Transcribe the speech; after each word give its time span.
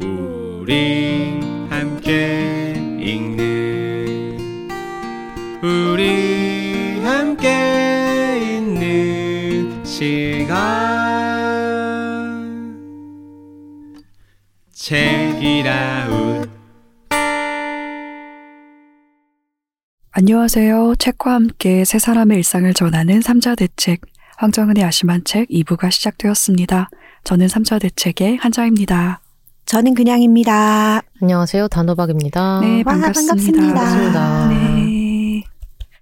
우리 0.00 1.40
함께 1.68 2.74
읽는 3.00 4.38
우리 5.60 7.00
함께 7.02 8.58
있는 8.58 9.84
시간 9.84 10.54
책이라웃 14.72 16.48
안녕하세요. 20.12 20.94
책과 20.98 21.32
함께 21.32 21.84
세 21.84 21.98
사람의 21.98 22.36
일상을 22.38 22.72
전하는 22.74 23.20
삼자대책 23.20 24.02
황정은의 24.36 24.84
아심한 24.84 25.24
책 25.24 25.48
2부가 25.48 25.90
시작되었습니다. 25.90 26.88
저는 27.24 27.48
삼자대책의 27.48 28.36
한자입니다. 28.36 29.20
저는 29.68 29.92
그냥입니다. 29.92 31.02
안녕하세요. 31.20 31.68
단호박입니다. 31.68 32.60
네, 32.60 32.78
와, 32.86 32.94
반갑습니다. 32.94 33.60
반갑습니다. 33.60 34.48
네. 34.48 35.44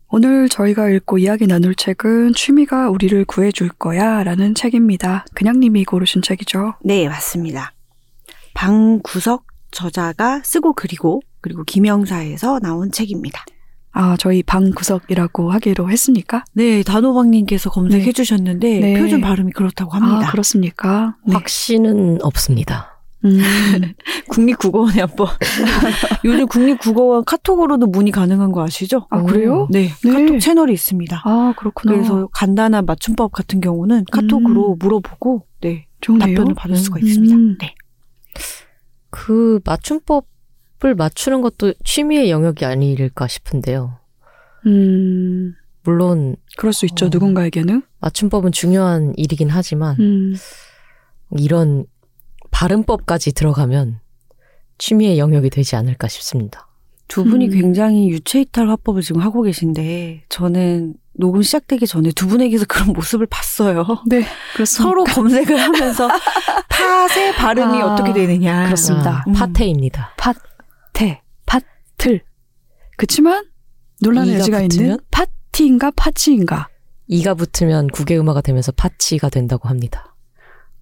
오늘 0.09 0.49
저희가 0.49 0.89
읽고 0.89 1.19
이야기 1.19 1.49
나눌 1.49 1.75
책은 1.75 2.35
취미가 2.35 2.91
우리를 2.91 3.25
구해줄 3.25 3.71
거야 3.71 4.23
라는 4.23 4.55
책입니다. 4.55 5.25
그냥님이 5.35 5.85
고르신 5.85 6.23
책이죠. 6.23 6.75
네, 6.85 7.09
맞습니다. 7.09 7.73
방구석 8.55 9.43
저자가 9.73 10.43
쓰고 10.45 10.75
그리고 10.75 11.21
그리고 11.41 11.65
김영사에서 11.65 12.61
나온 12.61 12.93
책입니다. 12.93 13.45
아, 13.91 14.17
저희 14.17 14.45
방구석이라고 14.45 15.51
하기로 15.51 15.91
했습니까? 15.91 16.45
네, 16.53 16.85
단호박님께서 16.85 17.71
검색해 17.71 18.05
네. 18.05 18.13
주셨는데 18.13 18.79
네. 18.79 19.01
표준 19.01 19.21
발음이 19.21 19.51
그렇다고 19.51 19.91
합니다. 19.91 20.29
아, 20.29 20.31
그렇습니까? 20.31 21.17
네. 21.27 21.35
확신은 21.35 22.19
없습니다. 22.23 22.96
음, 23.25 23.41
국립국어원에 24.29 25.01
한번 25.01 25.27
요즘 26.25 26.47
국립국어원 26.47 27.25
카톡으로도 27.25 27.87
문의 27.87 28.13
가능한 28.13 28.53
거 28.53 28.63
아시죠? 28.63 29.07
아, 29.11 29.23
그래요? 29.23 29.67
네, 29.71 29.89
네. 30.05 30.13
카톡 30.13 30.39
채널이 30.39 30.73
있습니다. 30.73 31.23
아, 31.25 31.55
그렇구나. 31.57 31.95
그래서 31.95 32.29
간단한 32.33 32.85
맞춤법 32.87 33.33
같은 33.33 33.61
경우는 33.61 34.05
카톡으로 34.13 34.77
물어보고 34.79 35.47
네, 35.61 35.87
좋네요. 36.01 36.37
답변을 36.37 36.55
받을 36.55 36.77
수가 36.77 36.99
음. 37.01 37.07
있습니다. 37.07 37.35
음. 37.35 37.59
네. 37.59 37.75
그 39.11 39.61
맞춤법을 39.65 40.95
맞추는 40.97 41.41
것도 41.41 41.73
취미의 41.85 42.31
영역이 42.31 42.65
아닐까 42.65 43.27
싶은데요. 43.27 43.99
음, 44.67 45.55
물론 45.85 46.37
그럴 46.59 46.73
수 46.73 46.87
있죠. 46.87 47.07
어. 47.07 47.09
누군가에게는. 47.11 47.83
맞춤법은 48.01 48.53
중요한 48.53 49.15
일이긴 49.17 49.49
하지만 49.49 49.97
음, 50.01 50.35
이런 51.39 51.87
발음법까지 52.57 53.33
들어가면 53.35 54.01
취미의 54.79 55.19
영역이 55.19 55.51
되지 55.51 55.77
않을까 55.77 56.09
싶습니다. 56.09 56.67
두 57.07 57.23
분이 57.23 57.49
음. 57.49 57.51
굉장히 57.51 58.09
유체이탈 58.09 58.71
화법을 58.71 59.03
지금 59.03 59.21
하고 59.21 59.43
계신데 59.43 60.25
저는 60.31 60.95
녹음 61.13 61.43
시작되기 61.43 61.87
전에 61.87 62.13
두 62.13 62.27
분에게서 62.27 62.65
그런 62.69 62.95
모습을 62.95 63.27
봤어요. 63.27 63.85
네, 64.07 64.25
그렇습니다. 64.55 64.89
서로 64.89 65.05
검색을 65.05 65.55
하면서 65.55 66.09
팟의 66.71 67.35
발음이 67.37 67.79
아, 67.79 67.93
어떻게 67.93 68.15
되느냐. 68.15 68.65
그렇습니다. 68.65 69.23
아, 69.27 69.33
파테입니다. 69.33 70.15
팟태, 70.17 71.21
팟틀. 71.45 72.23
그치만 72.97 73.45
논란의 74.01 74.31
이가 74.31 74.39
여지가 74.39 74.59
있는 74.61 74.69
붙으면? 74.69 74.99
파티인가 75.11 75.91
파치인가. 75.91 76.69
이가 77.07 77.35
붙으면 77.35 77.89
국외음화가 77.89 78.41
되면서 78.41 78.73
파치가 78.73 79.29
된다고 79.29 79.69
합니다. 79.69 80.16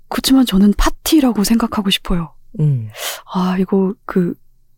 그치만 0.08 0.46
저는 0.46 0.74
파티라고 0.76 1.44
생각하고 1.44 1.90
싶어요. 1.90 2.34
음. 2.60 2.88
아, 3.32 3.56
이거 3.58 3.94
그 4.06 4.34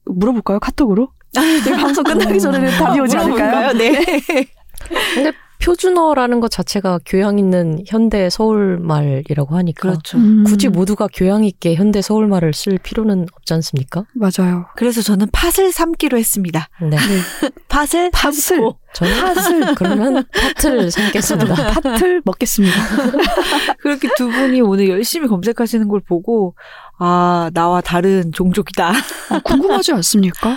물어볼까요? 0.07 0.59
카톡으로? 0.61 1.11
이 1.37 1.71
방송 1.77 2.03
끝나기 2.05 2.41
전에는 2.41 2.71
답이 2.79 3.01
오지 3.01 3.17
않을까요? 3.17 3.73
네. 3.73 4.03
근데 5.15 5.33
표준어라는 5.59 6.41
것 6.41 6.51
자체가 6.51 7.01
교양 7.07 7.39
있는 7.39 7.83
현대 7.87 8.29
서울말이라고 8.31 9.57
하니까 9.57 9.81
그렇죠. 9.91 10.19
음, 10.19 10.45
굳이 10.45 10.69
모두가 10.69 11.09
교양 11.13 11.45
있게 11.45 11.75
현대 11.75 12.03
서울말을 12.03 12.53
쓸 12.53 12.79
필요는 12.79 13.27
없지 13.35 13.55
않습니까? 13.55 14.05
맞아요. 14.15 14.67
그래서 14.77 15.03
저는 15.03 15.29
팥을 15.33 15.73
삼기로 15.73 16.19
했습니다. 16.19 16.69
네. 16.83 16.97
팥을 17.69 18.11
팥을. 18.13 18.33
삼고 18.33 18.79
저는 18.95 19.15
팥을 19.15 19.75
그러면 19.75 20.25
파트를 20.33 20.91
삼겠습니다. 20.91 21.55
파틀 21.73 22.23
먹겠습니다. 22.25 22.77
그렇게 23.81 24.09
두 24.17 24.29
분이 24.29 24.61
오늘 24.61 24.89
열심히 24.89 25.29
검색하시는 25.29 25.89
걸 25.89 26.01
보고 26.01 26.55
아 26.99 27.51
나와 27.53 27.81
다른 27.81 28.33
종족이다. 28.33 28.93
아, 29.31 29.41
궁금하지 29.45 29.93
않습니까? 29.93 30.57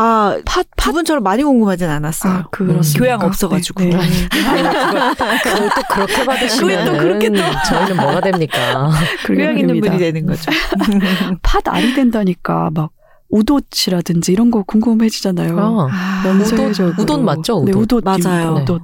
아 0.00 0.38
팥, 0.46 0.64
두 0.76 0.92
분처럼 0.92 1.24
많이 1.24 1.42
궁금하진 1.42 1.88
않았어요. 1.88 2.32
아, 2.32 2.44
그렇습니까? 2.52 2.98
교양 3.04 3.20
없어가지고. 3.20 3.82
네, 3.82 3.90
네. 3.90 3.96
그걸 5.42 5.70
또 5.74 5.82
그렇게 5.92 6.24
받으시면 6.24 6.84
또 6.84 6.92
그렇게 6.98 7.28
또. 7.30 7.36
저희는 7.68 7.96
뭐가 7.96 8.20
됩니까? 8.20 8.92
교양 9.26 9.58
있는. 9.58 9.80
분이 9.80 9.98
되는 9.98 10.24
거죠. 10.24 10.52
팥 11.42 11.66
알이 11.66 11.94
된다니까 11.94 12.70
막 12.74 12.90
우돛이라든지 13.30 14.32
이런 14.32 14.52
거 14.52 14.62
궁금해지잖아요. 14.62 15.58
아, 15.58 15.88
아, 15.90 16.22
연쇄적으로. 16.28 16.94
우돛 17.02 17.24
맞죠? 17.24 17.64
네, 17.64 17.72
우돛. 17.72 18.00
우돛. 18.00 18.04
맞아요. 18.04 18.54
우돛. 18.64 18.80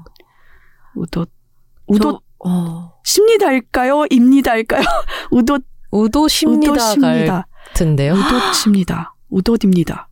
우돛. 0.97 1.27
우돛. 1.87 2.01
저- 2.03 2.21
어. 2.45 2.93
십니다일까요? 3.05 4.07
입니다일까요? 4.11 4.83
우돛. 5.31 5.63
우도십니다. 5.93 7.45
같은데요. 7.69 8.15
우돛입니다. 8.15 9.15
우돛입니다. 9.31 10.09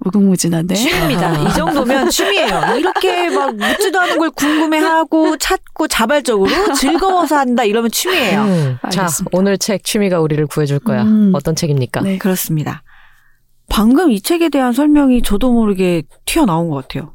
무궁무진한데. 0.00 0.74
취미입니다. 0.74 1.28
아. 1.28 1.48
이 1.48 1.52
정도면 1.54 2.10
취미예요. 2.10 2.76
이렇게 2.78 3.30
막 3.30 3.54
묻지도 3.54 4.00
않은 4.00 4.18
걸 4.18 4.30
궁금해하고 4.30 5.36
찾고 5.36 5.88
자발적으로 5.88 6.74
즐거워서 6.74 7.36
한다 7.36 7.64
이러면 7.64 7.90
취미예요. 7.90 8.42
음, 8.42 8.78
자. 8.90 9.06
오늘 9.32 9.58
책 9.58 9.84
취미가 9.84 10.20
우리를 10.20 10.46
구해줄 10.46 10.78
거야. 10.80 11.02
음. 11.02 11.32
어떤 11.34 11.54
책입니까? 11.54 12.00
네. 12.02 12.18
그렇습니다. 12.18 12.82
방금 13.68 14.10
이 14.10 14.20
책에 14.20 14.48
대한 14.50 14.72
설명이 14.72 15.22
저도 15.22 15.52
모르게 15.52 16.02
튀어나온 16.24 16.68
것 16.68 16.86
같아요. 16.86 17.14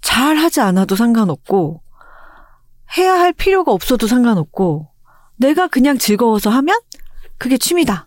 잘 0.00 0.36
하지 0.36 0.60
않아도 0.60 0.94
상관없고, 0.94 1.82
해야 2.96 3.14
할 3.14 3.32
필요가 3.32 3.72
없어도 3.72 4.06
상관없고, 4.06 4.88
내가 5.36 5.66
그냥 5.66 5.98
즐거워서 5.98 6.50
하면 6.50 6.76
그게 7.38 7.58
취미다. 7.58 8.06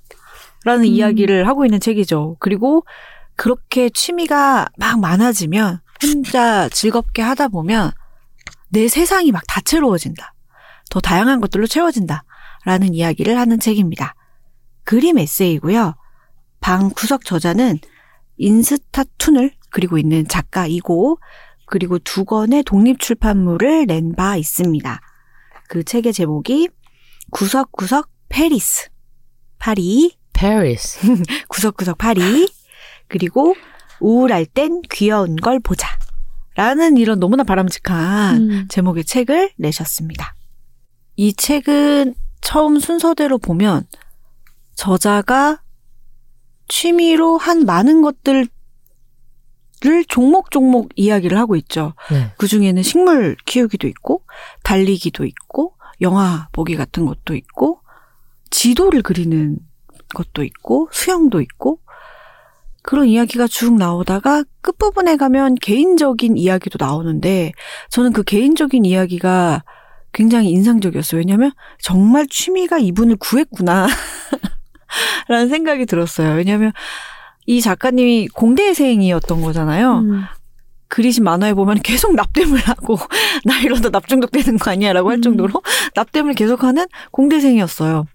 라는 0.65 0.83
음. 0.83 0.85
이야기를 0.87 1.47
하고 1.47 1.65
있는 1.65 1.79
책이죠. 1.79 2.37
그리고 2.39 2.85
그렇게 3.39 3.89
취미가 3.89 4.67
막 4.77 4.99
많아지면 4.99 5.79
혼자 6.03 6.67
즐겁게 6.67 7.21
하다 7.21 7.47
보면 7.47 7.91
내 8.67 8.89
세상이 8.89 9.31
막 9.31 9.43
다채로워진다. 9.47 10.33
더 10.89 10.99
다양한 10.99 11.39
것들로 11.39 11.65
채워진다. 11.65 12.25
라는 12.65 12.93
이야기를 12.93 13.39
하는 13.39 13.57
책입니다. 13.61 14.13
그림 14.83 15.17
에세이고요. 15.17 15.95
방 16.59 16.89
구석 16.89 17.23
저자는 17.23 17.79
인스타툰을 18.35 19.53
그리고 19.69 19.97
있는 19.97 20.27
작가이고 20.27 21.17
그리고 21.65 21.97
두 21.97 22.25
권의 22.25 22.63
독립 22.63 22.99
출판물을 22.99 23.85
낸 23.85 24.15
바 24.17 24.35
있습니다. 24.35 24.99
그 25.69 25.85
책의 25.85 26.11
제목이 26.11 26.67
구석구석 27.31 28.09
페리스. 28.27 28.89
파리, 29.59 30.17
Paris. 30.33 30.99
구석구석 31.47 31.97
파리, 31.97 32.49
그리고 33.09 33.55
우울할 33.99 34.45
땐 34.45 34.81
귀여운 34.91 35.35
걸 35.35 35.59
보자. 35.59 35.87
라는 36.55 36.97
이런 36.97 37.19
너무나 37.19 37.43
바람직한 37.43 38.37
음. 38.37 38.65
제목의 38.69 39.05
책을 39.05 39.51
내셨습니다. 39.57 40.35
이 41.15 41.33
책은 41.33 42.15
처음 42.41 42.79
순서대로 42.79 43.37
보면 43.37 43.85
저자가 44.75 45.61
취미로 46.67 47.37
한 47.37 47.65
많은 47.65 48.01
것들을 48.01 48.47
종목 50.07 50.51
종목 50.51 50.89
이야기를 50.95 51.37
하고 51.37 51.55
있죠. 51.55 51.93
네. 52.11 52.31
그 52.37 52.47
중에는 52.47 52.83
식물 52.83 53.35
키우기도 53.45 53.87
있고, 53.87 54.23
달리기도 54.63 55.25
있고, 55.25 55.75
영화 56.01 56.47
보기 56.51 56.75
같은 56.75 57.05
것도 57.05 57.35
있고, 57.35 57.81
지도를 58.49 59.01
그리는 59.01 59.57
것도 60.13 60.43
있고, 60.43 60.89
수영도 60.91 61.39
있고, 61.41 61.79
그런 62.89 63.05
이야기가 63.05 63.45
쭉 63.45 63.75
나오다가 63.77 64.43
끝부분에 64.61 65.15
가면 65.15 65.53
개인적인 65.61 66.39
이야기도 66.39 66.83
나오는데, 66.83 67.51
저는 67.91 68.13
그 68.13 68.23
개인적인 68.23 68.83
이야기가 68.83 69.63
굉장히 70.11 70.49
인상적이었어요. 70.49 71.19
왜냐면 71.19 71.51
정말 71.79 72.25
취미가 72.27 72.79
이분을 72.79 73.17
구했구나. 73.17 73.85
라는 75.29 75.49
생각이 75.49 75.85
들었어요. 75.85 76.33
왜냐면 76.33 76.71
이 77.45 77.61
작가님이 77.61 78.29
공대생이었던 78.29 79.39
거잖아요. 79.39 79.99
음. 79.99 80.23
그리신 80.89 81.23
만화에 81.23 81.53
보면 81.53 81.81
계속 81.81 82.15
납땜을 82.15 82.59
하고 82.59 82.97
나 83.45 83.59
이러다 83.61 83.89
납중독 83.89 84.31
되는 84.31 84.57
거 84.57 84.71
아니야라고 84.71 85.09
할 85.09 85.17
음. 85.17 85.21
정도로 85.21 85.61
납땜을 85.95 86.33
계속하는 86.33 86.87
공대생이었어요. 87.11 88.05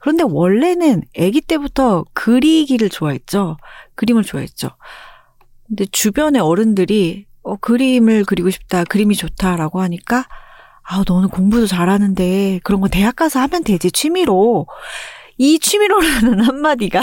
그런데 0.00 0.24
원래는 0.26 1.02
아기 1.18 1.40
때부터 1.40 2.04
그리기를 2.14 2.88
좋아했죠. 2.88 3.56
그림을 3.96 4.22
좋아했죠. 4.22 4.70
근데 5.66 5.84
주변의 5.90 6.40
어른들이 6.40 7.26
어, 7.42 7.56
그림을 7.56 8.24
그리고 8.26 8.50
싶다, 8.50 8.84
그림이 8.84 9.16
좋다라고 9.16 9.80
하니까 9.80 10.26
아, 10.82 11.02
너는 11.06 11.28
공부도 11.28 11.66
잘하는데 11.66 12.60
그런 12.62 12.80
거 12.80 12.88
대학 12.88 13.16
가서 13.16 13.40
하면 13.40 13.64
되지 13.64 13.90
취미로. 13.90 14.66
이 15.38 15.58
취미로라는 15.58 16.44
한마디가 16.44 17.00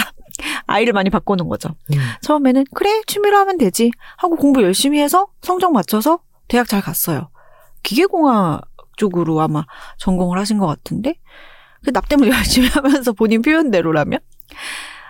아이를 0.66 0.94
많이 0.94 1.10
바꾸는 1.10 1.48
거죠. 1.50 1.70
음. 1.94 1.98
처음에는 2.22 2.66
그래 2.74 3.02
취미로 3.08 3.38
하면 3.38 3.58
되지 3.58 3.92
하고 4.18 4.36
공부 4.36 4.62
열심히 4.62 5.00
해서 5.00 5.28
성적 5.42 5.72
맞춰서 5.72 6.20
대학 6.48 6.68
잘 6.68 6.82
갔어요. 6.82 7.30
기계공학 7.84 8.62
쪽으로 8.98 9.42
아마 9.42 9.66
전공을 9.98 10.38
하신 10.40 10.58
것 10.58 10.68
같은데 10.68 11.16
그 11.84 11.92
납땜을 11.92 12.28
열심히 12.32 12.68
하면서 12.68 13.14
본인 13.14 13.42
표현대로라면 13.42 14.20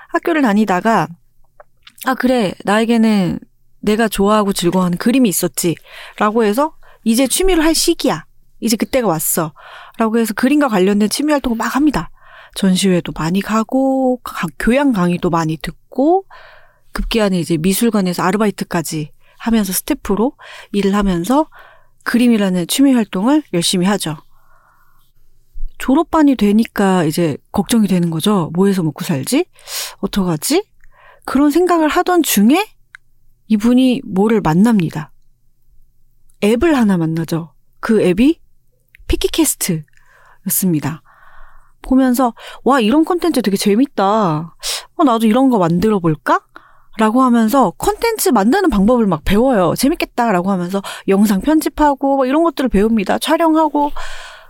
학교를 0.10 0.42
다니다가 0.42 1.08
아 2.06 2.14
그래 2.14 2.54
나에게는 2.64 3.40
내가 3.80 4.08
좋아하고 4.08 4.54
즐거워하는 4.54 4.98
그림이 4.98 5.30
있었지라고 5.30 6.44
해서 6.44 6.76
이제 7.04 7.28
취미로 7.28 7.64
할 7.64 7.74
시기야. 7.74 8.26
이제 8.60 8.76
그때가 8.76 9.08
왔어. 9.08 9.54
라고 9.98 10.18
해서 10.18 10.34
그림과 10.34 10.68
관련된 10.68 11.10
취미 11.10 11.32
활동을 11.32 11.58
막 11.58 11.76
합니다. 11.76 12.10
전시회도 12.58 13.14
많이 13.16 13.40
가고 13.40 14.18
가- 14.24 14.48
교양 14.58 14.92
강의도 14.92 15.30
많이 15.30 15.58
듣고 15.58 16.26
급기야는 16.92 17.38
이제 17.38 17.56
미술관에서 17.58 18.24
아르바이트까지 18.24 19.12
하면서 19.38 19.72
스태프로 19.72 20.34
일을 20.72 20.96
하면서 20.96 21.48
그림이라는 22.04 22.66
취미 22.68 22.94
활동을 22.94 23.44
열심히 23.54 23.86
하죠. 23.86 24.18
졸업반이 25.78 26.36
되니까 26.36 27.04
이제 27.04 27.38
걱정이 27.52 27.88
되는 27.88 28.10
거죠. 28.10 28.50
뭐 28.56 28.66
해서 28.66 28.82
먹고 28.82 29.04
살지? 29.06 29.46
어떡하지? 30.00 30.66
그런 31.26 31.52
생각을 31.52 31.88
하던 31.90 32.24
중에 32.24 32.66
이분이 33.48 34.02
뭐를 34.04 34.42
만납니다. 34.42 35.12
앱을 36.44 36.76
하나 36.76 36.98
만나죠. 36.98 37.54
그 37.80 38.02
앱이 38.02 38.40
피키캐스트였습니다. 39.08 41.04
보면서 41.82 42.34
와 42.64 42.80
이런 42.80 43.06
콘텐츠 43.06 43.42
되게 43.42 43.58
재밌다. 43.58 44.56
어 44.96 45.04
나도 45.04 45.28
이런 45.28 45.50
거 45.50 45.58
만들어 45.58 46.00
볼까? 46.00 46.42
라고 46.98 47.22
하면서 47.22 47.72
콘텐츠 47.78 48.30
만드는 48.30 48.70
방법을 48.70 49.06
막 49.06 49.24
배워요. 49.24 49.76
재밌겠다라고 49.76 50.50
하면서 50.50 50.82
영상 51.08 51.42
편집하고 51.42 52.18
뭐 52.18 52.26
이런 52.26 52.44
것들을 52.44 52.70
배웁니다. 52.70 53.20
촬영하고 53.20 53.92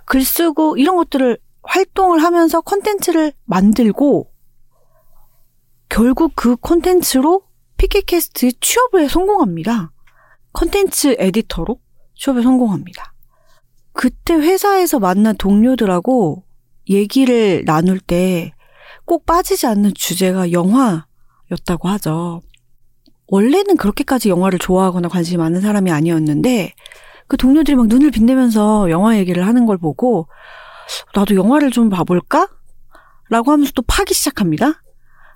글 0.05 0.23
쓰고 0.23 0.77
이런 0.77 0.95
것들을 0.95 1.37
활동을 1.63 2.23
하면서 2.23 2.61
콘텐츠를 2.61 3.33
만들고 3.43 4.31
결국 5.89 6.31
그 6.35 6.55
콘텐츠로 6.55 7.43
피키캐스트 7.77 8.59
취업에 8.61 9.07
성공합니다. 9.09 9.91
콘텐츠 10.53 11.15
에디터로 11.19 11.79
취업에 12.15 12.41
성공합니다. 12.41 13.13
그때 13.91 14.35
회사에서 14.35 14.99
만난 14.99 15.35
동료들하고 15.35 16.43
얘기를 16.89 17.63
나눌 17.65 17.99
때 17.99 18.53
꼭 19.07 19.25
빠지지 19.25 19.65
않는 19.67 19.93
주제가 19.95 20.51
영화였다고 20.51 21.87
하죠. 21.87 22.41
원래는 23.27 23.77
그렇게까지 23.77 24.29
영화를 24.29 24.59
좋아하거나 24.59 25.07
관심이 25.07 25.37
많은 25.37 25.61
사람이 25.61 25.91
아니었는데 25.91 26.73
그 27.27 27.37
동료들이 27.37 27.75
막 27.75 27.87
눈을 27.87 28.11
빛내면서 28.11 28.89
영화 28.91 29.17
얘기를 29.17 29.47
하는 29.47 29.65
걸 29.65 29.77
보고 29.77 30.27
나도 31.15 31.35
영화를 31.35 31.71
좀 31.71 31.89
봐볼까? 31.89 32.49
라고 33.29 33.51
하면서 33.51 33.71
또 33.75 33.81
파기 33.81 34.13
시작합니다. 34.13 34.81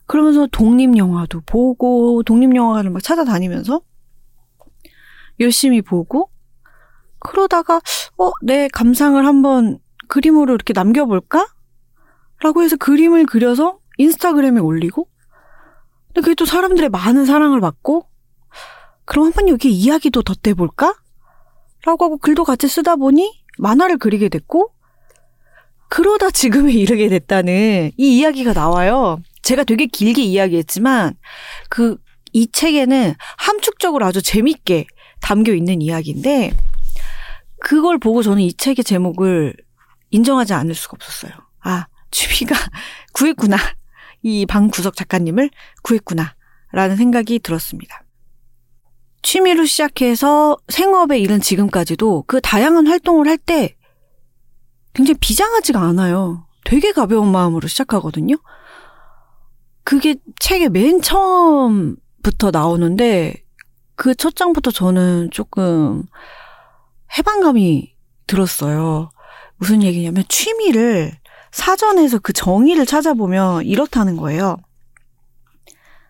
그러면서 0.06 0.48
독립영화도 0.52 1.42
보고 1.46 2.24
독립영화를 2.24 2.90
막 2.90 3.02
찾아다니면서 3.02 3.82
열심히 5.40 5.82
보고 5.82 6.30
그러다가 7.20 7.80
어, 8.18 8.32
내 8.44 8.68
감상을 8.68 9.26
한번 9.26 9.80
그림으로 10.12 10.54
이렇게 10.54 10.74
남겨볼까? 10.74 11.48
라고 12.42 12.64
해서 12.64 12.76
그림을 12.76 13.26
그려서 13.26 13.80
인스타그램에 13.98 14.60
올리고 14.60 15.08
근데 16.08 16.22
그게 16.22 16.36
또 16.36 16.46
사람들의 16.46 16.90
많은 16.90 17.26
사랑을 17.26 17.62
받고 17.62 18.08
그럼 19.06 19.26
한번 19.28 19.50
여기 19.50 19.72
이야기도 19.72 20.22
덧대볼까? 20.22 20.96
라고 21.86 22.06
하고 22.06 22.18
글도 22.18 22.44
같이 22.44 22.68
쓰다 22.68 22.96
보니 22.96 23.44
만화를 23.58 23.98
그리게 23.98 24.30
됐고 24.30 24.74
그러다 25.90 26.32
지금에 26.32 26.74
이르게 26.74 27.10
됐다는 27.10 27.92
이 27.98 28.20
이야기가 28.20 28.54
나와요. 28.54 29.20
제가 29.42 29.64
되게 29.64 29.86
길게 29.88 30.22
이야기했지만 30.24 31.16
그 31.70 31.98
이 32.34 32.48
책에는 32.52 33.14
함축적으로 33.38 34.06
아주 34.06 34.22
재밌게 34.22 34.86
담겨 35.22 35.54
있는 35.54 35.82
이야기인데 35.82 36.54
그걸 37.60 37.98
보고 37.98 38.24
저는 38.24 38.42
이 38.42 38.54
책의 38.54 38.84
제목을 38.84 39.54
인정하지 40.12 40.54
않을 40.54 40.76
수가 40.76 40.96
없었어요. 40.96 41.32
아, 41.62 41.88
취미가 42.12 42.56
구했구나. 43.14 43.58
이 44.22 44.46
방구석 44.46 44.96
작가님을 44.96 45.50
구했구나. 45.84 46.36
라는 46.72 46.96
생각이 46.96 47.40
들었습니다. 47.40 48.04
취미로 49.24 49.66
시작해서 49.66 50.58
생업에 50.70 51.20
이른 51.20 51.42
지금까지도 51.42 52.24
그 52.28 52.40
다양한 52.42 52.88
활동을 52.88 53.28
할 53.28 53.38
때 53.38 53.76
굉장히 54.94 55.18
비장하지가 55.20 55.80
않아요. 55.82 56.48
되게 56.66 56.92
가벼운 56.92 57.32
마음으로 57.32 57.68
시작하거든요. 57.68 58.36
그게 59.84 60.16
책의 60.40 60.70
맨 60.70 61.02
처음부터 61.02 62.52
나오는데 62.52 63.36
그 63.96 64.16
첫 64.16 64.36
장부터 64.36 64.72
저는 64.72 65.30
조금 65.32 66.04
해방감이 67.18 67.96
들었어요. 68.28 69.12
무슨 69.62 69.84
얘기냐면 69.84 70.24
취미를 70.28 71.12
사전에서 71.52 72.18
그 72.18 72.34
정의를 72.34 72.88
찾아보면 72.88 73.64
이렇다는 73.64 74.18
거예요. 74.18 74.58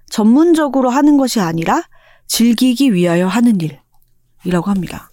전문적으로 0.09 0.89
하는 0.89 1.17
것이 1.17 1.41
아니라 1.41 1.83
즐기기 2.27 2.93
위하여 2.93 3.27
하는 3.27 3.57
일이라고 3.59 4.69
합니다. 4.69 5.09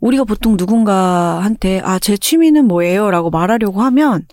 우리가 0.00 0.24
보통 0.24 0.56
누군가한테 0.58 1.80
아, 1.82 1.98
제 1.98 2.18
취미는 2.18 2.66
뭐예요? 2.66 3.10
라고 3.10 3.30
말하려고 3.30 3.80
하면 3.80 4.26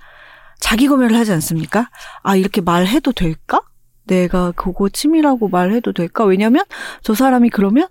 자기 0.60 0.90
검열을 0.90 1.16
하지 1.16 1.32
않습니까? 1.32 1.90
아, 2.22 2.36
이렇게 2.36 2.60
말해도 2.60 3.14
될까? 3.14 3.62
내가 4.04 4.52
그거 4.52 4.90
취미라고 4.90 5.48
말해도 5.48 5.94
될까? 5.94 6.26
왜냐면 6.26 6.66
저 7.04 7.14
사람이 7.14 7.52
그러면 7.52 7.88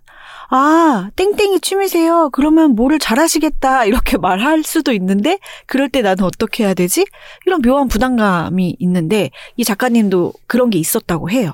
아, 0.50 1.10
땡땡이 1.16 1.60
취미세요. 1.60 2.30
그러면 2.30 2.74
뭐를 2.74 2.98
잘하시겠다. 2.98 3.84
이렇게 3.84 4.16
말할 4.18 4.62
수도 4.62 4.92
있는데, 4.92 5.38
그럴 5.66 5.90
때 5.90 6.00
나는 6.00 6.24
어떻게 6.24 6.64
해야 6.64 6.74
되지? 6.74 7.04
이런 7.46 7.60
묘한 7.60 7.88
부담감이 7.88 8.76
있는데, 8.78 9.30
이 9.56 9.64
작가님도 9.64 10.32
그런 10.46 10.70
게 10.70 10.78
있었다고 10.78 11.30
해요. 11.30 11.52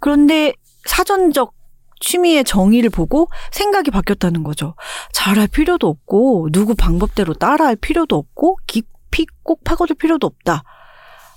그런데 0.00 0.52
사전적 0.84 1.54
취미의 2.00 2.44
정의를 2.44 2.90
보고 2.90 3.28
생각이 3.52 3.90
바뀌었다는 3.90 4.42
거죠. 4.42 4.74
잘할 5.12 5.46
필요도 5.46 5.86
없고, 5.86 6.48
누구 6.50 6.74
방법대로 6.74 7.34
따라할 7.34 7.76
필요도 7.76 8.16
없고, 8.16 8.58
깊이 8.66 9.24
꼭 9.44 9.62
파고들 9.62 9.94
필요도 9.96 10.26
없다. 10.26 10.64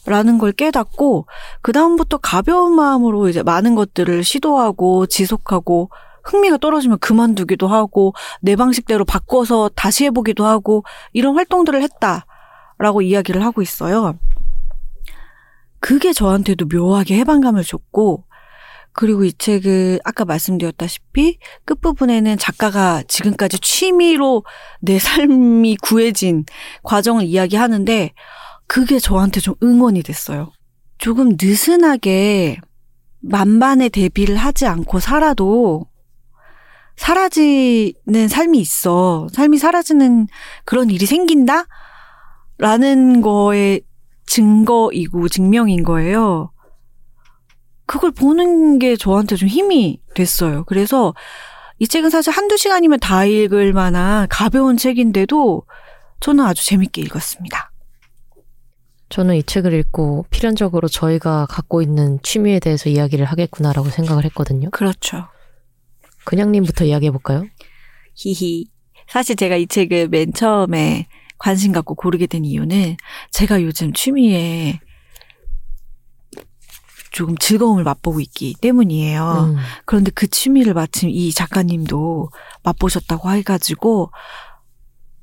라는 0.08 0.40
걸 0.40 0.54
깨닫고, 0.54 1.28
그다음부터 1.62 2.18
가벼운 2.18 2.74
마음으로 2.76 3.30
이제 3.30 3.44
많은 3.44 3.76
것들을 3.76 4.24
시도하고, 4.24 5.06
지속하고, 5.06 5.92
흥미가 6.28 6.58
떨어지면 6.58 7.00
그만두기도 7.00 7.68
하고 7.68 8.14
내 8.42 8.56
방식대로 8.56 9.06
바꿔서 9.06 9.70
다시 9.76 10.06
해보기도 10.06 10.46
하고 10.46 10.84
이런 11.14 11.36
활동들을 11.36 11.82
했다라고 11.82 13.02
이야기를 13.02 13.44
하고 13.44 13.62
있어요. 13.62 14.18
그게 15.80 16.12
저한테도 16.12 16.66
묘하게 16.66 17.18
해방감을 17.20 17.64
줬고 17.64 18.26
그리고 18.92 19.24
이 19.24 19.32
책은 19.32 20.00
아까 20.04 20.26
말씀드렸다시피 20.26 21.38
끝부분에는 21.66 22.38
작가가 22.40 23.04
지금까지 23.08 23.60
취미로 23.60 24.44
내 24.82 24.98
삶이 24.98 25.78
구해진 25.84 26.46
과정을 26.84 27.26
이야기하는데 27.26 28.14
그게 28.66 29.00
저한테 29.00 29.40
좀 29.40 29.54
응원이 29.62 30.02
됐어요. 30.02 30.52
조금 30.98 31.38
느슨하게 31.40 32.58
만반의 33.20 33.92
대비를 33.92 34.36
하지 34.36 34.66
않고 34.66 35.00
살아도 35.00 35.86
사라지는 36.98 38.28
삶이 38.28 38.60
있어. 38.60 39.28
삶이 39.32 39.58
사라지는 39.58 40.28
그런 40.66 40.90
일이 40.90 41.06
생긴다? 41.06 41.66
라는 42.58 43.22
거에 43.22 43.82
증거이고 44.26 45.30
증명인 45.30 45.84
거예요. 45.84 46.52
그걸 47.86 48.12
보는 48.12 48.80
게 48.80 48.98
저한테 48.98 49.36
좀 49.38 49.48
힘이 49.48 50.02
됐어요. 50.14 50.66
그래서 50.66 51.14
이 51.80 51.88
책은 51.88 52.10
사실 52.10 52.34
한두 52.34 52.58
시간이면 52.58 53.00
다 53.00 53.24
읽을 53.24 53.72
만한 53.72 54.28
가벼운 54.30 54.76
책인데도 54.76 55.64
저는 56.20 56.44
아주 56.44 56.66
재밌게 56.66 57.02
읽었습니다. 57.04 57.72
저는 59.10 59.36
이 59.36 59.44
책을 59.44 59.74
읽고 59.74 60.26
필연적으로 60.30 60.90
저희가 60.90 61.46
갖고 61.46 61.82
있는 61.82 62.20
취미에 62.24 62.60
대해서 62.60 62.90
이야기를 62.90 63.26
하겠구나라고 63.26 63.90
생각을 63.90 64.26
했거든요. 64.26 64.70
그렇죠. 64.72 65.28
그냥님부터 66.28 66.84
이야기해 66.84 67.10
볼까요? 67.12 67.46
히히. 68.14 68.66
사실 69.08 69.38
제가 69.38 69.56
이 69.56 69.66
책을 69.66 70.10
맨 70.10 70.34
처음에 70.34 71.08
관심 71.38 71.72
갖고 71.72 71.96
고르게 71.96 72.28
된 72.28 72.44
이유는 72.44 72.98
제가 73.32 73.64
요즘 73.64 73.94
취미에 73.94 74.82
조금 77.12 77.38
즐거움을 77.38 77.86
맛보고 77.86 78.20
있기 78.20 78.56
때문이에요. 78.60 79.54
음. 79.54 79.58
그런데 79.86 80.12
그 80.14 80.28
취미를 80.28 80.74
마침 80.74 81.10
이 81.10 81.32
작가님도 81.32 82.30
맛보셨다고 82.62 83.32
해가지고 83.32 84.12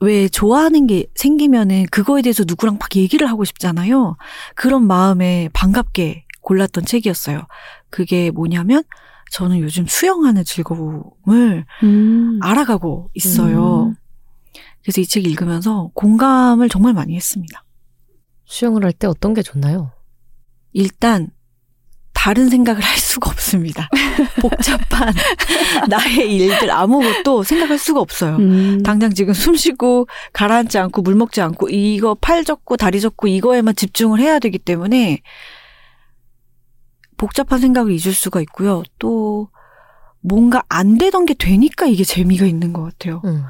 왜 0.00 0.28
좋아하는 0.28 0.86
게 0.86 1.04
생기면은 1.14 1.84
그거에 1.90 2.22
대해서 2.22 2.44
누구랑 2.46 2.78
막 2.80 2.96
얘기를 2.96 3.28
하고 3.28 3.44
싶잖아요. 3.44 4.16
그런 4.54 4.86
마음에 4.86 5.50
반갑게 5.52 6.24
골랐던 6.40 6.86
책이었어요. 6.86 7.42
그게 7.90 8.30
뭐냐면 8.30 8.84
저는 9.34 9.58
요즘 9.58 9.84
수영하는 9.88 10.44
즐거움을 10.44 11.64
음. 11.82 12.38
알아가고 12.40 13.10
있어요. 13.14 13.86
음. 13.86 13.94
그래서 14.82 15.00
이 15.00 15.06
책 15.06 15.26
읽으면서 15.26 15.90
공감을 15.94 16.68
정말 16.68 16.92
많이 16.92 17.16
했습니다. 17.16 17.64
수영을 18.44 18.84
할 18.84 18.92
때 18.92 19.08
어떤 19.08 19.34
게 19.34 19.42
좋나요? 19.42 19.90
일단 20.72 21.30
다른 22.12 22.48
생각을 22.48 22.80
할 22.80 22.96
수가 22.96 23.28
없습니다. 23.30 23.88
복잡한 24.40 25.12
나의 25.88 26.32
일들 26.36 26.70
아무것도 26.70 27.42
생각할 27.42 27.76
수가 27.76 28.00
없어요. 28.00 28.36
음. 28.36 28.82
당장 28.84 29.12
지금 29.12 29.34
숨 29.34 29.56
쉬고 29.56 30.06
가라앉지 30.32 30.78
않고 30.78 31.02
물 31.02 31.16
먹지 31.16 31.40
않고 31.40 31.70
이거 31.70 32.14
팔 32.20 32.44
젓고 32.44 32.76
다리 32.76 33.00
젓고 33.00 33.26
이거에만 33.26 33.74
집중을 33.74 34.20
해야 34.20 34.38
되기 34.38 34.58
때문에 34.60 35.22
복잡한 37.24 37.58
생각을 37.58 37.90
잊을 37.92 38.12
수가 38.12 38.40
있고요. 38.42 38.82
또 38.98 39.48
뭔가 40.20 40.62
안 40.68 40.98
되던 40.98 41.24
게 41.24 41.32
되니까 41.34 41.86
이게 41.86 42.04
재미가 42.04 42.44
있는 42.44 42.72
것 42.74 42.82
같아요. 42.82 43.22
음. 43.24 43.44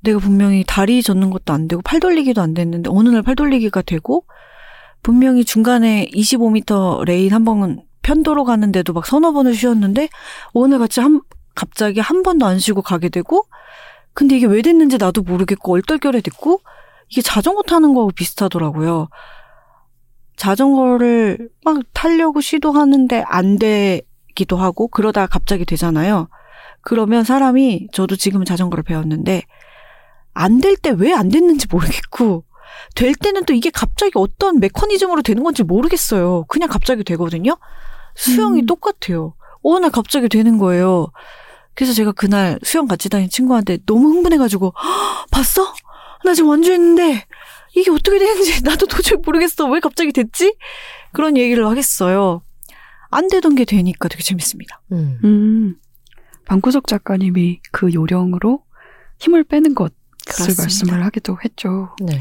내가 0.00 0.18
분명히 0.18 0.64
다리 0.66 1.02
젓는 1.02 1.30
것도 1.30 1.52
안 1.52 1.68
되고 1.68 1.80
팔 1.82 2.00
돌리기도 2.00 2.40
안 2.42 2.54
됐는데 2.54 2.90
어느 2.92 3.08
날 3.08 3.22
팔 3.22 3.36
돌리기가 3.36 3.82
되고 3.82 4.24
분명히 5.02 5.44
중간에 5.44 6.08
25m 6.12 7.04
레인 7.04 7.32
한 7.32 7.44
번은 7.44 7.82
편도로 8.02 8.44
가는데도 8.44 8.92
막 8.92 9.06
서너 9.06 9.32
번을 9.32 9.54
쉬었는데 9.54 10.08
오늘 10.52 10.78
같이 10.78 11.00
한 11.00 11.20
갑자기 11.54 12.00
한 12.00 12.22
번도 12.22 12.46
안 12.46 12.58
쉬고 12.58 12.82
가게 12.82 13.08
되고 13.08 13.44
근데 14.14 14.36
이게 14.36 14.46
왜 14.46 14.62
됐는지 14.62 14.98
나도 14.98 15.22
모르겠고 15.22 15.72
얼떨결에 15.72 16.20
됐고 16.22 16.60
이게 17.10 17.22
자전거 17.22 17.62
타는 17.62 17.94
거하고 17.94 18.10
비슷하더라고요. 18.12 19.08
자전거를 20.40 21.50
막 21.66 21.80
타려고 21.92 22.40
시도하는데 22.40 23.24
안 23.26 23.58
되기도 23.58 24.56
하고 24.56 24.88
그러다 24.88 25.26
갑자기 25.26 25.66
되잖아요. 25.66 26.28
그러면 26.80 27.24
사람이 27.24 27.88
저도 27.92 28.16
지금 28.16 28.44
자전거를 28.46 28.82
배웠는데 28.82 29.42
안 30.32 30.60
될 30.62 30.76
때 30.80 30.92
왜 30.92 31.12
안 31.12 31.28
됐는지 31.28 31.66
모르겠고 31.70 32.44
될 32.94 33.14
때는 33.14 33.44
또 33.44 33.52
이게 33.52 33.68
갑자기 33.68 34.12
어떤 34.14 34.60
메커니즘으로 34.60 35.20
되는 35.20 35.42
건지 35.42 35.62
모르겠어요. 35.62 36.44
그냥 36.48 36.70
갑자기 36.70 37.04
되거든요. 37.04 37.56
수영이 38.16 38.60
음. 38.62 38.66
똑같아요. 38.66 39.34
어느 39.62 39.80
날 39.80 39.90
갑자기 39.90 40.30
되는 40.30 40.56
거예요. 40.56 41.08
그래서 41.74 41.92
제가 41.92 42.12
그날 42.12 42.58
수영 42.62 42.86
같이 42.86 43.10
다닌 43.10 43.28
친구한테 43.28 43.76
너무 43.84 44.08
흥분해가지고 44.08 44.72
"헉, 44.74 45.26
봤어? 45.30 45.74
나 46.24 46.32
지금 46.32 46.48
완주했는데 46.50 47.24
이게 47.74 47.90
어떻게 47.90 48.18
되는지 48.18 48.62
나도 48.64 48.86
도저히 48.86 49.20
모르겠어. 49.24 49.68
왜 49.68 49.80
갑자기 49.80 50.12
됐지? 50.12 50.54
그런 51.12 51.36
얘기를 51.36 51.66
하겠어요. 51.66 52.42
안 53.10 53.28
되던 53.28 53.54
게 53.54 53.64
되니까 53.64 54.08
되게 54.08 54.22
재밌습니다. 54.22 54.80
음. 54.92 55.18
음. 55.24 55.76
방구석 56.46 56.86
작가님이 56.86 57.60
그 57.72 57.92
요령으로 57.92 58.64
힘을 59.18 59.44
빼는 59.44 59.74
것을 59.74 59.94
그렇습니다. 60.26 60.62
말씀을 60.62 61.04
하기도 61.04 61.38
했죠. 61.44 61.94
네. 62.00 62.20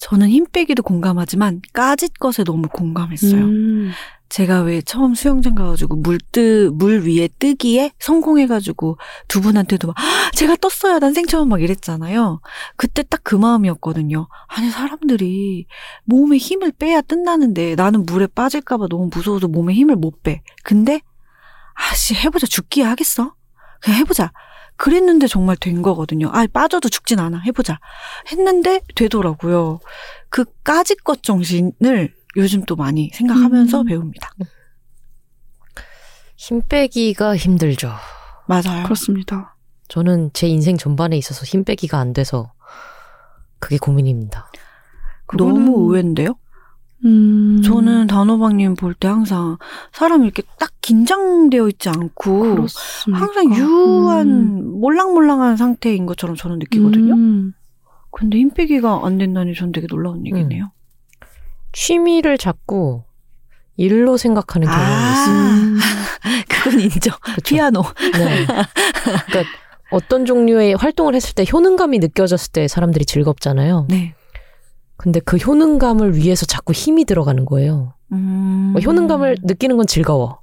저는 0.00 0.28
힘 0.28 0.46
빼기도 0.46 0.82
공감하지만 0.82 1.60
까짓 1.72 2.18
것에 2.18 2.44
너무 2.44 2.68
공감했어요. 2.68 3.44
음. 3.44 3.90
제가 4.28 4.60
왜 4.62 4.82
처음 4.82 5.14
수영장 5.14 5.54
가가지고 5.54 5.96
물 5.96 6.18
뜨, 6.32 6.70
물 6.74 7.00
위에 7.06 7.28
뜨기에 7.38 7.92
성공해가지고 7.98 8.98
두 9.26 9.40
분한테도 9.40 9.88
막, 9.88 9.98
"아, 9.98 10.30
제가 10.34 10.56
떴어요. 10.56 10.98
난 10.98 11.14
생 11.14 11.26
처음 11.26 11.48
막 11.48 11.62
이랬잖아요. 11.62 12.40
그때 12.76 13.02
딱 13.02 13.20
그 13.24 13.34
마음이었거든요. 13.36 14.28
아니, 14.48 14.70
사람들이 14.70 15.66
몸에 16.04 16.36
힘을 16.38 16.72
빼야 16.72 17.00
뜬다는데 17.02 17.74
나는 17.74 18.04
물에 18.06 18.26
빠질까봐 18.28 18.86
너무 18.88 19.10
무서워서 19.12 19.48
몸에 19.48 19.74
힘을 19.74 19.96
못 19.96 20.22
빼. 20.22 20.42
근데, 20.62 21.00
아씨, 21.74 22.14
해보자. 22.14 22.46
죽기야 22.46 22.88
하겠어? 22.90 23.34
그냥 23.80 23.98
해보자. 24.00 24.32
그랬는데 24.76 25.26
정말 25.26 25.56
된 25.56 25.82
거거든요. 25.82 26.28
아, 26.32 26.46
빠져도 26.52 26.88
죽진 26.88 27.18
않아. 27.18 27.40
해보자. 27.46 27.78
했는데 28.30 28.80
되더라고요. 28.94 29.80
그 30.30 30.44
까짓 30.64 31.02
것 31.04 31.22
정신을 31.22 32.14
요즘 32.36 32.64
또 32.64 32.76
많이 32.76 33.10
생각하면서 33.14 33.80
음. 33.82 33.86
배웁니다. 33.86 34.30
힘 36.36 36.62
빼기가 36.68 37.36
힘들죠. 37.36 37.90
맞아요. 38.46 38.84
그렇습니다. 38.84 39.56
저는 39.88 40.30
제 40.34 40.46
인생 40.46 40.76
전반에 40.76 41.16
있어서 41.16 41.44
힘 41.44 41.64
빼기가 41.64 41.98
안 41.98 42.12
돼서 42.12 42.52
그게 43.58 43.78
고민입니다. 43.78 44.50
너무 45.36 45.72
그거는- 45.72 45.78
의외인데요? 45.78 46.34
음. 47.04 47.62
저는 47.62 48.06
단호박님 48.08 48.74
볼 48.74 48.94
때 48.94 49.06
항상 49.08 49.56
사람이 49.92 50.24
이렇게 50.24 50.42
딱 50.58 50.70
긴장되어 50.80 51.68
있지 51.68 51.88
않고 51.88 52.40
그렇습니까? 52.56 53.24
항상 53.24 53.54
유한 53.56 54.28
음. 54.28 54.80
몰랑몰랑한 54.80 55.56
상태인 55.56 56.06
것처럼 56.06 56.34
저는 56.36 56.58
느끼거든요. 56.58 57.14
음. 57.14 57.52
근데 58.10 58.38
힘 58.38 58.50
빼기가 58.50 59.02
안 59.04 59.18
된다니 59.18 59.54
전 59.54 59.70
되게 59.70 59.86
놀라운 59.86 60.26
얘기네요. 60.26 60.72
취미를 61.72 62.38
자꾸 62.38 63.04
일로 63.76 64.16
생각하는 64.16 64.66
경향이 64.66 64.84
아. 64.84 65.12
있어요. 65.12 65.36
음. 65.36 65.78
그건 66.48 66.80
인정. 66.80 67.14
그쵸? 67.22 67.40
피아노. 67.44 67.82
네. 68.12 68.46
그러니까 69.26 69.50
어떤 69.90 70.26
종류의 70.26 70.74
활동을 70.74 71.14
했을 71.14 71.34
때 71.34 71.44
효능감이 71.50 71.98
느껴졌을 71.98 72.52
때 72.52 72.68
사람들이 72.68 73.06
즐겁잖아요. 73.06 73.86
네. 73.88 74.14
근데 74.96 75.20
그 75.20 75.36
효능감을 75.36 76.16
위해서 76.16 76.44
자꾸 76.44 76.72
힘이 76.72 77.04
들어가는 77.04 77.44
거예요. 77.44 77.94
음. 78.12 78.70
뭐 78.72 78.80
효능감을 78.80 79.38
느끼는 79.42 79.76
건 79.76 79.86
즐거워. 79.86 80.40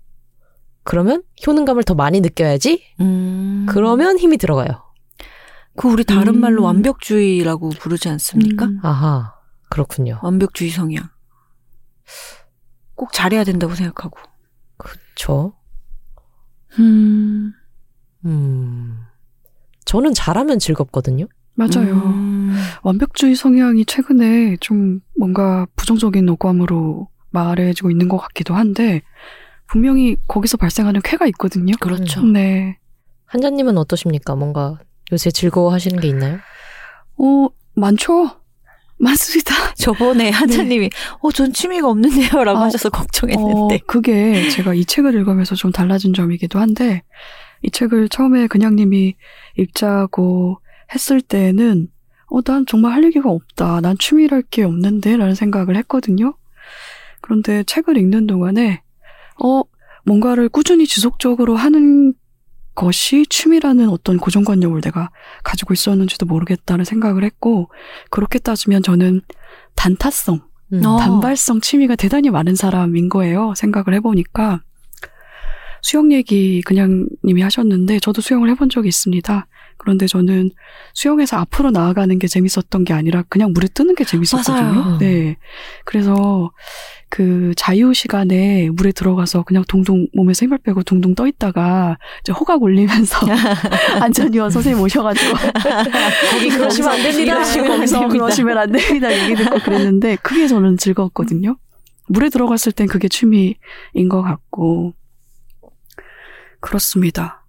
그러면 0.83 1.23
효능감을 1.45 1.83
더 1.83 1.93
많이 1.93 2.21
느껴야지. 2.21 2.81
음. 3.01 3.65
그러면 3.67 4.17
힘이 4.17 4.37
들어가요. 4.37 4.83
그 5.75 5.89
우리 5.89 6.05
다른 6.05 6.35
음. 6.35 6.39
말로 6.39 6.63
완벽주의라고 6.63 7.69
부르지 7.71 8.07
않습니까? 8.09 8.65
음. 8.65 8.79
아하. 8.81 9.33
그렇군요. 9.69 10.19
완벽주의 10.23 10.69
성향. 10.69 11.09
꼭 12.95 13.11
잘해야 13.13 13.43
된다고 13.43 13.75
생각하고. 13.75 14.17
그쵸. 14.77 15.53
음. 16.79 17.53
음. 18.25 18.99
저는 19.85 20.13
잘하면 20.13 20.59
즐겁거든요. 20.59 21.27
맞아요. 21.53 21.93
음. 21.93 22.55
완벽주의 22.83 23.35
성향이 23.35 23.85
최근에 23.85 24.57
좀 24.59 24.99
뭔가 25.17 25.67
부정적인 25.75 26.27
오감으로 26.29 27.07
말해지고 27.29 27.91
있는 27.91 28.07
것 28.09 28.17
같기도 28.17 28.55
한데 28.55 29.01
분명히 29.67 30.17
거기서 30.27 30.57
발생하는 30.57 31.01
쾌가 31.03 31.27
있거든요. 31.27 31.73
그렇죠. 31.79 32.23
네. 32.23 32.77
한자님은 33.25 33.77
어떠십니까? 33.77 34.35
뭔가 34.35 34.79
요새 35.11 35.31
즐거워하시는 35.31 35.99
게 35.99 36.07
있나요? 36.07 36.39
어, 37.17 37.47
많죠? 37.75 38.41
많습니다. 38.97 39.53
저번에 39.75 40.29
한자님이 40.29 40.89
어, 41.19 41.31
전 41.31 41.53
취미가 41.53 41.89
없는데요. 41.89 42.43
라고 42.43 42.59
아, 42.59 42.63
하셔서 42.63 42.89
걱정했는데. 42.89 43.75
어, 43.75 43.77
그게 43.85 44.49
제가 44.49 44.73
이 44.73 44.85
책을 44.85 45.13
읽으면서 45.13 45.55
좀 45.55 45.71
달라진 45.71 46.13
점이기도 46.13 46.59
한데, 46.59 47.03
이 47.61 47.71
책을 47.71 48.09
처음에 48.09 48.47
그냥님이 48.47 49.15
읽자고 49.57 50.59
했을 50.93 51.21
때는, 51.21 51.89
어, 52.27 52.41
난 52.41 52.65
정말 52.65 52.93
할 52.93 53.03
얘기가 53.03 53.29
없다. 53.29 53.81
난 53.81 53.97
취미랄 53.97 54.43
게 54.43 54.63
없는데? 54.63 55.17
라는 55.17 55.35
생각을 55.35 55.75
했거든요. 55.77 56.35
그런데 57.21 57.63
책을 57.63 57.97
읽는 57.97 58.27
동안에, 58.27 58.81
어, 59.43 59.61
뭔가를 60.05 60.49
꾸준히 60.49 60.85
지속적으로 60.85 61.55
하는 61.55 62.13
것이 62.75 63.25
취미라는 63.27 63.89
어떤 63.89 64.17
고정관념을 64.17 64.81
내가 64.81 65.09
가지고 65.43 65.73
있었는지도 65.73 66.25
모르겠다는 66.25 66.85
생각을 66.85 67.23
했고, 67.23 67.69
그렇게 68.09 68.37
따지면 68.37 68.83
저는 68.83 69.21
단타성, 69.75 70.41
음. 70.73 70.85
어. 70.85 70.97
단발성 70.97 71.61
취미가 71.61 71.95
대단히 71.95 72.29
많은 72.29 72.55
사람인 72.55 73.09
거예요. 73.09 73.53
생각을 73.55 73.93
해보니까. 73.95 74.61
수영 75.81 76.11
얘기 76.11 76.61
그냥 76.63 77.07
님이 77.23 77.41
하셨는데, 77.41 77.99
저도 77.99 78.21
수영을 78.21 78.49
해본 78.49 78.69
적이 78.69 78.89
있습니다. 78.89 79.47
그런데 79.77 80.07
저는 80.07 80.51
수영에서 80.93 81.37
앞으로 81.37 81.71
나아가는 81.71 82.17
게 82.17 82.27
재밌었던 82.27 82.85
게 82.85 82.93
아니라 82.93 83.23
그냥 83.29 83.51
물에 83.53 83.67
뜨는 83.67 83.95
게 83.95 84.03
재밌었거든요. 84.03 84.55
맞아요. 84.55 84.97
네. 84.97 85.37
그래서 85.83 86.51
그 87.09 87.53
자유 87.55 87.93
시간에 87.93 88.69
물에 88.71 88.91
들어가서 88.91 89.43
그냥 89.43 89.63
둥둥 89.67 90.07
몸에서 90.13 90.45
힘을 90.45 90.57
빼고 90.57 90.83
둥둥 90.83 91.15
떠 91.15 91.27
있다가 91.27 91.97
이제 92.21 92.31
호각 92.31 92.61
올리면서 92.61 93.19
안전위원 94.01 94.49
선생님 94.49 94.81
오셔가지고 94.81 95.33
거기 96.31 96.49
그러시면 96.49 96.89
안 96.89 97.03
됩니다. 97.03 97.35
거기서 97.67 98.01
안 98.01 98.09
그러시면 98.09 98.57
안 98.57 98.71
됩니다. 98.71 99.13
얘기 99.13 99.35
듣고 99.35 99.59
그랬는데 99.59 100.17
그게 100.17 100.47
저는 100.47 100.77
즐거웠거든요. 100.77 101.57
물에 102.07 102.29
들어갔을 102.29 102.71
땐 102.71 102.87
그게 102.87 103.07
취미인 103.07 103.55
것 104.09 104.21
같고 104.21 104.93
그렇습니다. 106.59 107.45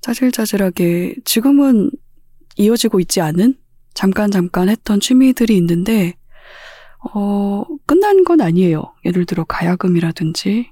짜질짜질하게 0.00 1.16
지금은 1.24 1.90
이어지고 2.56 3.00
있지 3.00 3.20
않은 3.20 3.54
잠깐 3.94 4.30
잠깐 4.30 4.68
했던 4.68 5.00
취미들이 5.00 5.56
있는데 5.58 6.14
어 7.04 7.64
끝난 7.86 8.24
건 8.24 8.40
아니에요. 8.40 8.94
예를 9.04 9.26
들어 9.26 9.44
가야금이라든지 9.44 10.70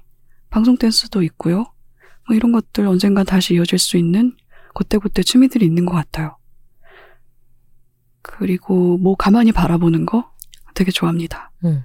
방송 0.49 0.77
댄스도 0.77 1.23
있고요. 1.23 1.65
뭐 2.27 2.35
이런 2.35 2.51
것들 2.51 2.87
언젠가 2.87 3.23
다시 3.23 3.55
이어질 3.55 3.79
수 3.79 3.97
있는 3.97 4.35
그때그때 4.73 5.23
취미들이 5.23 5.65
있는 5.65 5.85
것 5.85 5.93
같아요. 5.93 6.37
그리고 8.21 8.97
뭐 8.97 9.15
가만히 9.15 9.51
바라보는 9.51 10.05
거 10.05 10.31
되게 10.73 10.91
좋아합니다. 10.91 11.51
음. 11.65 11.83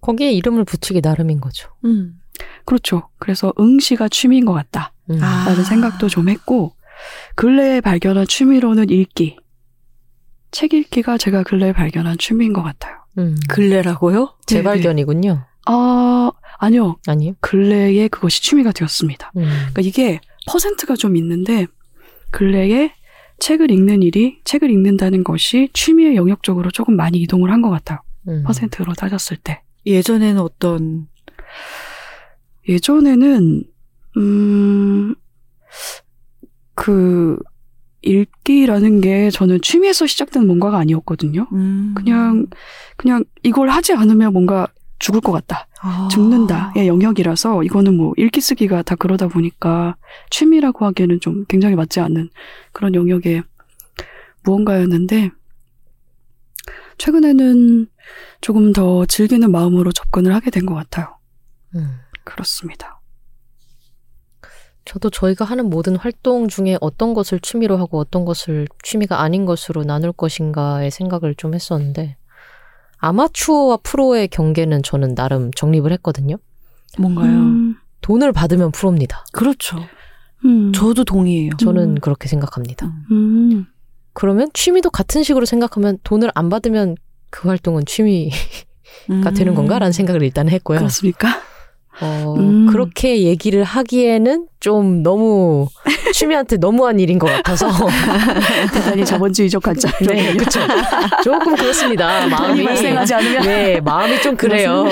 거기에 0.00 0.32
이름을 0.32 0.64
붙이기 0.64 1.00
나름인 1.00 1.40
거죠. 1.40 1.70
음. 1.84 2.20
그렇죠. 2.64 3.08
그래서 3.18 3.52
응시가 3.58 4.08
취미인 4.08 4.44
것 4.44 4.52
같다. 4.52 4.92
음. 5.10 5.22
아. 5.22 5.44
라는 5.46 5.64
생각도 5.64 6.08
좀 6.08 6.28
했고, 6.28 6.74
근래에 7.34 7.80
발견한 7.80 8.26
취미로는 8.26 8.90
읽기. 8.90 9.36
책 10.56 10.72
읽기가 10.72 11.18
제가 11.18 11.42
근래에 11.42 11.74
발견한 11.74 12.16
취미인 12.16 12.54
것 12.54 12.62
같아요. 12.62 12.96
음. 13.18 13.36
근래라고요? 13.50 14.36
재발견이군요. 14.46 15.44
아, 15.66 16.30
아니요. 16.58 16.96
아니요. 17.06 17.34
근래에 17.40 18.08
그것이 18.08 18.40
취미가 18.42 18.72
되었습니다. 18.72 19.32
음. 19.36 19.42
그러니까 19.42 19.82
이게 19.82 20.18
퍼센트가 20.48 20.96
좀 20.96 21.14
있는데, 21.16 21.66
근래에 22.30 22.94
책을 23.38 23.70
읽는 23.70 24.02
일이, 24.02 24.40
책을 24.44 24.70
읽는다는 24.70 25.24
것이 25.24 25.68
취미의 25.74 26.16
영역 26.16 26.42
쪽으로 26.42 26.70
조금 26.70 26.96
많이 26.96 27.18
이동을 27.18 27.50
한 27.50 27.60
것 27.60 27.68
같아요. 27.68 27.98
음. 28.26 28.42
퍼센트로 28.46 28.94
따졌을 28.94 29.36
때. 29.36 29.60
예전에는 29.84 30.40
어떤 30.40 31.06
예전에는 32.66 33.62
음, 34.16 35.14
그 36.74 37.36
읽기라는 38.02 39.00
게 39.00 39.30
저는 39.30 39.60
취미에서 39.62 40.06
시작된 40.06 40.46
뭔가가 40.46 40.78
아니었거든요. 40.78 41.46
음. 41.52 41.94
그냥 41.96 42.46
그냥 42.96 43.24
이걸 43.42 43.68
하지 43.68 43.92
않으면 43.94 44.32
뭔가 44.32 44.68
죽을 44.98 45.20
것 45.20 45.32
같다, 45.32 45.68
아. 45.82 46.08
죽는다의 46.10 46.88
영역이라서 46.88 47.64
이거는 47.64 47.96
뭐 47.96 48.14
읽기 48.16 48.40
쓰기가 48.40 48.82
다 48.82 48.94
그러다 48.94 49.28
보니까 49.28 49.96
취미라고 50.30 50.86
하기에는 50.86 51.20
좀 51.20 51.44
굉장히 51.48 51.74
맞지 51.74 52.00
않는 52.00 52.30
그런 52.72 52.94
영역의 52.94 53.42
무언가였는데 54.44 55.30
최근에는 56.98 57.86
조금 58.40 58.72
더 58.72 59.04
즐기는 59.06 59.50
마음으로 59.50 59.92
접근을 59.92 60.34
하게 60.34 60.50
된 60.50 60.64
것 60.66 60.74
같아요. 60.74 61.18
음. 61.74 61.98
그렇습니다. 62.24 62.95
저도 64.86 65.10
저희가 65.10 65.44
하는 65.44 65.68
모든 65.68 65.96
활동 65.96 66.48
중에 66.48 66.78
어떤 66.80 67.12
것을 67.12 67.40
취미로 67.40 67.76
하고 67.76 67.98
어떤 67.98 68.24
것을 68.24 68.66
취미가 68.82 69.20
아닌 69.20 69.44
것으로 69.44 69.84
나눌 69.84 70.12
것인가의 70.12 70.90
생각을 70.90 71.34
좀 71.34 71.54
했었는데 71.54 72.16
아마추어와 72.98 73.78
프로의 73.82 74.28
경계는 74.28 74.82
저는 74.82 75.14
나름 75.14 75.50
정립을 75.54 75.92
했거든요. 75.92 76.36
뭔가요? 76.98 77.30
음, 77.30 77.76
돈을 78.00 78.32
받으면 78.32 78.70
프로입니다. 78.70 79.24
그렇죠. 79.32 79.76
음, 80.44 80.72
저도 80.72 81.04
동의해요. 81.04 81.50
저는 81.58 81.96
음. 81.96 82.00
그렇게 82.00 82.28
생각합니다. 82.28 82.86
음, 83.10 83.66
그러면 84.12 84.48
취미도 84.54 84.90
같은 84.90 85.22
식으로 85.22 85.44
생각하면 85.46 85.98
돈을 86.04 86.30
안 86.34 86.48
받으면 86.48 86.96
그 87.30 87.48
활동은 87.48 87.84
취미가 87.86 88.36
음. 89.10 89.34
되는 89.34 89.54
건가라는 89.54 89.92
생각을 89.92 90.22
일단 90.22 90.48
했고요. 90.48 90.78
그렇습니까? 90.78 91.28
어, 92.00 92.34
음. 92.36 92.66
그렇게 92.66 93.22
얘기를 93.22 93.64
하기에는 93.64 94.46
좀 94.60 95.02
너무 95.02 95.68
취미한테 96.12 96.58
너무한 96.58 97.00
일인 97.00 97.18
것 97.18 97.26
같아서 97.26 97.68
대단히 98.72 99.04
자본주의적 99.04 99.62
관점. 99.62 99.90
네, 100.02 100.34
그렇죠. 100.34 100.60
조금 101.24 101.54
그렇습니다. 101.56 102.26
마음이 102.28 102.64
발생하지 102.64 103.14
않으면. 103.14 103.42
네, 103.42 103.80
마음이 103.80 104.20
좀 104.20 104.36
그래요. 104.36 104.84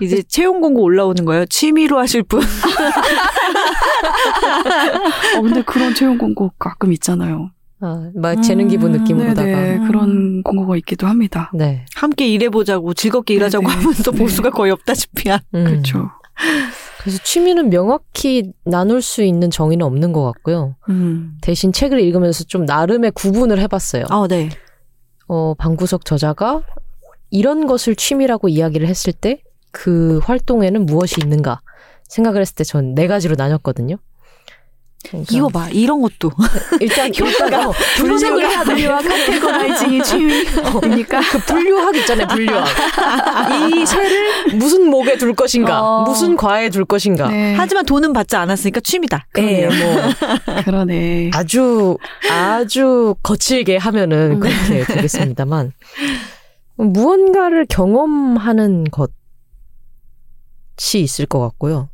이제 0.00 0.22
채용 0.22 0.60
공고 0.60 0.82
올라오는 0.82 1.24
거예요. 1.24 1.46
취미로 1.46 1.98
하실 1.98 2.22
분. 2.22 2.42
어, 5.36 5.40
근데 5.40 5.62
그런 5.62 5.94
채용 5.94 6.18
공고 6.18 6.52
가끔 6.58 6.92
있잖아요. 6.92 7.50
아, 7.84 8.10
막 8.14 8.40
재능 8.42 8.68
기부 8.68 8.86
음, 8.86 8.92
느낌으로다가. 8.92 9.44
네네, 9.44 9.76
음. 9.76 9.86
그런 9.86 10.42
공고가 10.42 10.76
있기도 10.78 11.06
합니다. 11.06 11.50
네. 11.54 11.84
함께 11.94 12.26
일해보자고 12.28 12.94
즐겁게 12.94 13.34
일하자고 13.34 13.66
네네. 13.66 13.80
하면서 13.80 14.10
네. 14.10 14.18
보수가 14.18 14.50
거의 14.50 14.72
없다시피 14.72 15.28
한. 15.28 15.40
음. 15.54 15.64
그렇죠. 15.64 16.10
그래서 17.00 17.18
취미는 17.22 17.68
명확히 17.70 18.52
나눌 18.64 19.02
수 19.02 19.22
있는 19.22 19.50
정의는 19.50 19.84
없는 19.86 20.12
것 20.12 20.24
같고요. 20.24 20.76
음. 20.88 21.36
대신 21.42 21.72
책을 21.72 22.00
읽으면서 22.00 22.44
좀 22.44 22.64
나름의 22.64 23.12
구분을 23.12 23.58
해봤어요. 23.60 24.04
아, 24.08 24.26
네. 24.28 24.48
어, 25.28 25.54
방구석 25.58 26.04
저자가 26.04 26.62
이런 27.30 27.66
것을 27.66 27.94
취미라고 27.96 28.48
이야기를 28.48 28.86
했을 28.88 29.12
때 29.12 29.40
그 29.76 30.20
활동에는 30.22 30.86
무엇이 30.86 31.16
있는가 31.20 31.60
생각을 32.08 32.40
했을 32.40 32.54
때 32.54 32.62
전 32.62 32.94
네 32.94 33.08
가지로 33.08 33.34
나눴거든요. 33.36 33.96
그러니까 35.04 35.36
이거 35.36 35.48
봐. 35.48 35.68
이런 35.70 36.00
것도. 36.00 36.30
일단 36.80 37.12
일단 37.14 37.66
어, 37.68 37.72
분석을 37.96 38.48
해야 38.48 38.64
돼. 38.64 38.72
분류와 38.74 38.98
카테고라이징이 39.02 40.02
취미입니까? 40.02 41.20
그 41.30 41.38
분류학 41.40 41.96
있잖아요, 41.96 42.26
분류학. 42.28 42.66
이 43.70 43.86
새를 43.86 44.54
무슨 44.56 44.88
목에 44.88 45.16
둘 45.18 45.34
것인가, 45.34 45.80
어. 45.82 46.04
무슨 46.04 46.36
과에 46.36 46.70
둘 46.70 46.84
것인가. 46.84 47.28
네. 47.28 47.54
하지만 47.54 47.84
돈은 47.84 48.12
받지 48.12 48.36
않았으니까 48.36 48.80
취미다. 48.80 49.26
예, 49.38 49.68
그러네요. 49.68 49.68
뭐 49.68 50.62
그러네. 50.64 51.30
아주 51.34 51.96
아주 52.30 53.14
거칠게 53.22 53.76
하면은 53.76 54.32
음. 54.32 54.40
그렇게 54.40 54.84
되겠습니다만 54.84 55.72
무언가를 56.76 57.66
경험하는 57.68 58.84
것이 60.76 61.00
있을 61.00 61.26
것 61.26 61.38
같고요. 61.40 61.88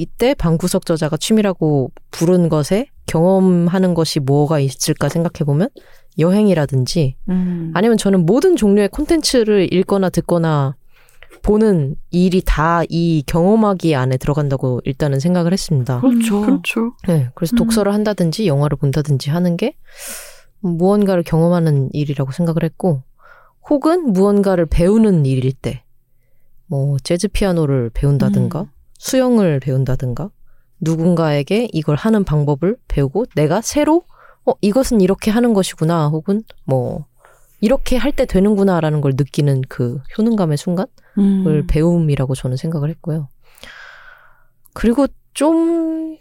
이때 0.00 0.34
방구석 0.34 0.86
저자가 0.86 1.16
취미라고 1.16 1.90
부른 2.10 2.48
것에 2.48 2.86
경험하는 3.06 3.94
것이 3.94 4.20
뭐가 4.20 4.58
있을까 4.60 5.08
생각해 5.08 5.44
보면 5.44 5.68
여행이라든지 6.18 7.16
음. 7.28 7.72
아니면 7.74 7.96
저는 7.96 8.26
모든 8.26 8.56
종류의 8.56 8.88
콘텐츠를 8.88 9.72
읽거나 9.72 10.10
듣거나 10.10 10.76
보는 11.42 11.96
일이 12.10 12.42
다 12.44 12.84
이 12.88 13.22
경험하기 13.26 13.94
안에 13.94 14.16
들어간다고 14.16 14.80
일단은 14.84 15.18
생각을 15.18 15.52
했습니다. 15.52 16.00
그렇죠. 16.00 16.40
음, 16.40 16.46
그렇죠. 16.46 16.92
네, 17.08 17.30
그래서 17.34 17.54
음. 17.54 17.58
독서를 17.58 17.92
한다든지 17.92 18.46
영화를 18.46 18.76
본다든지 18.76 19.30
하는 19.30 19.56
게 19.56 19.76
무언가를 20.60 21.22
경험하는 21.22 21.90
일이라고 21.92 22.32
생각을 22.32 22.62
했고, 22.62 23.02
혹은 23.68 24.12
무언가를 24.12 24.66
배우는 24.66 25.26
일일 25.26 25.52
때, 25.52 25.82
뭐 26.66 26.96
재즈 27.02 27.28
피아노를 27.28 27.90
배운다든가, 27.94 28.62
음. 28.62 28.66
수영을 29.02 29.58
배운다든가, 29.58 30.30
누군가에게 30.80 31.68
이걸 31.72 31.96
하는 31.96 32.22
방법을 32.22 32.76
배우고 32.86 33.26
내가 33.34 33.60
새로 33.60 34.04
어 34.46 34.52
이것은 34.60 35.00
이렇게 35.00 35.30
하는 35.30 35.54
것이구나, 35.54 36.06
혹은 36.08 36.42
뭐 36.64 37.06
이렇게 37.60 37.96
할 37.96 38.12
때 38.12 38.26
되는구나라는 38.26 39.00
걸 39.00 39.14
느끼는 39.16 39.62
그 39.68 39.98
효능감의 40.16 40.56
순간. 40.56 40.86
음. 41.18 41.46
을 41.46 41.66
배움이라고 41.66 42.34
저는 42.34 42.56
생각을 42.56 42.88
했고요. 42.90 43.28
그리고 44.72 45.06
좀 45.34 46.16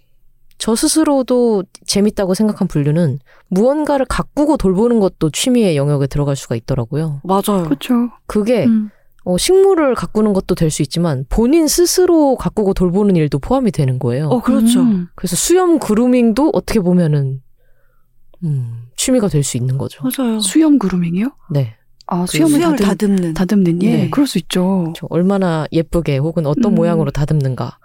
저 0.62 0.76
스스로도 0.76 1.63
재밌다고 1.88 2.36
생각한 2.36 2.67
분류는 2.67 3.17
무언가를 3.48 4.06
가꾸고 4.06 4.58
돌보는 4.58 5.00
것도 5.00 5.32
취미의 5.32 5.76
영역에 5.76 6.06
들어갈 6.06 6.36
수가 6.36 6.56
있더라고요. 6.56 7.20
맞아요. 7.24 7.63
그렇죠. 7.63 8.12
그게 8.28 8.65
음. 8.65 8.91
어, 9.24 9.38
식물을 9.38 9.94
가꾸는 9.96 10.34
것도 10.34 10.56
될 10.56 10.72
수 10.72 10.82
있지만 10.82 11.26
본인 11.30 11.68
스스로 11.68 12.36
가꾸고 12.36 12.74
돌보는 12.74 13.16
일도 13.16 13.40
포함이 13.40 13.72
되는 13.72 14.00
거예요. 14.00 14.28
어, 14.30 14.42
그렇죠. 14.42 14.82
음. 14.82 15.08
그래서 15.16 15.36
수염 15.36 15.78
그루밍도 15.80 16.50
어떻게 16.54 16.80
보면은 16.80 17.42
음, 18.44 18.88
취미가 18.96 19.28
될 19.28 19.44
수 19.44 19.58
있는 19.58 19.78
거죠. 19.78 20.02
맞아요. 20.04 20.40
수염 20.40 20.80
그루밍이요? 20.80 21.28
네. 21.52 21.76
아, 22.08 22.26
수염을 22.26 22.60
수염을 22.60 22.78
다듬, 22.78 22.86
다듬는. 22.88 23.34
다듬는 23.36 23.84
예, 23.84 23.98
네. 23.98 24.10
그럴 24.10 24.26
수 24.28 24.38
있죠. 24.40 24.92
저 24.96 25.08
얼마나 25.10 25.66
예쁘게 25.72 26.18
혹은 26.18 26.46
어떤 26.48 26.74
음. 26.74 26.76
모양으로 26.76 27.12
다듬는가. 27.12 27.78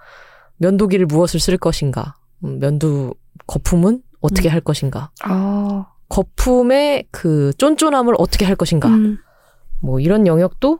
면도기를 0.57 1.07
무엇을 1.07 1.38
쓸 1.38 1.59
것인가. 1.59 2.14
음, 2.44 2.59
면도 2.59 3.14
거품은 3.46 4.03
어떻게 4.20 4.49
음. 4.49 4.53
할 4.53 4.61
것인가. 4.62 5.11
아, 5.22 5.87
거품의 6.09 7.07
그 7.11 7.53
쫀쫀함을 7.59 8.14
어떻게 8.18 8.44
할 8.46 8.57
것인가. 8.57 8.88
음, 8.88 9.18
뭐 9.83 10.01
이런 10.01 10.27
영역도 10.27 10.79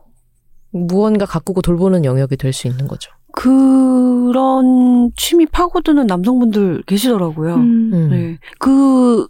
무언가 0.71 1.27
가꾸고 1.27 1.63
돌보는 1.63 2.05
영역이 2.05 2.37
될 2.37 2.53
수 2.53 2.67
있는 2.69 2.87
거죠. 2.89 3.11
그런 3.33 5.13
취미 5.17 5.47
파고드는 5.47 6.07
남성분들 6.07 6.83
계시더라고요. 6.87 7.55
음, 7.55 7.91
음. 7.93 8.09
네. 8.11 8.39
그 8.59 9.29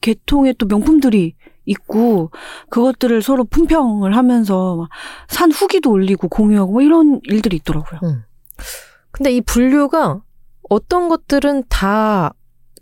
계통의 0.00 0.54
또 0.58 0.66
명품들이 0.66 1.34
있고 1.66 2.30
그것들을 2.70 3.20
서로 3.20 3.44
품평을 3.44 4.16
하면서 4.16 4.76
막산 5.28 5.52
후기도 5.52 5.90
올리고 5.90 6.28
공유하고 6.28 6.72
뭐 6.72 6.82
이런 6.82 7.20
일들이 7.24 7.56
있더라고요. 7.56 8.00
근데 9.10 9.32
이 9.32 9.40
분류가 9.42 10.22
어떤 10.70 11.08
것들은 11.08 11.64
다 11.68 12.32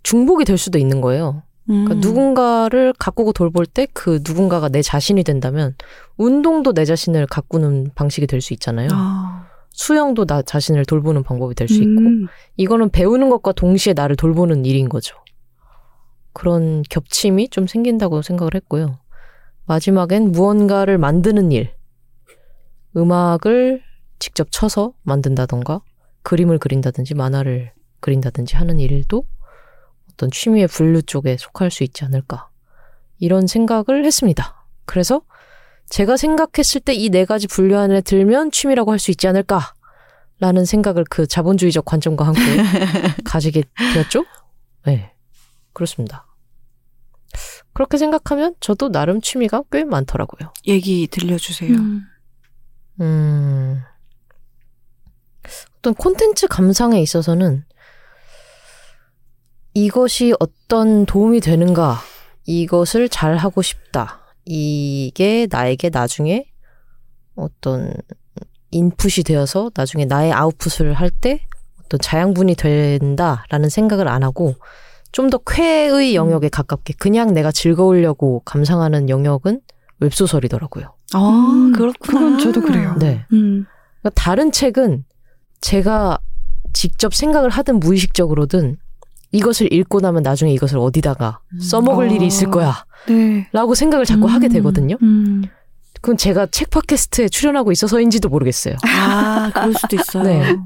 중복이 0.04 0.44
될 0.44 0.56
수도 0.58 0.78
있는 0.78 1.00
거예요. 1.00 1.42
그러니까 1.66 1.94
음. 1.94 2.00
누군가를 2.00 2.92
가꾸고 2.98 3.32
돌볼 3.32 3.66
때 3.66 3.86
그 3.92 4.20
누군가가 4.26 4.68
내 4.68 4.82
자신이 4.82 5.24
된다면 5.24 5.74
운동도 6.16 6.72
내 6.72 6.84
자신을 6.84 7.26
가꾸는 7.26 7.90
방식이 7.94 8.26
될 8.26 8.40
수 8.40 8.52
있잖아요. 8.54 8.88
아, 8.92 9.46
수영도 9.70 10.24
나 10.26 10.42
자신을 10.42 10.84
돌보는 10.84 11.22
방법이 11.24 11.54
될 11.54 11.68
수 11.68 11.74
있고 11.82 12.00
음, 12.00 12.26
이거는 12.56 12.90
배우는 12.90 13.28
것과 13.30 13.52
동시에 13.52 13.92
나를 13.94 14.16
돌보는 14.16 14.64
일인 14.64 14.88
거죠. 14.88 15.16
그런 16.32 16.82
겹침이 16.88 17.48
좀 17.48 17.66
생긴다고 17.66 18.22
생각을 18.22 18.54
했고요. 18.54 18.98
마지막엔 19.66 20.32
무언가를 20.32 20.98
만드는 20.98 21.50
일. 21.50 21.74
음악을 22.96 23.82
직접 24.18 24.48
쳐서 24.50 24.92
만든다던가 25.02 25.80
그림을 26.22 26.58
그린다든지 26.58 27.14
만화를 27.14 27.72
그린다든지 28.00 28.56
하는 28.56 28.78
일도 28.78 29.24
어떤 30.16 30.30
취미의 30.30 30.66
분류 30.68 31.02
쪽에 31.02 31.36
속할 31.38 31.70
수 31.70 31.84
있지 31.84 32.04
않을까. 32.04 32.48
이런 33.18 33.46
생각을 33.46 34.04
했습니다. 34.04 34.66
그래서 34.86 35.22
제가 35.88 36.16
생각했을 36.16 36.80
때 36.80 36.94
이 36.94 37.10
네 37.10 37.24
가지 37.26 37.46
분류 37.46 37.76
안에 37.78 38.00
들면 38.00 38.50
취미라고 38.50 38.90
할 38.92 38.98
수 38.98 39.10
있지 39.10 39.28
않을까. 39.28 39.74
라는 40.38 40.64
생각을 40.64 41.04
그 41.08 41.26
자본주의적 41.26 41.84
관점과 41.84 42.26
함께 42.26 42.40
가지게 43.24 43.62
되었죠? 43.94 44.24
네. 44.84 45.12
그렇습니다. 45.72 46.26
그렇게 47.72 47.96
생각하면 47.98 48.54
저도 48.60 48.90
나름 48.90 49.20
취미가 49.20 49.64
꽤 49.70 49.84
많더라고요. 49.84 50.52
얘기 50.66 51.06
들려주세요. 51.10 51.72
음, 51.76 52.02
음, 53.00 53.82
어떤 55.78 55.94
콘텐츠 55.94 56.46
감상에 56.48 57.00
있어서는 57.02 57.64
이것이 59.76 60.32
어떤 60.40 61.04
도움이 61.04 61.40
되는가, 61.40 61.98
이것을 62.46 63.10
잘 63.10 63.36
하고 63.36 63.60
싶다. 63.60 64.20
이게 64.46 65.46
나에게 65.50 65.90
나중에 65.90 66.46
어떤 67.34 67.92
인풋이 68.70 69.22
되어서 69.22 69.70
나중에 69.74 70.06
나의 70.06 70.32
아웃풋을 70.32 70.94
할 70.94 71.10
때 71.10 71.40
어떤 71.84 72.00
자양분이 72.00 72.54
된다라는 72.54 73.68
생각을 73.68 74.08
안 74.08 74.22
하고 74.22 74.54
좀 75.12 75.28
더 75.28 75.36
쾌의 75.38 76.14
영역에 76.14 76.48
가깝게 76.48 76.94
그냥 76.98 77.34
내가 77.34 77.52
즐거우려고 77.52 78.40
감상하는 78.46 79.10
영역은 79.10 79.60
웹소설이더라고요. 80.00 80.94
아, 81.12 81.18
음, 81.52 81.72
그렇구나. 81.72 82.20
그건 82.20 82.38
저도 82.38 82.62
그래요. 82.62 82.94
네. 82.98 83.26
음, 83.34 83.66
그러니까 84.00 84.10
다른 84.22 84.52
책은 84.52 85.04
제가 85.60 86.18
직접 86.72 87.14
생각을 87.14 87.50
하든 87.50 87.78
무의식적으로든 87.80 88.78
이것을 89.36 89.72
읽고 89.72 90.00
나면 90.00 90.22
나중에 90.22 90.52
이것을 90.52 90.78
어디다가 90.78 91.40
음. 91.52 91.60
써먹을 91.60 92.08
아. 92.08 92.12
일이 92.12 92.26
있을 92.26 92.50
거야. 92.50 92.84
네. 93.08 93.48
라고 93.52 93.74
생각을 93.74 94.04
자꾸 94.04 94.26
음, 94.26 94.30
하게 94.30 94.48
되거든요. 94.48 94.96
음, 95.02 95.44
그건 96.00 96.16
제가 96.16 96.46
책 96.46 96.70
팟캐스트에 96.70 97.28
출연하고 97.28 97.72
있어서인지도 97.72 98.28
모르겠어요. 98.28 98.76
아, 98.86 99.50
그럴 99.52 99.74
수도 99.74 99.96
있어요. 99.96 100.22
네. 100.24 100.56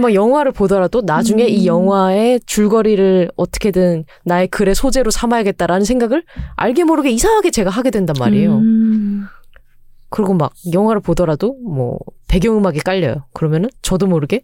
막 0.00 0.14
영화를 0.14 0.52
보더라도 0.52 1.02
나중에 1.04 1.44
음. 1.44 1.48
이 1.48 1.66
영화의 1.66 2.40
줄거리를 2.46 3.30
어떻게든 3.36 4.04
나의 4.24 4.48
글의 4.48 4.74
소재로 4.74 5.10
삼아야겠다라는 5.10 5.84
생각을 5.84 6.24
알게 6.56 6.84
모르게 6.84 7.10
이상하게 7.10 7.50
제가 7.50 7.70
하게 7.70 7.90
된단 7.90 8.14
말이에요. 8.18 8.56
음, 8.56 9.26
그리고 10.10 10.34
막 10.34 10.52
영화를 10.72 11.00
보더라도 11.00 11.56
뭐 11.64 11.98
배경음악이 12.28 12.80
깔려요. 12.80 13.26
그러면은 13.32 13.70
저도 13.82 14.06
모르게 14.06 14.42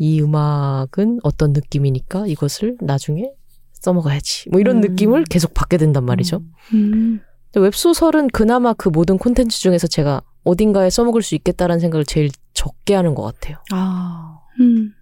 이 0.00 0.18
음악은 0.22 1.20
어떤 1.22 1.52
느낌이니까 1.52 2.26
이것을 2.26 2.78
나중에 2.80 3.30
써먹어야지. 3.72 4.48
뭐 4.48 4.58
이런 4.58 4.76
음. 4.76 4.80
느낌을 4.80 5.24
계속 5.24 5.52
받게 5.52 5.76
된단 5.76 6.04
말이죠. 6.04 6.38
음. 6.72 6.74
음, 6.74 7.20
웹소설은 7.54 8.28
그나마 8.28 8.72
그 8.72 8.88
모든 8.88 9.18
콘텐츠 9.18 9.60
중에서 9.60 9.86
제가 9.86 10.22
어딘가에 10.44 10.88
써먹을 10.88 11.20
수 11.20 11.34
있겠다라는 11.34 11.80
생각을 11.80 12.06
제일 12.06 12.30
적게 12.54 12.94
하는 12.94 13.14
것 13.14 13.22
같아요. 13.24 13.58
아, 13.72 14.40
음, 14.60 14.94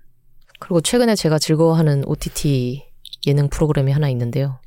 그리고 0.59 0.81
최근에 0.81 1.15
제가 1.15 1.39
즐거워하는 1.39 2.05
OTT 2.05 2.85
예능 3.29 3.49
프로그램이 3.49 3.93
하나 3.93 4.09
있는데요. 4.09 4.59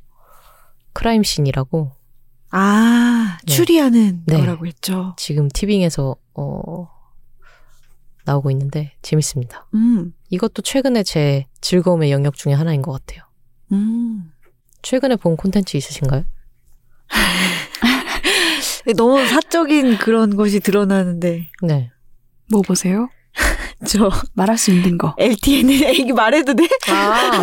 크라임씬이라고 0.94 1.90
아, 2.52 3.38
네. 3.46 3.52
추리하는 3.52 4.22
네. 4.24 4.38
거라고 4.38 4.66
했죠. 4.66 5.14
지금 5.18 5.48
티빙에서 5.48 6.16
어, 6.34 6.88
나오고 8.24 8.50
있는데 8.52 8.94
재밌습니다. 9.02 9.66
음, 9.74 10.14
이것도 10.32 10.62
최근에 10.62 11.02
제 11.02 11.44
즐거움의 11.60 12.10
영역 12.10 12.36
중에 12.36 12.54
하나인 12.54 12.80
것 12.80 12.92
같아요. 12.92 13.22
음. 13.70 14.32
최근에 14.80 15.16
본 15.16 15.36
콘텐츠 15.36 15.76
있으신가요? 15.76 16.24
너무 18.96 19.24
사적인 19.26 19.98
그런 19.98 20.34
것이 20.34 20.58
드러나는데 20.60 21.50
네. 21.62 21.90
뭐 22.50 22.62
보세요? 22.62 23.10
저 23.86 24.10
말할 24.32 24.56
수 24.56 24.70
있는 24.70 24.96
거. 24.96 25.14
LTN 25.18 25.68
이게 26.00 26.12
말해도 26.14 26.54
돼? 26.54 26.66
아, 26.88 27.42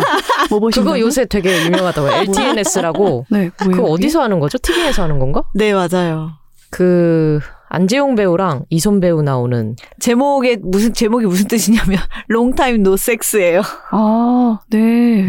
뭐 0.50 0.58
보신다고? 0.58 0.84
그거 0.92 1.00
요새 1.00 1.26
되게 1.26 1.64
유명하다고요. 1.66 2.10
LTNS라고. 2.12 3.26
네, 3.30 3.36
뭐예요? 3.38 3.50
그거 3.56 3.68
그게? 3.70 3.82
어디서 3.82 4.20
하는 4.20 4.40
거죠? 4.40 4.58
TV에서 4.58 5.04
하는 5.04 5.20
건가? 5.20 5.44
네 5.54 5.72
맞아요. 5.72 6.32
그 6.70 7.38
안재홍 7.72 8.16
배우랑 8.16 8.64
이솜 8.68 8.98
배우 8.98 9.22
나오는 9.22 9.76
제목에 10.00 10.56
무슨 10.60 10.92
제목이 10.92 11.24
무슨 11.26 11.46
뜻이냐면 11.46 12.00
롱타임 12.26 12.82
노 12.82 12.96
섹스예요. 12.96 13.62
아, 13.92 14.58
네. 14.70 15.28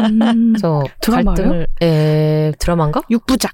음? 0.00 0.54
갈등을 1.02 1.66
에 1.82 2.52
드라마인가? 2.58 3.02
육부작. 3.10 3.52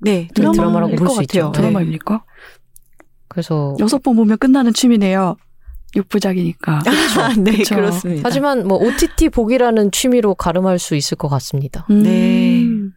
네 0.00 0.28
드라마, 0.32 0.52
드라마일 0.52 0.56
드라마라고 0.56 0.96
볼 0.96 1.12
수 1.12 1.22
있죠. 1.22 1.46
같아요. 1.46 1.52
드라마입니까? 1.52 2.24
그래서 3.26 3.76
여섯 3.80 4.00
번 4.00 4.14
보면 4.14 4.38
끝나는 4.38 4.72
취미네요. 4.72 5.36
육부작이니까. 5.96 6.82
네, 6.84 7.34
네 7.50 7.56
그쵸. 7.58 7.74
그렇습니다. 7.74 8.22
하지만 8.24 8.68
뭐 8.68 8.78
OTT 8.78 9.30
보기라는 9.30 9.90
취미로 9.90 10.36
가름할 10.36 10.78
수 10.78 10.94
있을 10.94 11.16
것 11.16 11.26
같습니다. 11.28 11.84
음. 11.90 12.02
네. 12.04 12.62
음. 12.62 12.92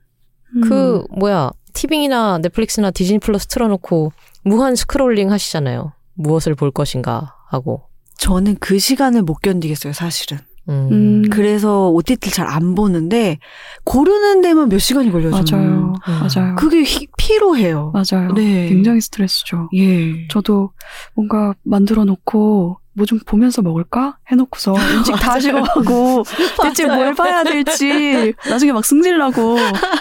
그 0.61 1.03
뭐야 1.09 1.51
티빙이나 1.81 2.39
넷플릭스나 2.39 2.89
디즈니 2.91 3.19
플러스 3.19 3.45
틀어놓고 3.45 4.11
무한 4.43 4.75
scrolling 4.75 5.31
하시잖아요. 5.31 5.93
무엇을 6.15 6.55
볼 6.55 6.71
것인가 6.71 7.35
하고. 7.49 7.83
저는 8.17 8.57
그 8.59 8.79
시간을 8.79 9.21
못 9.21 9.35
견디겠어요 9.41 9.93
사실은. 9.93 10.39
음. 10.69 10.89
음, 10.91 11.29
그래서 11.29 11.87
OTT를 11.89 12.33
잘안 12.33 12.73
보는데 12.75 13.37
고르는 13.85 14.41
데만 14.41 14.69
몇 14.69 14.79
시간이 14.79 15.11
걸려요. 15.11 15.31
맞아요. 15.31 15.93
맞아요. 16.05 16.55
그게 16.55 16.81
희- 16.83 17.07
피로해요. 17.17 17.93
맞아요. 17.93 18.33
네. 18.33 18.67
굉장히 18.67 18.99
스트레스죠. 18.99 19.69
예. 19.75 20.27
저도 20.29 20.71
뭔가 21.13 21.53
만들어 21.63 22.03
놓고 22.05 22.79
뭐 22.93 23.05
좀 23.05 23.19
보면서 23.27 23.61
먹을까 23.61 24.17
해놓고서 24.31 24.73
음식 24.97 25.11
다 25.17 25.39
식어가고 25.39 26.23
대체 26.63 26.87
뭘 26.87 27.13
봐야 27.13 27.43
될지 27.43 28.33
나중에 28.49 28.71
막 28.73 28.83
승질나고 28.83 29.55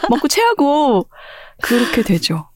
먹고 0.09 0.27
체하고 0.29 1.07
그렇게 1.63 2.03
되죠. 2.03 2.49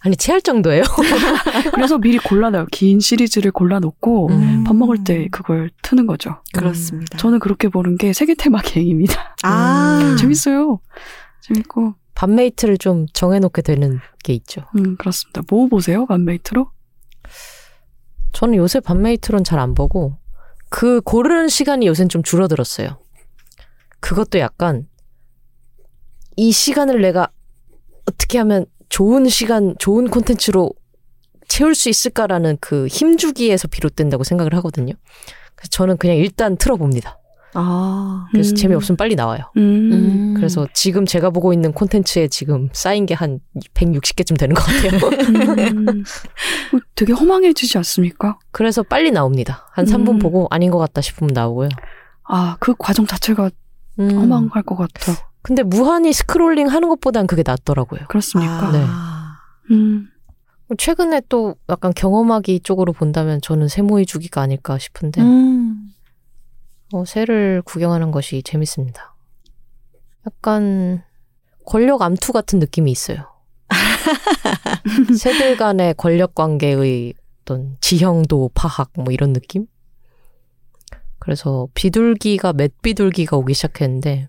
아니 0.00 0.16
체할 0.16 0.40
정도예요. 0.42 0.84
그래서 1.74 1.98
미리 1.98 2.18
골라놔요. 2.18 2.66
긴 2.70 3.00
시리즈를 3.00 3.50
골라놓고 3.50 4.28
음. 4.28 4.64
밥 4.64 4.76
먹을 4.76 5.02
때 5.02 5.28
그걸 5.30 5.70
트는 5.82 6.06
거죠. 6.06 6.40
그렇습니다. 6.52 7.18
저는 7.18 7.40
그렇게 7.40 7.68
보는 7.68 7.96
게 7.98 8.12
세계 8.12 8.34
테마 8.34 8.62
개입니다. 8.62 9.34
아 9.42 9.98
음. 10.02 10.16
재밌어요. 10.16 10.80
재밌고 11.42 11.94
밤메이트를 12.14 12.78
좀 12.78 13.06
정해놓게 13.12 13.62
되는 13.62 13.98
게 14.22 14.32
있죠. 14.34 14.62
음 14.76 14.96
그렇습니다. 14.96 15.42
뭐 15.48 15.66
보세요? 15.68 16.06
맘메이트로? 16.08 16.70
저는 18.32 18.54
요새 18.54 18.80
밤메이트론 18.80 19.42
잘 19.44 19.58
안 19.58 19.74
보고 19.74 20.16
그 20.68 21.00
고르는 21.00 21.48
시간이 21.48 21.86
요새는 21.86 22.08
좀 22.08 22.22
줄어들었어요. 22.22 22.98
그것도 24.00 24.38
약간 24.38 24.86
이 26.36 26.52
시간을 26.52 27.00
내가 27.00 27.30
어떻게 28.08 28.38
하면 28.38 28.64
좋은 28.88 29.28
시간, 29.28 29.74
좋은 29.78 30.08
콘텐츠로 30.08 30.70
채울 31.46 31.74
수 31.74 31.88
있을까라는 31.88 32.58
그 32.60 32.86
힘주기에서 32.88 33.68
비롯된다고 33.68 34.24
생각을 34.24 34.54
하거든요. 34.56 34.94
그래서 35.54 35.68
저는 35.70 35.96
그냥 35.98 36.16
일단 36.16 36.56
틀어봅니다. 36.56 37.18
아. 37.54 38.26
그래서 38.30 38.52
음. 38.52 38.54
재미없으면 38.54 38.96
빨리 38.96 39.14
나와요. 39.14 39.50
음. 39.56 40.34
그래서 40.36 40.66
지금 40.74 41.06
제가 41.06 41.30
보고 41.30 41.52
있는 41.52 41.72
콘텐츠에 41.72 42.28
지금 42.28 42.68
쌓인 42.72 43.06
게 43.06 43.14
한 43.14 43.40
160개쯤 43.74 44.38
되는 44.38 44.54
것 44.54 44.62
같아요. 44.62 44.92
음. 45.72 45.88
어, 46.74 46.78
되게 46.94 47.12
허망해지지 47.12 47.78
않습니까? 47.78 48.38
그래서 48.50 48.82
빨리 48.82 49.10
나옵니다. 49.10 49.66
한 49.72 49.86
3분 49.86 50.08
음. 50.08 50.18
보고 50.18 50.46
아닌 50.50 50.70
것 50.70 50.78
같다 50.78 51.00
싶으면 51.00 51.32
나오고요. 51.34 51.70
아, 52.24 52.56
그 52.60 52.74
과정 52.78 53.06
자체가 53.06 53.50
음. 53.98 54.10
허망할 54.10 54.62
것 54.62 54.76
같아. 54.76 55.27
근데 55.48 55.62
무한히 55.62 56.12
스크롤링 56.12 56.68
하는 56.68 56.90
것보단 56.90 57.26
그게 57.26 57.42
낫더라고요. 57.42 58.00
그렇습니까? 58.08 58.70
네. 58.70 58.84
아. 58.86 59.38
음. 59.70 60.10
최근에 60.76 61.22
또 61.30 61.54
약간 61.70 61.94
경험하기 61.96 62.60
쪽으로 62.60 62.92
본다면 62.92 63.40
저는 63.40 63.68
세모이 63.68 64.04
주기가 64.04 64.42
아닐까 64.42 64.76
싶은데 64.76 65.22
음. 65.22 65.88
어, 66.92 67.06
새를 67.06 67.62
구경하는 67.64 68.10
것이 68.10 68.42
재밌습니다. 68.42 69.14
약간 70.26 71.02
권력 71.64 72.02
암투 72.02 72.34
같은 72.34 72.58
느낌이 72.58 72.90
있어요. 72.90 73.24
새들 75.18 75.56
간의 75.56 75.94
권력 75.96 76.34
관계의 76.34 77.14
어떤 77.40 77.78
지형도 77.80 78.50
파악 78.52 78.90
뭐 78.96 79.14
이런 79.14 79.32
느낌? 79.32 79.66
그래서 81.18 81.68
비둘기가 81.72 82.52
맷비둘기가 82.52 83.38
오기 83.38 83.54
시작했는데 83.54 84.28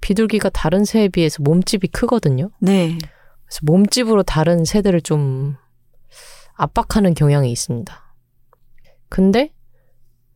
비둘기가 0.00 0.48
다른 0.50 0.84
새에 0.84 1.08
비해서 1.08 1.42
몸집이 1.42 1.88
크거든요. 1.88 2.50
네. 2.60 2.98
그래서 3.44 3.60
몸집으로 3.62 4.22
다른 4.22 4.64
새들을 4.64 5.00
좀 5.02 5.56
압박하는 6.54 7.14
경향이 7.14 7.50
있습니다. 7.50 8.14
근데 9.08 9.52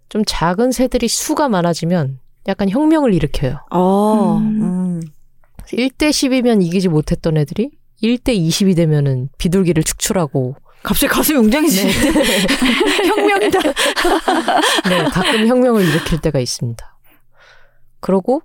좀 0.09 0.22
작은 0.27 0.72
새들이 0.72 1.09
수가 1.09 1.48
많아지면 1.48 2.18
약간 2.48 2.68
혁명을 2.68 3.14
일으켜요. 3.14 3.61
어. 3.70 4.37
음. 4.38 4.62
음. 4.62 5.00
1대 5.68 6.11
10이면 6.11 6.62
이기지 6.62 6.88
못했던 6.88 7.37
애들이 7.37 7.70
1대 8.03 8.37
20이 8.37 8.77
되면은 8.77 9.31
비둘기를 9.38 9.83
축출하고 9.83 10.57
갑자기 10.83 11.09
가슴이 11.12 11.38
웅장해지는데. 11.38 12.20
혁명이다. 13.09 13.59
네, 14.90 15.05
가끔 15.05 15.46
혁명을 15.46 15.83
일으킬 15.83 16.20
때가 16.20 16.38
있습니다. 16.38 16.98
그러고 18.00 18.42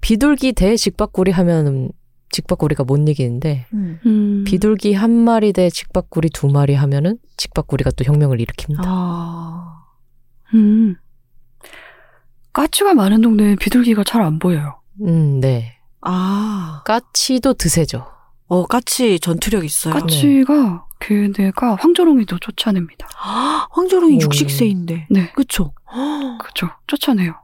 비둘기 0.00 0.52
대 0.52 0.76
직박구리 0.76 1.30
하면은 1.32 1.90
직박구리가 2.30 2.84
못 2.84 3.08
이기는데 3.08 3.66
음. 3.72 3.98
음. 4.06 4.44
비둘기 4.46 4.94
한 4.94 5.10
마리 5.10 5.52
대 5.52 5.70
직박구리 5.70 6.30
두 6.30 6.46
마리 6.48 6.74
하면은 6.74 7.18
직박구리가 7.36 7.90
또 7.92 8.04
혁명을 8.04 8.38
일으킵니다. 8.38 8.82
아. 8.84 9.82
음. 10.54 10.96
까치가 12.52 12.94
많은 12.94 13.20
동네에 13.22 13.56
비둘기가 13.56 14.04
잘 14.04 14.22
안 14.22 14.38
보여요. 14.38 14.80
음, 15.00 15.40
네. 15.40 15.78
아. 16.00 16.82
까치도 16.84 17.54
드세죠. 17.54 18.06
어, 18.48 18.66
까치 18.66 19.20
전투력 19.20 19.64
있어요. 19.64 19.94
까치가 19.94 20.84
걔네가 21.00 21.76
황조롱이도 21.76 22.38
쫓아냅니다. 22.40 23.06
아, 23.22 23.68
황조롱이 23.72 24.16
오. 24.16 24.20
육식새인데. 24.22 25.06
네, 25.10 25.30
그쵸? 25.32 25.72
그죠. 26.42 26.68
쫓아내요. 26.86 27.34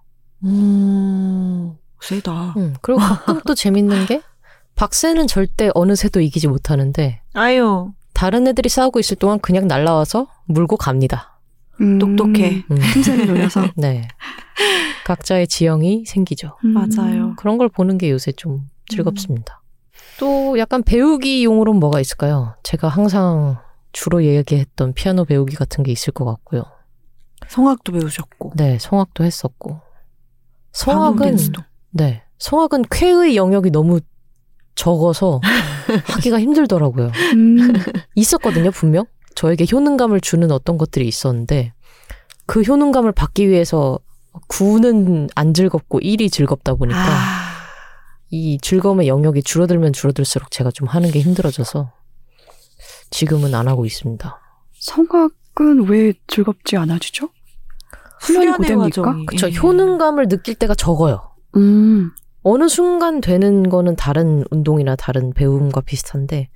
음. 0.44 1.74
세다. 2.08 2.54
음, 2.56 2.74
그리고 2.80 3.00
가끔 3.00 3.40
또 3.46 3.54
재밌는 3.54 4.06
게 4.06 4.22
박새는 4.76 5.26
절대 5.26 5.70
어느 5.74 5.94
새도 5.94 6.20
이기지 6.20 6.48
못하는데 6.48 7.22
아유. 7.32 7.92
다른 8.12 8.46
애들이 8.46 8.68
싸우고 8.68 9.00
있을 9.00 9.16
동안 9.16 9.40
그냥 9.40 9.66
날라와서 9.66 10.28
물고 10.46 10.76
갑니다. 10.76 11.38
음, 11.80 11.98
똑똑해. 11.98 12.64
음. 12.70 12.76
틈새를 12.92 13.26
노려서. 13.26 13.66
네. 13.76 14.06
각자의 15.04 15.48
지형이 15.48 16.04
생기죠. 16.06 16.56
음. 16.64 16.74
맞아요. 16.74 17.34
그런 17.36 17.58
걸 17.58 17.68
보는 17.68 17.98
게 17.98 18.10
요새 18.10 18.32
좀 18.32 18.68
즐겁습니다. 18.88 19.62
또 20.18 20.58
약간 20.58 20.82
배우기 20.82 21.44
용으로는 21.44 21.80
뭐가 21.80 22.00
있을까요? 22.00 22.54
제가 22.62 22.88
항상 22.88 23.58
주로 23.92 24.24
얘기했던 24.24 24.92
피아노 24.94 25.24
배우기 25.24 25.56
같은 25.56 25.82
게 25.82 25.90
있을 25.90 26.12
것 26.12 26.24
같고요. 26.24 26.62
성악도 27.48 27.92
배우셨고. 27.92 28.52
네, 28.56 28.78
성악도 28.78 29.24
했었고. 29.24 29.80
성악은. 30.72 31.36
네, 31.96 32.24
성악은 32.38 32.86
쾌의 32.90 33.36
영역이 33.36 33.70
너무 33.70 34.00
적어서 34.74 35.40
하기가 36.06 36.40
힘들더라고요. 36.40 37.12
음. 37.34 37.72
있었거든요, 38.16 38.72
분명. 38.72 39.04
저에게 39.36 39.64
효능감을 39.70 40.20
주는 40.20 40.50
어떤 40.50 40.76
것들이 40.76 41.06
있었는데 41.06 41.72
그 42.46 42.62
효능감을 42.62 43.12
받기 43.12 43.48
위해서 43.48 44.00
9는 44.48 45.30
안 45.36 45.54
즐겁고 45.54 46.00
1이 46.00 46.30
즐겁다 46.32 46.74
보니까 46.74 46.98
아. 46.98 47.54
이 48.30 48.58
즐거움의 48.60 49.06
영역이 49.06 49.44
줄어들면 49.44 49.92
줄어들수록 49.92 50.50
제가 50.50 50.72
좀 50.72 50.88
하는 50.88 51.12
게 51.12 51.20
힘들어져서 51.20 51.92
지금은 53.10 53.54
안 53.54 53.68
하고 53.68 53.86
있습니다. 53.86 54.40
성악은 54.80 55.88
왜 55.88 56.12
즐겁지 56.26 56.76
않아지죠? 56.76 57.28
훈련이 58.20 58.56
고됩니까? 58.56 59.16
그쵸, 59.26 59.48
예. 59.48 59.54
효능감을 59.54 60.28
느낄 60.28 60.56
때가 60.56 60.74
적어요. 60.74 61.33
음. 61.56 62.10
어느 62.42 62.68
순간 62.68 63.20
되는 63.20 63.68
거는 63.68 63.96
다른 63.96 64.44
운동이나 64.50 64.96
다른 64.96 65.32
배움과 65.32 65.80
비슷한데 65.80 66.48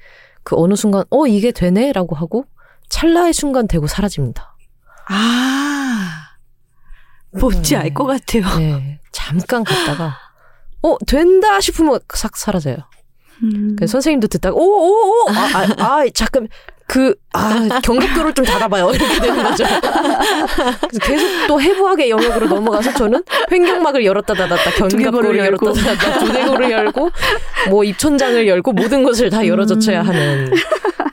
그 0.42 0.56
어느 0.56 0.74
순간 0.74 1.04
어 1.10 1.26
이게 1.26 1.50
되네 1.50 1.92
라고 1.92 2.14
하고 2.14 2.44
찰나의 2.88 3.32
순간 3.32 3.66
되고 3.68 3.86
사라집니다. 3.86 4.56
아. 5.08 6.28
뭔지 7.32 7.74
네. 7.74 7.80
알것 7.80 8.06
같아요. 8.06 8.58
네, 8.58 9.00
잠깐 9.12 9.64
갔다가 9.64 10.16
어 10.82 10.96
된다 11.06 11.60
싶으면 11.60 12.00
싹 12.14 12.36
사라져요. 12.36 12.76
음. 13.42 13.76
그래서 13.76 13.92
선생님도 13.92 14.28
듣다가 14.28 14.54
오오오 14.56 15.28
아, 15.30 15.32
아, 15.54 15.84
아 15.84 16.04
잠깐 16.14 16.48
그 16.86 17.14
아 17.38 17.80
경계도를 17.80 18.34
좀 18.34 18.44
닫아봐요 18.44 18.90
이렇게 18.94 19.20
되는 19.20 19.42
거죠. 19.42 19.64
그래서 20.90 20.98
계속 21.00 21.46
또 21.46 21.60
해부학의 21.60 22.10
영역으로 22.10 22.48
넘어가서 22.48 22.94
저는 22.94 23.22
횡격막을 23.52 24.04
열었다 24.04 24.34
닫았다 24.34 24.88
두개골을 24.88 25.38
열었다. 25.38 25.72
닫았다 25.72 26.18
두개골을 26.18 26.70
열고 26.70 27.10
뭐 27.70 27.84
입천장을 27.84 28.46
열고 28.46 28.72
모든 28.72 29.04
것을 29.04 29.30
다 29.30 29.46
열어젖혀야 29.46 30.02
음. 30.02 30.08
하는 30.08 30.50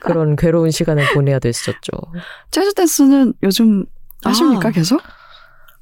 그런 0.00 0.36
괴로운 0.36 0.70
시간을 0.70 1.12
보내야 1.14 1.38
됐었죠. 1.38 1.90
재즈 2.50 2.74
댄스는 2.74 3.34
요즘 3.42 3.84
하십니까 4.24 4.68
아. 4.68 4.72
계속? 4.72 5.00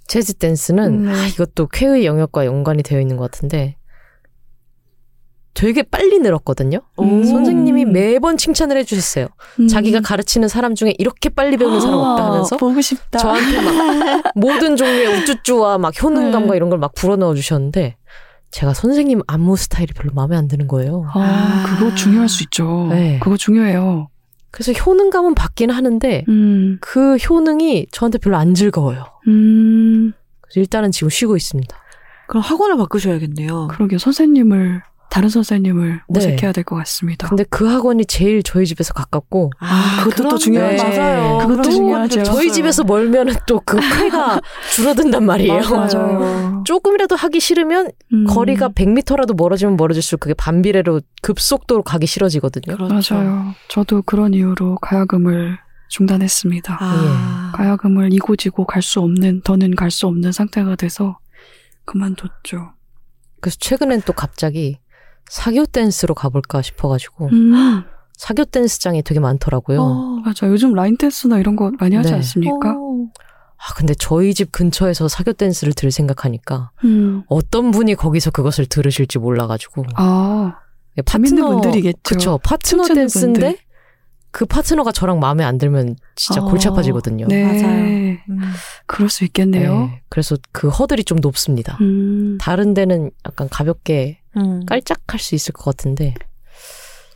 재즈 0.09 0.35
댄스는 0.35 1.05
네. 1.05 1.13
아, 1.13 1.27
이것도 1.27 1.69
쾌의 1.69 2.05
영역과 2.05 2.45
연관이 2.45 2.83
되어 2.83 3.01
있는 3.01 3.17
것 3.17 3.31
같은데 3.31 3.77
되게 5.55 5.83
빨리 5.85 6.19
늘었거든요. 6.19 6.81
음. 7.01 7.25
선생님이 7.25 7.85
매번 7.85 8.37
칭찬을 8.37 8.77
해주셨어요. 8.79 9.29
음. 9.61 9.69
자기가 9.69 10.01
가르치는 10.01 10.49
사람 10.49 10.75
중에 10.75 10.95
이렇게 10.99 11.29
빨리 11.29 11.57
배우는 11.57 11.81
사람 11.81 11.99
없다 12.01 12.27
하면서 12.27 12.57
아, 12.57 12.59
보고 12.59 12.81
싶다. 12.81 13.19
저한테 13.19 13.61
막 13.63 14.23
모든 14.35 14.77
종류의 14.77 15.07
우쭈쭈와 15.23 15.79
막 15.79 15.95
효능감과 16.03 16.51
네. 16.53 16.57
이런 16.57 16.71
걸 16.71 16.79
막 16.79 16.93
불어넣어 16.95 17.35
주셨는데 17.35 17.97
제가 18.51 18.75
선생님 18.75 19.21
안무 19.29 19.57
스타일이 19.57 19.93
별로 19.95 20.13
마음에 20.13 20.37
안 20.37 20.49
드는 20.49 20.67
거예요. 20.69 21.05
아, 21.15 21.21
아. 21.21 21.65
그거 21.79 21.95
중요할 21.95 22.29
수 22.29 22.43
있죠. 22.45 22.89
네. 22.91 23.19
그거 23.23 23.37
중요해요. 23.37 24.09
그래서 24.51 24.73
효능감은 24.73 25.35
받긴 25.35 25.71
하는데 25.71 26.25
음. 26.29 26.79
그 26.81 27.17
효능이 27.17 27.87
저한테 27.93 28.19
별로 28.19 28.37
안 28.37 28.55
즐거워요. 28.55 29.05
음. 29.29 30.13
그래서 30.41 30.61
일단은 30.61 30.91
지금 30.93 31.09
쉬고 31.11 31.37
있습니다. 31.37 31.77
그럼 32.29 32.43
학원을 32.43 32.77
바꾸셔야겠네요. 32.77 33.69
그러게 33.69 33.99
선생님을 33.99 34.83
다른 35.15 35.29
선생님을 35.29 35.89
네. 35.91 36.01
모색해야 36.09 36.51
될 36.51 36.65
것 36.65 36.75
같습니다. 36.75 37.29
근데 37.29 37.45
그 37.49 37.67
학원이 37.69 38.05
제일 38.07 38.43
저희 38.43 38.67
집에서 38.67 38.93
가깝고 38.95 39.53
아, 39.61 40.03
그것도 40.03 40.29
또 40.29 40.39
중요하죠. 40.39 40.83
네, 40.89 40.99
맞아요. 40.99 41.39
그것도 41.39 41.71
중요하죠. 41.71 42.23
저희. 42.25 42.51
집에서 42.51 42.83
멀면은 42.83 43.35
또그 43.47 43.79
쾌가 43.79 44.41
줄어든단 44.75 45.25
말이에요. 45.25 45.61
맞아요. 45.71 46.63
조금이라도 46.67 47.15
하기 47.15 47.39
싫으면 47.39 47.91
음. 48.13 48.27
거리가 48.27 48.71
100m라도 48.71 49.37
멀어지면 49.37 49.77
멀어질수록 49.77 50.19
그게 50.21 50.35
반비례로 50.35 51.01
급속도로 51.23 51.85
가기 51.85 52.07
싫어지거든요. 52.07 52.77
그렇죠. 52.77 53.15
맞아요. 53.15 53.55
저도 53.69 54.03
그런 54.03 54.35
이유로 54.35 54.77
가야금을 54.77 55.59
중단했습니다. 55.89 56.77
아. 56.81 57.53
가야금을 57.55 58.13
이고지고 58.13 58.67
갈 58.67 58.83
수 58.83 58.99
없는 59.01 59.43
더는 59.43 59.77
갈 59.77 59.91
수 59.93 60.09
없는 60.09 60.33
상태가 60.33 60.75
돼서 60.75 61.19
그만뒀죠. 61.85 62.73
그래서 63.41 63.57
최근엔 63.61 64.03
또 64.07 64.13
갑자기 64.13 64.79
사교 65.29 65.67
댄스로 65.67 66.15
가볼까 66.15 66.63
싶어가지고 66.63 67.29
음, 67.33 67.83
사교 68.17 68.45
댄스장이 68.47 69.03
되게 69.03 69.21
많더라고요. 69.21 69.81
어. 69.81 70.21
맞아. 70.25 70.47
요즘 70.49 70.75
라인 70.75 70.97
댄스나 70.97 71.39
이런 71.39 71.57
거 71.57 71.73
많이 71.79 71.97
하지 71.97 72.11
네. 72.11 72.17
않습니까? 72.17 72.75
어. 72.77 73.07
아 73.57 73.75
근데 73.77 73.95
저희 73.95 74.35
집 74.35 74.53
근처에서 74.53 75.09
사교 75.09 75.33
댄스를 75.33 75.73
들을 75.73 75.91
생각하니까 75.91 76.71
음. 76.85 77.23
어떤 77.29 77.71
분이 77.71 77.95
거기서 77.95 78.31
그것을 78.31 78.67
들으실지 78.67 79.19
몰라가지고 79.19 79.85
아, 79.95 80.59
예, 80.99 81.03
재밌는 81.03 81.43
분들이겠죠. 81.43 82.01
그쵸 82.05 82.39
파트너 82.43 82.85
댄스인데 82.85 83.41
분들. 83.41 83.59
그 84.35 84.47
파트너가 84.47 84.91
저랑 84.91 85.21
마음에 85.21 85.45
안 85.45 85.59
들면 85.59 85.95
진짜 86.17 86.43
어, 86.43 86.47
골치 86.47 86.67
아파지거든요. 86.67 87.29
네. 87.29 87.45
맞아요. 87.45 87.85
음. 87.85 88.41
그럴 88.87 89.09
수 89.09 89.23
있겠네요. 89.25 89.87
네, 89.87 90.03
그래서 90.09 90.37
그 90.51 90.69
허들이 90.69 91.05
좀 91.05 91.19
높습니다. 91.21 91.79
음, 91.81 92.37
다른 92.41 92.75
데는 92.75 93.13
약간 93.25 93.49
가볍게 93.49 94.19
음. 94.37 94.67
깔짝할 94.67 95.21
수 95.21 95.37
있을 95.37 95.53
것 95.53 95.65
같은데, 95.65 96.15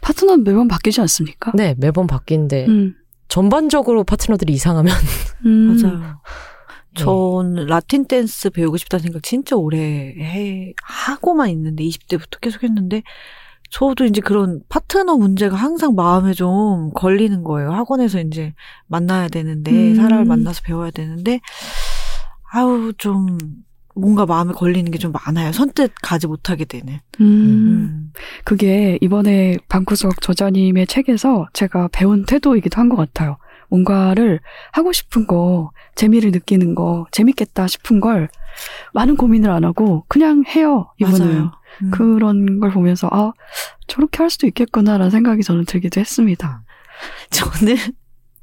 파트너는 0.01 0.45
매번 0.45 0.69
바뀌지 0.69 1.01
않습니까? 1.01 1.51
네 1.57 1.75
매번 1.77 2.07
바뀌는데 2.07 2.67
음, 2.67 2.95
전반적으로 3.27 4.05
파트너들이 4.05 4.53
이상하면 4.53 4.95
음, 5.45 5.75
맞아요. 5.75 5.99
네. 5.99 7.03
전 7.03 7.55
라틴 7.67 8.07
댄스 8.07 8.51
배우고 8.51 8.77
싶다는 8.77 9.03
생각 9.03 9.25
진짜 9.25 9.57
오래 9.57 9.79
해 9.81 10.73
하고만 10.85 11.51
있는데 11.51 11.83
20대부터 11.83 12.41
계속 12.41 12.63
했는데 12.63 13.03
저도 13.71 14.05
이제 14.07 14.21
그런 14.21 14.61
파트너 14.69 15.17
문제가 15.17 15.57
항상 15.57 15.95
마음에 15.95 16.33
좀 16.33 16.91
걸리는 16.95 17.43
거예요. 17.45 17.71
학원에서 17.73 18.21
이제 18.21 18.55
만나야 18.87 19.29
되는데 19.29 19.71
음. 19.71 19.95
사람을 19.95 20.25
만나서 20.25 20.63
배워야 20.65 20.91
되는데 20.91 21.41
아우 22.51 22.93
좀 22.97 23.39
뭔가 23.95 24.27
마음에 24.27 24.53
걸리는 24.53 24.91
게 24.93 24.99
좀 24.99 25.13
많아요. 25.13 25.53
선뜻 25.53 25.93
가지 26.03 26.27
못하게 26.29 26.65
되는. 26.65 26.95
음, 27.21 27.25
음. 27.27 28.13
그게 28.45 28.97
이번에 29.01 29.57
방구석 29.69 30.21
저자님의 30.23 30.87
책에서 30.87 31.47
제가 31.53 31.89
배운 31.93 32.25
태도이기도 32.25 32.79
한 32.81 32.89
것 32.89 32.97
같아요. 32.97 33.37
뭔가를 33.71 34.41
하고 34.73 34.93
싶은 34.93 35.27
거, 35.27 35.73
재미를 35.95 36.31
느끼는 36.31 36.75
거, 36.75 37.07
재밌겠다 37.11 37.67
싶은 37.67 38.01
걸 38.01 38.29
많은 38.95 39.17
고민을 39.17 39.51
안 39.51 39.65
하고 39.65 40.05
그냥 40.09 40.43
해요, 40.49 40.91
이분은. 40.99 41.29
맞아요. 41.29 41.53
음. 41.83 41.91
그런 41.91 42.61
걸 42.61 42.71
보면서, 42.71 43.09
아, 43.13 43.33
저렇게 43.87 44.19
할 44.19 44.31
수도 44.31 44.47
있겠구나라는 44.47 45.11
생각이 45.11 45.43
저는 45.43 45.65
들기도 45.65 46.01
했습니다. 46.01 46.63
저는 47.31 47.77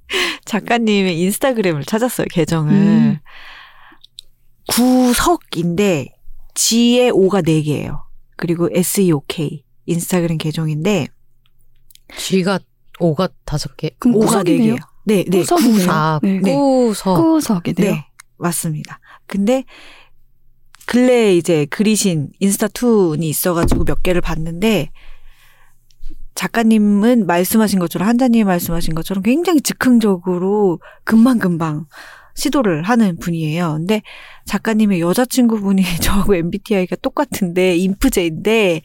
작가님의 0.46 1.20
인스타그램을 1.20 1.84
찾았어요, 1.86 2.28
계정을. 2.32 2.74
음. 2.74 3.20
구석인데, 4.68 6.08
G의 6.54 7.12
O가 7.12 7.42
4 7.42 7.62
개예요. 7.62 8.06
그리고 8.38 8.70
SEOK. 8.72 9.64
인스타그램 9.86 10.38
계정인데, 10.38 11.08
G가 12.18 12.60
O가 13.00 13.30
다섯 13.46 13.76
개. 13.78 13.92
그럼 14.00 14.16
O가 14.16 14.26
구석이네요? 14.28 14.76
4개예요. 14.76 14.80
네, 15.06 15.24
네. 15.28 15.40
구석이네요. 15.40 15.74
구석. 15.78 15.92
아, 15.92 16.20
네. 16.24 16.40
꾸서. 16.40 17.14
구석이네요. 17.22 17.92
네, 17.92 18.08
맞습니다. 18.38 19.00
근데, 19.28 19.66
근래에 20.86 21.36
이제 21.36 21.66
그리신 21.66 22.30
인스타2니 22.42 23.24
있어가지고 23.24 23.86
몇 23.86 24.04
개를 24.04 24.22
봤는데, 24.22 24.92
작가님은 26.36 27.26
말씀하신 27.26 27.80
것처럼, 27.80 28.08
한자님이 28.08 28.44
말씀하신 28.44 28.94
것처럼 28.94 29.24
굉장히 29.24 29.62
즉흥적으로 29.62 30.80
금방금방 31.04 31.86
시도를 32.36 32.84
하는 32.84 33.18
분이에요. 33.18 33.76
근데 33.78 34.02
작가님의 34.46 35.00
여자친구분이 35.00 35.82
저하고 36.02 36.36
MBTI가 36.36 36.98
똑같은데, 36.98 37.76
인프제인데, 37.78 38.82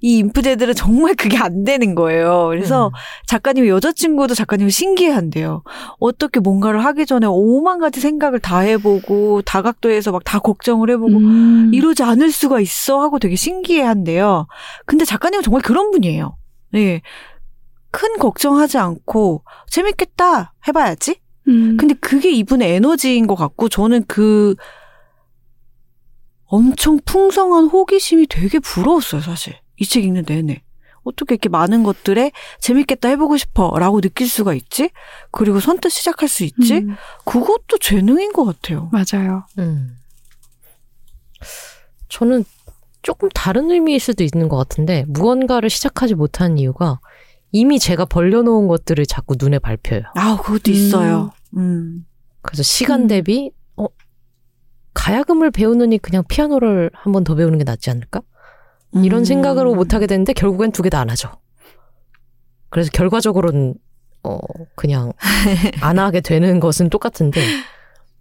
이 0.00 0.18
인프제들은 0.18 0.74
정말 0.74 1.14
그게 1.14 1.36
안 1.36 1.64
되는 1.64 1.94
거예요. 1.94 2.46
그래서 2.48 2.88
음. 2.88 2.92
작가님의 3.28 3.70
여자친구도 3.70 4.34
작가님이 4.34 4.70
신기해한대요. 4.70 5.62
어떻게 6.00 6.40
뭔가를 6.40 6.84
하기 6.84 7.06
전에 7.06 7.26
오만 7.28 7.78
가지 7.78 8.00
생각을 8.00 8.40
다 8.40 8.58
해보고, 8.60 9.42
다각도에서 9.42 10.10
막 10.10 10.24
다 10.24 10.38
걱정을 10.38 10.90
해보고, 10.90 11.18
음. 11.18 11.70
이러지 11.74 12.02
않을 12.02 12.32
수가 12.32 12.58
있어 12.60 13.00
하고 13.02 13.18
되게 13.18 13.36
신기해한대요. 13.36 14.46
근데 14.86 15.04
작가님은 15.04 15.42
정말 15.42 15.60
그런 15.62 15.90
분이에요. 15.90 16.36
네. 16.72 17.02
큰 17.90 18.18
걱정하지 18.18 18.78
않고 18.78 19.44
재밌겠다 19.70 20.54
해봐야지. 20.66 21.20
음. 21.48 21.76
근데 21.76 21.94
그게 21.94 22.30
이분의 22.32 22.72
에너지인 22.76 23.26
것 23.26 23.34
같고 23.34 23.68
저는 23.68 24.04
그 24.08 24.54
엄청 26.46 26.98
풍성한 27.04 27.66
호기심이 27.66 28.26
되게 28.28 28.58
부러웠어요, 28.58 29.20
사실. 29.20 29.54
이 29.76 29.84
책 29.86 30.04
읽는 30.04 30.24
내내. 30.26 30.62
어떻게 31.02 31.34
이렇게 31.34 31.48
많은 31.50 31.82
것들에 31.82 32.32
재밌겠다 32.60 33.08
해보고 33.10 33.36
싶어 33.36 33.70
라고 33.78 34.00
느낄 34.00 34.26
수가 34.28 34.54
있지? 34.54 34.88
그리고 35.30 35.60
선뜻 35.60 35.92
시작할 35.92 36.28
수 36.28 36.44
있지? 36.44 36.76
음, 36.76 36.96
그것도 37.26 37.76
재능인 37.78 38.32
것 38.32 38.44
같아요. 38.44 38.90
맞아요. 38.92 39.44
음. 39.58 39.96
저는 42.08 42.44
조금 43.02 43.28
다른 43.34 43.70
의미일 43.70 44.00
수도 44.00 44.24
있는 44.24 44.48
것 44.48 44.56
같은데 44.56 45.04
무언가를 45.08 45.68
시작하지 45.68 46.14
못한 46.14 46.56
이유가 46.56 47.00
이미 47.54 47.78
제가 47.78 48.04
벌려놓은 48.06 48.66
것들을 48.66 49.06
자꾸 49.06 49.36
눈에 49.38 49.60
밟혀요. 49.60 50.02
아, 50.16 50.36
그것도 50.42 50.62
음. 50.66 50.72
있어요. 50.72 51.30
음. 51.56 52.04
그래서 52.42 52.64
시간 52.64 53.02
음. 53.02 53.06
대비 53.06 53.52
어 53.76 53.86
가야금을 54.92 55.52
배우느니 55.52 55.98
그냥 55.98 56.24
피아노를 56.28 56.90
한 56.92 57.12
번 57.12 57.22
더 57.22 57.36
배우는 57.36 57.58
게 57.58 57.64
낫지 57.64 57.90
않을까? 57.90 58.22
이런 59.04 59.20
음. 59.20 59.24
생각으로 59.24 59.72
못 59.76 59.94
하게 59.94 60.08
되는데 60.08 60.32
결국엔 60.32 60.72
두 60.72 60.82
개 60.82 60.90
다 60.90 60.98
안 61.00 61.10
하죠. 61.10 61.30
그래서 62.70 62.90
결과적으로는 62.92 63.76
어 64.24 64.38
그냥 64.74 65.12
안 65.80 66.00
하게 66.00 66.20
되는 66.22 66.58
것은 66.58 66.90
똑같은데 66.90 67.40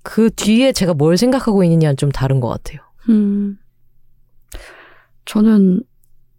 그 0.04 0.30
뒤에 0.30 0.74
제가 0.74 0.94
뭘 0.94 1.18
생각하고 1.18 1.64
있느냐는 1.64 1.98
좀 1.98 2.12
다른 2.12 2.40
것 2.40 2.50
같아요. 2.50 2.82
음. 3.10 3.58
저는 5.26 5.82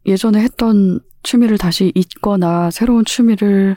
예전에 0.07 0.41
했던 0.43 1.01
취미를 1.25 1.59
다시 1.59 1.91
잊거나 1.95 2.71
새로운 2.71 3.05
취미를 3.05 3.77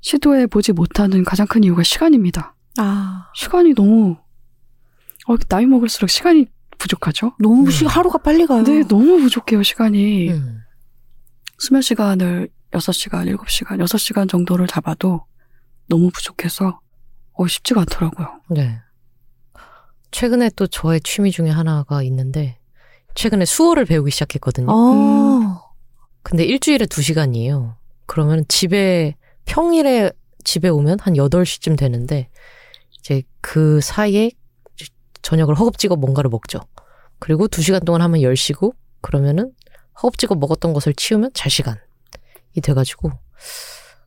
시도해 0.00 0.46
보지 0.46 0.72
못하는 0.72 1.24
가장 1.24 1.46
큰 1.46 1.62
이유가 1.64 1.82
시간입니다. 1.82 2.54
아, 2.78 3.30
시간이 3.34 3.74
너무 3.74 4.16
어, 5.28 5.36
나이 5.48 5.66
먹을수록 5.66 6.08
시간이 6.08 6.46
부족하죠? 6.78 7.34
너무 7.38 7.64
음. 7.64 7.70
시 7.70 7.84
하루가 7.84 8.18
빨리 8.18 8.46
가요. 8.46 8.64
네, 8.64 8.82
너무 8.88 9.18
부족해요, 9.18 9.62
시간이. 9.62 10.30
음. 10.30 10.62
수면 11.58 11.82
시간을 11.82 12.48
6시간, 12.72 13.36
7시간, 13.36 13.78
6시간 13.84 14.28
정도를 14.28 14.66
잡아도 14.66 15.24
너무 15.88 16.10
부족해서 16.10 16.80
어, 17.34 17.46
쉽지가 17.46 17.82
않더라고요. 17.82 18.40
네. 18.50 18.80
최근에 20.10 20.50
또 20.56 20.66
저의 20.66 21.00
취미 21.00 21.30
중에 21.30 21.50
하나가 21.50 22.02
있는데 22.02 22.58
최근에 23.14 23.44
수어를 23.44 23.84
배우기 23.84 24.10
시작했거든요. 24.10 24.66
어. 24.70 25.61
근데 26.22 26.44
일주일에 26.44 26.86
두 26.86 27.02
시간이에요. 27.02 27.76
그러면 28.06 28.44
집에 28.48 29.16
평일에 29.44 30.10
집에 30.44 30.68
오면 30.68 30.98
한 31.00 31.14
8시쯤 31.14 31.76
되는데 31.76 32.28
이제 32.98 33.22
그 33.40 33.80
사이에 33.80 34.30
저녁을 35.22 35.54
허겁지겁 35.54 35.98
뭔가를 35.98 36.30
먹죠. 36.30 36.60
그리고 37.18 37.46
두 37.48 37.62
시간 37.62 37.80
동안 37.84 38.02
하면 38.02 38.20
10시고 38.20 38.74
그러면은 39.00 39.52
허겁지겁 39.96 40.38
먹었던 40.38 40.72
것을 40.72 40.94
치우면 40.94 41.30
잘 41.34 41.50
시간이 41.50 41.78
돼가지고 42.62 43.12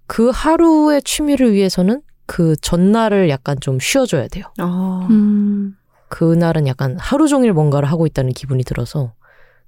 그 0.07 0.29
하루의 0.29 1.01
취미를 1.03 1.53
위해서는 1.53 2.01
그 2.25 2.55
전날을 2.57 3.29
약간 3.29 3.57
좀 3.59 3.79
쉬어줘야 3.79 4.27
돼요. 4.27 4.45
어. 4.59 5.07
음, 5.09 5.77
그날은 6.09 6.67
약간 6.67 6.97
하루 6.97 7.27
종일 7.27 7.53
뭔가를 7.53 7.89
하고 7.89 8.05
있다는 8.05 8.33
기분이 8.33 8.63
들어서 8.63 9.13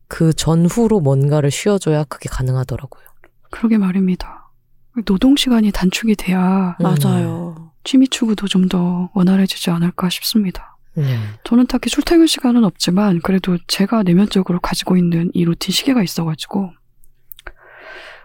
그 0.07 0.33
전후로 0.33 0.99
뭔가를 1.01 1.51
쉬어줘야 1.51 2.03
그게 2.05 2.29
가능하더라고요. 2.29 3.03
그러게 3.51 3.77
말입니다. 3.77 4.51
노동 5.05 5.35
시간이 5.35 5.71
단축이 5.71 6.15
돼야 6.15 6.75
음. 6.79 6.83
맞아요. 6.83 7.71
취미 7.83 8.07
추구도 8.07 8.47
좀 8.47 8.67
더 8.67 9.09
원활해지지 9.13 9.69
않을까 9.69 10.09
싶습니다. 10.09 10.77
네. 10.95 11.17
저는 11.43 11.67
딱히 11.67 11.89
출퇴근 11.89 12.25
시간은 12.27 12.63
없지만 12.63 13.21
그래도 13.21 13.57
제가 13.67 14.03
내면적으로 14.03 14.59
가지고 14.59 14.97
있는 14.97 15.29
이 15.33 15.45
루틴 15.45 15.71
시계가 15.71 16.01
있어가지고 16.03 16.71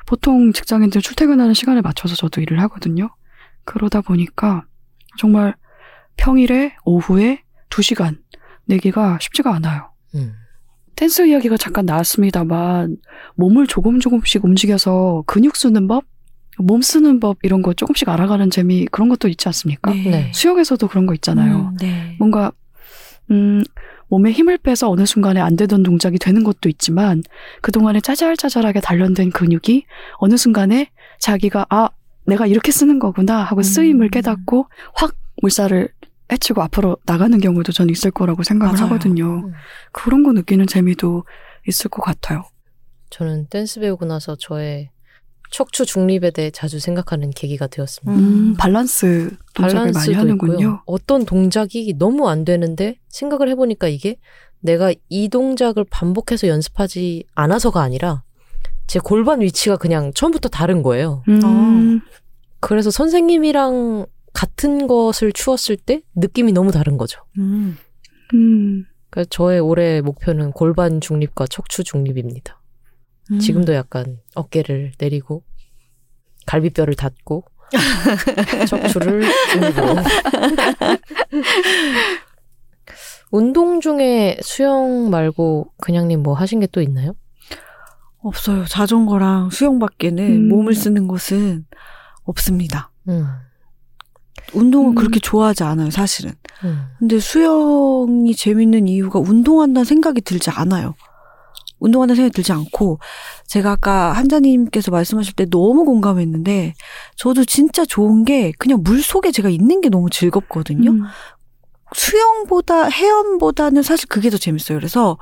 보통 0.07 0.53
직장인들 0.53 1.01
출퇴근하는 1.03 1.55
시간에 1.55 1.81
맞춰서 1.81 2.15
저도 2.17 2.41
일을 2.41 2.61
하거든요. 2.63 3.15
그러다 3.65 4.01
보니까 4.01 4.65
정말 5.19 5.55
평일에 6.17 6.75
오후에 6.85 7.43
2시간 7.71 8.19
내기가 8.65 9.19
쉽지가 9.21 9.55
않아요. 9.55 9.93
음. 10.15 10.35
댄스 10.97 11.27
이야기가 11.27 11.57
잠깐 11.57 11.87
나왔습니다만 11.87 12.97
몸을 13.37 13.67
조금 13.67 14.01
조금씩 14.01 14.45
움직여서 14.45 15.25
근육 15.27 15.57
쓰는 15.57 15.89
법, 15.89 16.05
몸 16.59 16.83
쓰는 16.83 17.21
법 17.21 17.39
이런 17.43 17.63
거 17.63 17.73
조금씩 17.73 18.09
알아가는 18.09 18.51
재미 18.51 18.87
그런 18.87 19.09
것도 19.09 19.29
있지 19.29 19.49
않습니까? 19.49 19.93
네. 19.93 20.31
수영에서도 20.35 20.87
그런 20.89 21.07
거 21.07 21.15
있잖아요. 21.15 21.73
음, 21.73 21.77
네. 21.81 22.17
뭔가 22.19 22.53
음, 23.31 23.63
몸에 24.09 24.31
힘을 24.31 24.59
빼서 24.59 24.91
어느 24.91 25.07
순간에 25.07 25.41
안 25.41 25.57
되던 25.57 25.83
동작이 25.83 26.19
되는 26.19 26.45
것도 26.45 26.69
있지만 26.69 27.23
그동안에 27.63 28.01
짜잘짜잘하게 28.01 28.81
단련된 28.81 29.31
근육이 29.31 29.85
어느 30.19 30.37
순간에 30.37 30.91
자기가 31.19 31.67
아 31.71 31.89
내가 32.27 32.47
이렇게 32.47 32.71
쓰는 32.71 32.99
거구나 32.99 33.43
하고 33.43 33.63
쓰임을 33.63 34.07
음. 34.07 34.11
깨닫고 34.11 34.67
확 34.95 35.15
물살을 35.41 35.89
헤치고 36.33 36.63
앞으로 36.63 36.97
나가는 37.07 37.39
경우도 37.39 37.73
저는 37.73 37.93
있을 37.93 38.11
거라고 38.11 38.43
생각을 38.43 38.75
맞아요. 38.75 38.87
하거든요. 38.87 39.43
음. 39.47 39.53
그런 39.93 40.23
거 40.23 40.33
느끼는 40.33 40.67
재미도 40.67 41.25
있을 41.69 41.91
것 41.91 42.03
같아요. 42.03 42.45
저는 43.11 43.47
댄스 43.49 43.81
배우고 43.81 44.07
나서 44.07 44.37
저의 44.37 44.91
척추 45.51 45.85
중립에 45.85 46.31
대해 46.31 46.51
자주 46.51 46.81
생각하는 46.81 47.31
계기가 47.31 47.67
되었습니다. 47.67 48.19
음, 48.19 48.57
밸런스 48.59 49.37
동작을 49.53 49.93
많이 49.93 50.15
하는군요. 50.15 50.53
있고요. 50.55 50.83
어떤 50.87 51.27
동작이 51.27 51.95
너무 51.99 52.31
안 52.31 52.47
되는데 52.47 52.97
생각을 53.09 53.51
해보니까 53.51 53.89
이게 53.89 54.17
내가 54.61 54.95
이 55.11 55.29
동작을 55.29 55.85
반복해서 55.91 56.49
연습하지 56.49 57.25
않아서가 57.35 57.83
아니라 57.83 58.23
제 58.87 58.99
골반 58.99 59.43
위치가 59.43 59.77
그냥 59.77 60.13
처음부터 60.15 60.49
다른 60.49 60.83
거예요. 60.83 61.23
음, 61.29 62.01
그래서 62.61 62.91
선생님이랑 62.91 64.07
같은 64.33 64.87
것을 64.87 65.33
추었을 65.33 65.77
때 65.77 66.03
느낌이 66.15 66.53
너무 66.53 66.73
다른 66.73 66.97
거죠. 66.97 67.21
음. 67.39 67.77
음, 68.35 68.87
그래서 69.11 69.29
저의 69.31 69.61
올해 69.61 70.01
목표는 70.01 70.53
골반 70.53 71.01
중립과 71.01 71.47
척추 71.49 71.85
중립입니다. 71.85 72.61
음. 73.31 73.39
지금도 73.39 73.75
약간 73.75 74.19
어깨를 74.35 74.93
내리고 74.99 75.45
갈비뼈를 76.47 76.95
닫고 76.95 77.45
척추를 78.69 79.23
중립으로. 79.53 79.97
운동 83.31 83.81
중에 83.81 84.37
수영 84.43 85.09
말고 85.11 85.73
그냥님 85.81 86.23
뭐 86.23 86.35
하신 86.35 86.61
게 86.61 86.67
또 86.67 86.83
있나요? 86.83 87.15
없어요. 88.19 88.65
자전거랑 88.67 89.51
수영밖에는 89.51 90.25
음. 90.25 90.49
몸을 90.49 90.75
쓰는 90.75 91.09
것은 91.09 91.67
없습니다. 92.25 92.91
음, 93.09 93.27
운동을 94.53 94.93
음. 94.93 94.95
그렇게 94.95 95.21
좋아하지 95.21 95.65
않아요, 95.65 95.91
사실은. 95.91 96.33
음, 96.65 96.87
근데 96.99 97.19
수영이 97.19 98.35
재밌는 98.35 98.89
이유가 98.89 99.19
운동한다는 99.19 99.85
생각이 99.85 100.21
들지 100.21 100.51
않아요. 100.51 100.95
운동한다는 101.79 102.17
생각이 102.17 102.35
들지 102.35 102.53
않고 102.53 103.01
제가 103.47 103.73
아까 103.73 104.13
한자님께서 104.13 104.91
말씀하실 104.91 105.35
때 105.35 105.47
너무 105.47 105.85
공감했는데 105.85 106.75
저도 107.17 107.45
진짜 107.45 107.85
좋은 107.85 108.25
게 108.25 108.53
그냥 108.59 108.81
물 108.83 109.03
속에 109.03 109.33
제가 109.33 109.49
있는 109.49 109.81
게 109.81 109.89
너무 109.89 110.09
즐겁거든요. 110.09 110.91
음, 110.93 111.03
수영보다 111.95 112.85
헤엄보다는 112.85 113.83
사실 113.83 114.09
그게 114.09 114.31
더 114.31 114.39
재밌어요. 114.39 114.79
그래서 114.79 115.19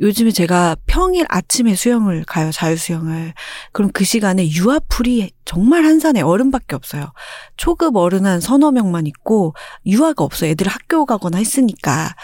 요즘에 0.00 0.30
제가 0.30 0.76
평일 0.86 1.26
아침에 1.28 1.74
수영을 1.74 2.24
가요. 2.24 2.50
자유수영을. 2.50 3.34
그럼 3.72 3.90
그 3.92 4.04
시간에 4.04 4.50
유아풀이 4.50 5.30
정말 5.44 5.84
한산에 5.84 6.22
어른밖에 6.22 6.74
없어요. 6.74 7.12
초급 7.56 7.96
어른 7.96 8.24
한 8.24 8.40
서너 8.40 8.70
명만 8.70 9.06
있고 9.06 9.54
유아가 9.84 10.24
없어요. 10.24 10.50
애들 10.52 10.66
학교 10.68 11.04
가거나 11.04 11.36
했으니까. 11.36 12.14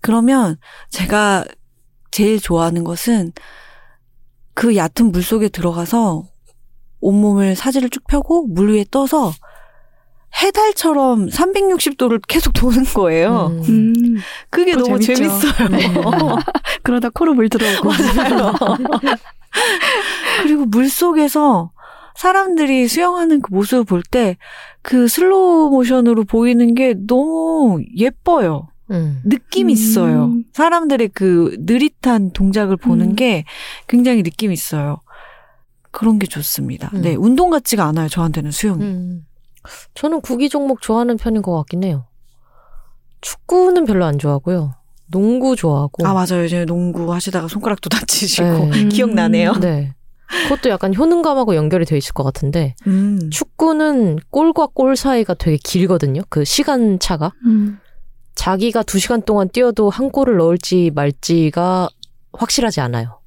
그러면 0.00 0.56
제가 0.88 1.44
제일 2.10 2.40
좋아하는 2.40 2.84
것은 2.84 3.32
그 4.54 4.74
얕은 4.74 5.12
물 5.12 5.22
속에 5.22 5.50
들어가서 5.50 6.24
온몸을 7.00 7.54
사지를 7.54 7.90
쭉 7.90 8.06
펴고 8.06 8.46
물 8.46 8.72
위에 8.72 8.86
떠서 8.90 9.32
해달처럼 10.42 11.28
360도를 11.28 12.20
계속 12.26 12.52
도는 12.52 12.84
거예요. 12.84 13.52
음. 13.68 13.94
음. 13.96 14.16
그게 14.50 14.72
너무 14.74 15.00
재밌죠. 15.00 15.14
재밌어요. 15.40 16.38
그러다 16.82 17.08
코로 17.10 17.34
물 17.34 17.48
들어오고. 17.48 17.88
맞아요. 17.88 18.52
그리고 20.42 20.66
물 20.66 20.88
속에서 20.88 21.70
사람들이 22.16 22.88
수영하는 22.88 23.40
그 23.42 23.52
모습을 23.52 23.84
볼 23.84 24.02
때 24.10 24.36
그 24.82 25.08
슬로우 25.08 25.70
모션으로 25.70 26.22
보이는 26.22 26.72
게 26.76 26.94
너무 27.08 27.82
예뻐요. 27.96 28.68
음. 28.92 29.20
느낌 29.24 29.66
음. 29.66 29.70
있어요. 29.70 30.32
사람들의 30.52 31.08
그 31.12 31.56
느릿한 31.58 32.30
동작을 32.30 32.76
보는 32.76 33.10
음. 33.10 33.16
게 33.16 33.44
굉장히 33.88 34.22
느낌 34.22 34.52
있어요. 34.52 35.00
그런 35.90 36.20
게 36.20 36.28
좋습니다. 36.28 36.92
음. 36.94 37.02
네, 37.02 37.16
운동 37.16 37.50
같지가 37.50 37.84
않아요. 37.86 38.08
저한테는 38.08 38.52
수영이. 38.52 38.84
음. 39.66 39.90
저는 39.94 40.20
구기 40.20 40.48
종목 40.48 40.80
좋아하는 40.80 41.16
편인 41.16 41.42
것 41.42 41.56
같긴 41.56 41.84
해요. 41.84 42.06
축구는 43.20 43.84
별로 43.84 44.04
안 44.04 44.18
좋아하고요. 44.18 44.74
농구 45.08 45.56
좋아하고. 45.56 46.06
아 46.06 46.12
맞아요. 46.12 46.42
요즘에 46.44 46.64
농구 46.64 47.12
하시다가 47.12 47.48
손가락도 47.48 47.88
다치시고 47.90 48.46
네. 48.46 48.70
음. 48.84 48.88
기억나네요. 48.88 49.54
네. 49.54 49.94
그것도 50.48 50.70
약간 50.70 50.92
효능감하고 50.94 51.54
연결이 51.54 51.84
돼 51.84 51.96
있을 51.96 52.12
것 52.12 52.24
같은데 52.24 52.74
음. 52.88 53.30
축구는 53.30 54.18
골과 54.30 54.68
골 54.74 54.96
사이가 54.96 55.34
되게 55.34 55.56
길거든요. 55.56 56.22
그 56.28 56.44
시간 56.44 56.98
차가 56.98 57.32
음. 57.44 57.78
자기가 58.34 58.82
두 58.82 58.98
시간 58.98 59.22
동안 59.22 59.48
뛰어도 59.48 59.88
한 59.88 60.10
골을 60.10 60.36
넣을지 60.36 60.90
말지가 60.94 61.88
확실하지 62.32 62.80
않아요. 62.80 63.20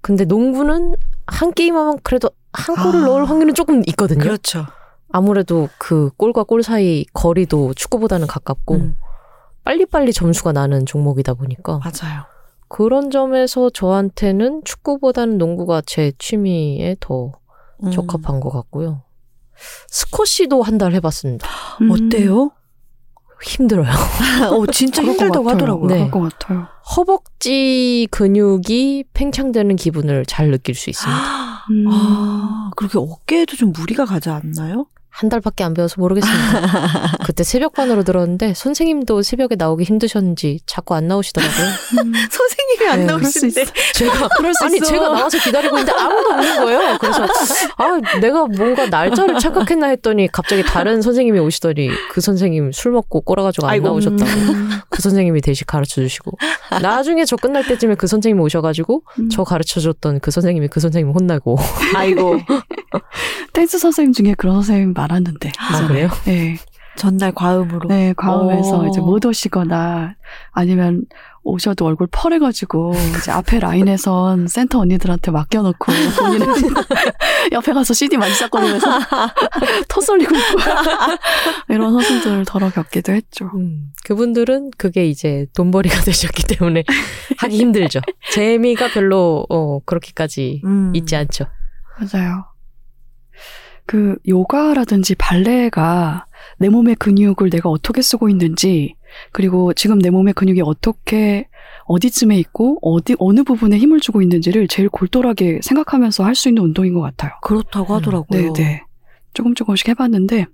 근데 0.00 0.24
농구는 0.24 0.96
한 1.26 1.52
게임 1.52 1.76
하면 1.76 1.98
그래도 2.02 2.30
한 2.52 2.74
골을 2.76 3.02
아. 3.02 3.06
넣을 3.06 3.28
확률은 3.30 3.54
조금 3.54 3.82
있거든요. 3.86 4.20
그렇죠. 4.20 4.66
아무래도 5.10 5.68
그 5.78 6.10
골과 6.16 6.42
골 6.44 6.62
사이 6.62 7.04
거리도 7.12 7.74
축구보다는 7.74 8.26
가깝고 8.26 8.74
음, 8.74 8.96
빨리빨리 9.64 10.12
점수가 10.12 10.52
나는 10.52 10.84
종목이다 10.86 11.34
보니까 11.34 11.78
맞아요. 11.78 12.24
그런 12.68 13.10
점에서 13.10 13.70
저한테는 13.70 14.62
축구보다는 14.64 15.38
농구가 15.38 15.80
제 15.86 16.12
취미에 16.18 16.96
더 17.00 17.32
음. 17.84 17.90
적합한 17.90 18.40
것 18.40 18.50
같고요. 18.50 19.02
스쿼시도 19.88 20.62
한 20.62 20.78
달 20.78 20.92
해봤습니다. 20.94 21.46
음. 21.82 21.90
어때요? 21.90 22.50
힘들어요. 23.42 23.88
어, 24.50 24.66
진짜 24.72 25.02
힘들다고. 25.02 25.48
하더라고요. 25.50 25.86
네. 25.88 25.94
그럴 25.96 26.10
것 26.10 26.20
같아요. 26.38 26.66
허벅지 26.96 28.08
근육이 28.10 29.04
팽창되는 29.14 29.76
기분을 29.76 30.24
잘 30.26 30.50
느낄 30.50 30.74
수 30.74 30.90
있습니다. 30.90 31.20
음. 31.70 31.86
아, 31.90 32.70
그렇게 32.76 32.98
어깨에도 32.98 33.56
좀 33.56 33.72
무리가 33.72 34.04
가지 34.06 34.30
않나요? 34.30 34.86
한 35.16 35.30
달밖에 35.30 35.64
안 35.64 35.72
배워서 35.72 35.94
모르겠습니다. 35.98 37.16
그때 37.24 37.42
새벽반으로 37.42 38.04
들었는데 38.04 38.52
선생님도 38.52 39.22
새벽에 39.22 39.54
나오기 39.56 39.84
힘드셨는지 39.84 40.60
자꾸 40.66 40.94
안 40.94 41.08
나오시더라고요. 41.08 41.66
음. 42.04 42.12
선생님이 42.30 42.88
안 42.90 43.00
네, 43.00 43.06
나오시는데. 43.06 43.64
제가 43.94 44.28
그럴 44.36 44.52
수 44.52 44.66
아니 44.66 44.76
있어. 44.76 44.84
제가 44.84 45.08
나와서 45.08 45.38
기다리고 45.38 45.78
있는데 45.78 45.98
아무도 45.98 46.28
없는 46.34 46.56
거예요. 46.64 46.98
그래서 47.00 47.26
아 47.78 48.18
내가 48.20 48.44
뭔가 48.46 48.86
날짜를 48.88 49.38
착각했나 49.38 49.86
했더니 49.86 50.28
갑자기 50.30 50.62
다른 50.62 51.00
선생님이 51.00 51.38
오시더니 51.38 51.88
그 52.10 52.20
선생님 52.20 52.72
술 52.72 52.92
먹고 52.92 53.22
꼬라가지고 53.22 53.66
안 53.68 53.72
아이고. 53.72 53.86
나오셨다고 53.88 54.30
음. 54.30 54.70
그 54.90 55.00
선생님이 55.00 55.40
대신 55.40 55.64
가르쳐 55.66 56.02
주시고 56.02 56.32
나중에 56.82 57.24
저 57.24 57.36
끝날 57.36 57.66
때쯤에 57.66 57.94
그 57.94 58.06
선생님이 58.06 58.42
오셔가지고 58.42 59.02
음. 59.18 59.28
저 59.30 59.44
가르쳐 59.44 59.80
줬던 59.80 60.20
그 60.20 60.30
선생님이 60.30 60.68
그 60.68 60.78
선생님 60.80 61.14
혼나고 61.14 61.56
아이고. 61.94 62.38
댄스 63.52 63.78
선생님 63.78 64.12
중에 64.12 64.34
그런 64.36 64.56
선생님 64.56 64.92
많 64.92 65.05
았는데. 65.12 65.52
아 65.58 65.86
그래요? 65.86 66.08
네. 66.24 66.56
전날 66.96 67.32
과음으로. 67.32 67.88
네, 67.88 68.14
과음에서 68.16 68.80
어. 68.80 68.86
이제 68.88 69.00
못 69.00 69.24
오시거나 69.24 70.14
아니면 70.52 71.04
오셔도 71.42 71.86
얼굴 71.86 72.08
펄해가지고 72.10 72.92
이제 73.18 73.30
앞에 73.30 73.60
라인에선 73.60 74.48
센터 74.48 74.80
언니들한테 74.80 75.30
맡겨놓고 75.30 75.92
본인은 76.18 76.46
옆에 77.52 77.72
가서 77.72 77.94
CD 77.94 78.16
만지작거리면서 78.16 78.86
토 79.88 80.00
쏠리고 80.00 80.34
있고 80.34 80.58
이런 81.72 81.92
선수들 81.92 82.44
덜어 82.46 82.70
겪기도 82.70 83.12
했죠. 83.12 83.50
음, 83.54 83.92
그분들은 84.04 84.72
그게 84.76 85.06
이제 85.06 85.46
돈벌이가 85.54 86.00
되셨기 86.02 86.42
때문에 86.56 86.82
하기 87.38 87.56
힘들죠. 87.56 88.00
재미가 88.32 88.88
별로 88.88 89.46
어, 89.48 89.78
그렇게까지 89.84 90.62
음. 90.64 90.92
있지 90.96 91.14
않죠. 91.14 91.44
맞아요. 92.00 92.46
그 93.86 94.16
요가라든지 94.26 95.14
발레가 95.14 96.26
내 96.58 96.68
몸의 96.68 96.96
근육을 96.96 97.50
내가 97.50 97.70
어떻게 97.70 98.02
쓰고 98.02 98.28
있는지 98.28 98.96
그리고 99.32 99.72
지금 99.72 99.98
내 99.98 100.10
몸의 100.10 100.34
근육이 100.34 100.60
어떻게 100.62 101.48
어디쯤에 101.84 102.36
있고 102.40 102.78
어디 102.82 103.14
어느 103.18 103.44
부분에 103.44 103.78
힘을 103.78 104.00
주고 104.00 104.20
있는지를 104.22 104.66
제일 104.68 104.88
골똘하게 104.88 105.60
생각하면서 105.62 106.24
할 106.24 106.34
수 106.34 106.48
있는 106.48 106.64
운동인 106.64 106.94
것 106.94 107.00
같아요. 107.00 107.32
그렇다고 107.42 107.94
음. 107.94 107.96
하더라고요. 107.96 108.52
네, 108.52 108.52
네. 108.52 108.82
조금 109.32 109.54
조금씩 109.54 109.88
해봤는데 109.88 110.46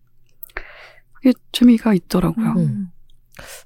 그게 1.14 1.32
재미가 1.52 1.94
있더라고요. 1.94 2.52
음. 2.58 2.88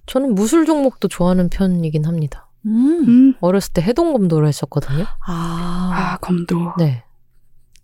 저는 0.07 0.35
무술 0.35 0.65
종목도 0.65 1.09
좋아하는 1.09 1.49
편이긴 1.51 2.05
합니다. 2.07 2.49
음. 2.67 3.05
음. 3.09 3.35
어렸을 3.41 3.73
때 3.73 3.83
해동검도를 3.83 4.47
했었거든요. 4.47 5.05
아. 5.27 5.91
아 5.93 6.17
검도. 6.19 6.75
네. 6.79 7.03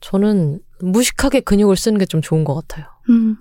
저는 0.01 0.61
무식하게 0.83 1.41
근육을 1.41 1.76
쓰는 1.76 1.99
게 1.99 2.05
좀 2.07 2.20
좋은 2.20 2.45
것 2.45 2.55
같아요. 2.55 2.87
음. 3.09 3.37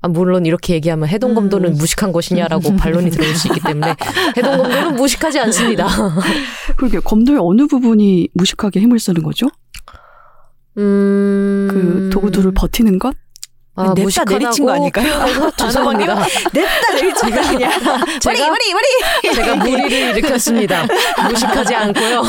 아, 0.00 0.06
물론 0.08 0.46
이렇게 0.46 0.74
얘기하면 0.74 1.08
해동검도는 1.08 1.70
음. 1.72 1.74
무식한 1.76 2.12
것이냐라고 2.12 2.76
반론이 2.76 3.10
들어올 3.10 3.34
수 3.34 3.48
있기 3.48 3.60
때문에 3.60 3.96
해동검도는 4.36 4.94
무식하지 4.94 5.40
않습니다. 5.40 5.88
그러게 6.76 7.00
검도의 7.00 7.38
어느 7.42 7.66
부분이 7.66 8.28
무식하게 8.34 8.80
힘을 8.80 8.98
쓰는 9.00 9.22
거죠? 9.24 9.48
음... 10.76 11.68
그 11.70 12.10
도구들을 12.12 12.52
버티는 12.54 13.00
것? 13.00 13.14
아, 13.74 13.92
냅다? 13.94 14.24
내리친 14.24 14.66
거 14.66 14.72
아닐까요? 14.72 15.50
죄송합니다. 15.56 16.14
냅다 16.52 16.94
내리친 16.94 17.30
거 17.30 17.40
아니야? 17.40 17.70
제가, 18.20 18.48
머리, 18.48 18.74
머리! 18.74 19.34
제가 19.34 19.56
무리를 19.56 19.90
일으켰습니다. 20.16 20.86
무식하지 21.28 21.74
않고요. 21.74 22.22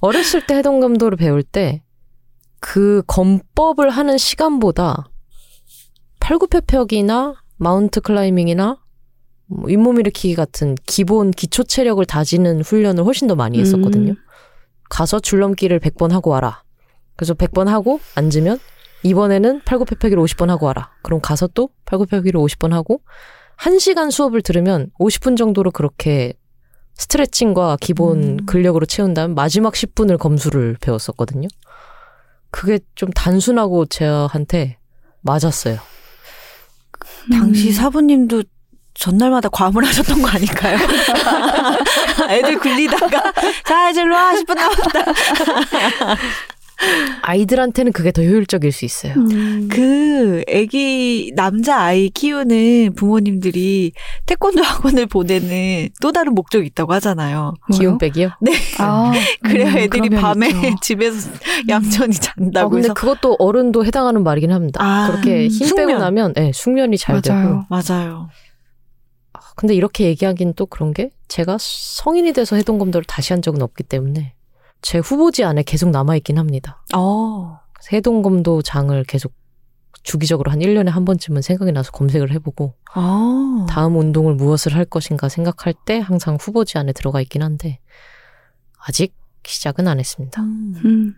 어렸을 0.00 0.40
때 0.46 0.56
해동감도를 0.56 1.16
배울 1.16 1.42
때 1.42 1.82
그 2.60 3.02
검법을 3.06 3.90
하는 3.90 4.18
시간보다 4.18 5.08
팔굽혀펴기나 6.20 7.42
마운트 7.56 8.00
클라이밍이나 8.00 8.78
뭐 9.46 9.64
윗몸 9.66 9.98
일으키기 10.00 10.34
같은 10.34 10.76
기본 10.86 11.30
기초 11.30 11.64
체력을 11.64 12.04
다지는 12.04 12.60
훈련을 12.60 13.04
훨씬 13.04 13.28
더 13.28 13.34
많이 13.34 13.58
했었거든요. 13.58 14.12
음. 14.12 14.16
가서 14.90 15.20
줄넘기를 15.20 15.80
100번 15.80 16.10
하고 16.10 16.30
와라. 16.30 16.62
그래서 17.16 17.34
100번 17.34 17.66
하고 17.66 18.00
앉으면 18.14 18.58
이번에는 19.02 19.62
팔굽혀펴기를 19.64 20.22
50번 20.22 20.48
하고 20.48 20.66
와라. 20.66 20.90
그럼 21.02 21.20
가서 21.20 21.48
또 21.48 21.70
팔굽혀펴기를 21.86 22.40
50번 22.40 22.70
하고 22.70 23.00
1시간 23.58 24.10
수업을 24.10 24.42
들으면 24.42 24.90
50분 25.00 25.36
정도로 25.36 25.70
그렇게 25.70 26.34
스트레칭과 26.94 27.78
기본 27.80 28.22
음. 28.22 28.46
근력으로 28.46 28.86
채운 28.86 29.14
다음 29.14 29.34
마지막 29.34 29.74
10분을 29.74 30.18
검수를 30.18 30.76
배웠었거든요. 30.80 31.48
그게 32.50 32.78
좀 32.94 33.10
단순하고 33.10 33.86
저한테 33.86 34.78
맞았어요. 35.20 35.78
당시 37.30 37.68
음. 37.68 37.72
사부님도 37.72 38.42
전날마다 38.94 39.48
과음을 39.48 39.84
하셨던 39.86 40.22
거 40.22 40.28
아닐까요? 40.28 40.76
애들 42.28 42.58
굴리다가 42.58 43.32
자 43.64 43.90
이제 43.90 44.02
일로 44.02 44.14
와 44.14 44.32
10분 44.32 44.54
남았다. 44.54 45.04
아이들한테는 47.22 47.92
그게 47.92 48.12
더 48.12 48.22
효율적일 48.22 48.72
수 48.72 48.84
있어요. 48.84 49.14
음. 49.14 49.68
그 49.70 50.42
아기 50.48 51.32
남자 51.34 51.80
아이 51.80 52.08
키우는 52.10 52.94
부모님들이 52.94 53.92
태권도 54.26 54.62
학원을 54.62 55.06
보내는 55.06 55.88
또 56.00 56.12
다른 56.12 56.34
목적이 56.34 56.66
있다고 56.68 56.92
하잖아요. 56.94 57.54
기운 57.72 57.98
빼기요? 57.98 58.30
네. 58.40 58.52
아, 58.78 59.12
그래야 59.42 59.72
음, 59.72 59.78
애들이 59.78 60.08
밤에 60.10 60.48
있죠. 60.48 60.60
집에서 60.80 61.30
얌전히 61.68 62.14
잔다고 62.14 62.66
어, 62.66 62.68
근데 62.70 62.84
해서 62.86 62.94
그것도 62.94 63.36
어른도 63.38 63.84
해당하는 63.84 64.22
말이긴 64.22 64.52
합니다. 64.52 64.80
아, 64.82 65.08
그렇게 65.10 65.44
음, 65.44 65.48
힘 65.48 65.58
빼고 65.74 65.90
숙면. 65.90 65.98
나면 65.98 66.32
네, 66.34 66.52
숙면이 66.54 66.96
잘 66.98 67.20
되고. 67.20 67.34
맞아요. 67.36 67.66
맞아요. 67.68 68.28
아, 69.32 69.40
근데 69.56 69.74
이렇게 69.74 70.04
얘기하긴 70.04 70.54
또 70.54 70.66
그런 70.66 70.94
게 70.94 71.10
제가 71.26 71.56
성인이 71.60 72.32
돼서 72.32 72.56
해동 72.56 72.78
검도를 72.78 73.04
다시 73.04 73.32
한 73.32 73.42
적은 73.42 73.60
없기 73.62 73.82
때문에 73.84 74.34
제 74.82 74.98
후보지 74.98 75.44
안에 75.44 75.62
계속 75.62 75.90
남아있긴 75.90 76.38
합니다. 76.38 76.82
어. 76.94 77.60
그래서 77.72 77.88
해동 77.92 78.22
검도 78.22 78.62
장을 78.62 79.02
계속 79.04 79.32
주기적으로 80.02 80.50
한 80.50 80.60
1년에 80.60 80.86
한 80.86 81.04
번쯤은 81.04 81.42
생각이 81.42 81.72
나서 81.72 81.90
검색을 81.90 82.32
해보고 82.32 82.74
어. 82.94 83.66
다음 83.68 83.96
운동을 83.96 84.34
무엇을 84.34 84.74
할 84.74 84.84
것인가 84.84 85.28
생각할 85.28 85.74
때 85.84 85.98
항상 85.98 86.36
후보지 86.40 86.78
안에 86.78 86.92
들어가 86.92 87.20
있긴 87.20 87.42
한데 87.42 87.80
아직 88.78 89.14
시작은 89.44 89.88
안 89.88 89.98
했습니다. 89.98 90.40
음. 90.42 90.74
음. 90.84 91.14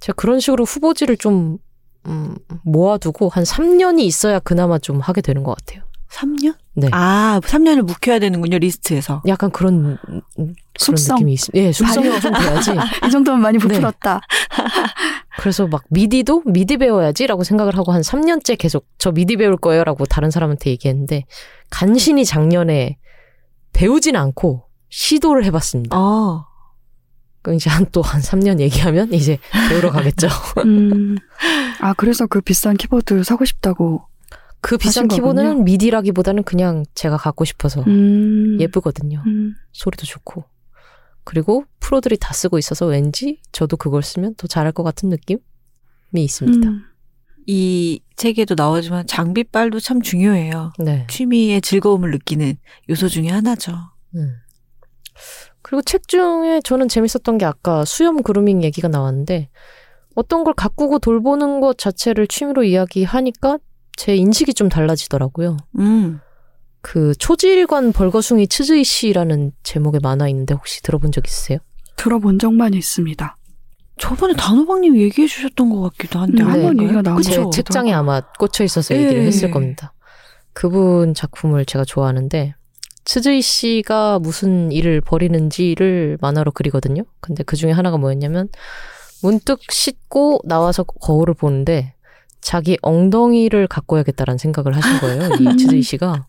제가 0.00 0.14
그런 0.16 0.40
식으로 0.40 0.64
후보지를 0.64 1.16
좀 1.16 1.58
음, 2.06 2.36
모아두고 2.64 3.28
한 3.28 3.44
3년이 3.44 4.00
있어야 4.00 4.40
그나마 4.40 4.78
좀 4.78 5.00
하게 5.00 5.20
되는 5.20 5.44
것 5.44 5.56
같아요. 5.56 5.84
3년? 6.10 6.56
네. 6.74 6.88
아, 6.92 7.40
3년을 7.44 7.82
묵혀야 7.82 8.18
되는군요, 8.18 8.58
리스트에서. 8.58 9.22
약간 9.26 9.50
그런 9.50 9.98
음, 10.08 10.20
그런 10.36 10.54
숙성. 10.78 11.16
느낌이 11.16 11.34
있습니다. 11.34 11.66
예, 11.66 11.72
숙성이 11.72 12.20
좀 12.20 12.32
돼야지. 12.32 12.70
이 13.06 13.10
정도면 13.10 13.40
많이 13.42 13.58
네. 13.58 13.68
부풀었다. 13.68 14.20
그래서 15.38 15.66
막 15.66 15.84
MIDI도 15.90 16.42
MIDI 16.46 16.78
배워야지라고 16.78 17.44
생각을 17.44 17.76
하고 17.76 17.92
한 17.92 18.00
3년째 18.00 18.56
계속 18.58 18.86
저 18.98 19.12
미디 19.12 19.36
배울 19.36 19.56
거예요라고 19.56 20.06
다른 20.06 20.30
사람한테 20.30 20.70
얘기했는데 20.70 21.24
간신히 21.70 22.24
작년에 22.24 22.98
배우진 23.72 24.16
않고 24.16 24.64
시도를 24.88 25.44
해봤습니다. 25.44 25.96
어. 25.98 26.46
그럼 27.42 27.56
이제 27.56 27.68
한또한 27.70 28.20
3년 28.20 28.60
얘기하면 28.60 29.12
이제 29.12 29.38
배우러 29.68 29.90
가겠죠. 29.90 30.28
음. 30.64 31.16
아, 31.80 31.92
그래서 31.94 32.26
그 32.26 32.40
비싼 32.40 32.76
키보드 32.76 33.24
사고 33.24 33.44
싶다고. 33.44 34.06
그 34.62 34.78
비싼 34.78 35.08
거군요. 35.08 35.54
미디라기보다는 35.62 36.44
그냥 36.44 36.84
제가 36.94 37.16
갖고 37.16 37.44
싶어서 37.44 37.82
음. 37.82 38.58
예쁘거든요. 38.60 39.22
음. 39.26 39.54
소리도 39.72 40.06
좋고. 40.06 40.44
그리고 41.24 41.64
프로들이 41.80 42.16
다 42.16 42.32
쓰고 42.32 42.58
있어서 42.58 42.86
왠지 42.86 43.40
저도 43.50 43.76
그걸 43.76 44.02
쓰면 44.02 44.36
더 44.36 44.46
잘할 44.46 44.72
것 44.72 44.82
같은 44.82 45.08
느낌이 45.08 45.40
있습니다. 46.14 46.68
음. 46.68 46.84
이 47.46 48.00
책에도 48.16 48.54
나오지만 48.56 49.06
장비빨도 49.06 49.80
참 49.80 50.00
중요해요. 50.00 50.72
네. 50.78 51.06
취미의 51.10 51.60
즐거움을 51.60 52.12
느끼는 52.12 52.56
요소 52.88 53.08
중에 53.08 53.28
하나죠. 53.28 53.76
음. 54.14 54.36
그리고 55.62 55.82
책 55.82 56.06
중에 56.06 56.60
저는 56.62 56.88
재밌었던 56.88 57.38
게 57.38 57.44
아까 57.44 57.84
수염 57.84 58.22
그루밍 58.22 58.62
얘기가 58.62 58.88
나왔는데 58.88 59.48
어떤 60.14 60.44
걸 60.44 60.54
가꾸고 60.54 61.00
돌보는 61.00 61.60
것 61.60 61.78
자체를 61.78 62.28
취미로 62.28 62.62
이야기하니까 62.62 63.58
제 63.96 64.16
인식이 64.16 64.54
좀 64.54 64.68
달라지더라고요. 64.68 65.56
음. 65.78 66.20
그 66.80 67.14
초지일관 67.14 67.92
벌거숭이 67.92 68.48
치즈이 68.48 68.84
씨라는 68.84 69.52
제목의 69.62 70.00
만화 70.02 70.28
있는데 70.28 70.54
혹시 70.54 70.82
들어본 70.82 71.12
적 71.12 71.26
있으세요? 71.26 71.58
들어본 71.96 72.38
적만 72.38 72.74
있습니다. 72.74 73.36
저번에 73.98 74.34
단호박님 74.34 74.96
얘기해 74.98 75.28
주셨던 75.28 75.70
것 75.70 75.80
같기도 75.82 76.18
한데. 76.18 76.42
음, 76.42 76.48
한번? 76.50 76.82
얘기가 76.82 77.02
나온 77.02 77.18
그쵸? 77.18 77.50
제. 77.50 77.62
책장에 77.62 77.92
아마 77.92 78.20
꽂혀 78.38 78.64
있어서 78.64 78.96
얘기를 78.96 79.22
예. 79.22 79.26
했을 79.26 79.50
겁니다. 79.50 79.92
그분 80.52 81.14
작품을 81.14 81.64
제가 81.64 81.84
좋아하는데 81.84 82.54
츠즈이 83.04 83.42
씨가 83.42 84.18
무슨 84.18 84.72
일을 84.72 85.00
벌이는지를 85.00 86.18
만화로 86.20 86.52
그리거든요. 86.52 87.04
근데 87.20 87.42
그 87.42 87.56
중에 87.56 87.70
하나가 87.70 87.96
뭐였냐면 87.96 88.48
문득 89.22 89.60
씻고 89.70 90.40
나와서 90.44 90.82
거울을 90.82 91.34
보는데 91.34 91.94
자기 92.42 92.76
엉덩이를 92.82 93.66
가꿔야겠다라는 93.68 94.36
생각을 94.36 94.76
하신 94.76 94.98
거예요. 95.00 95.30
이 95.40 95.56
츠즈이 95.56 95.82
씨가. 95.82 96.26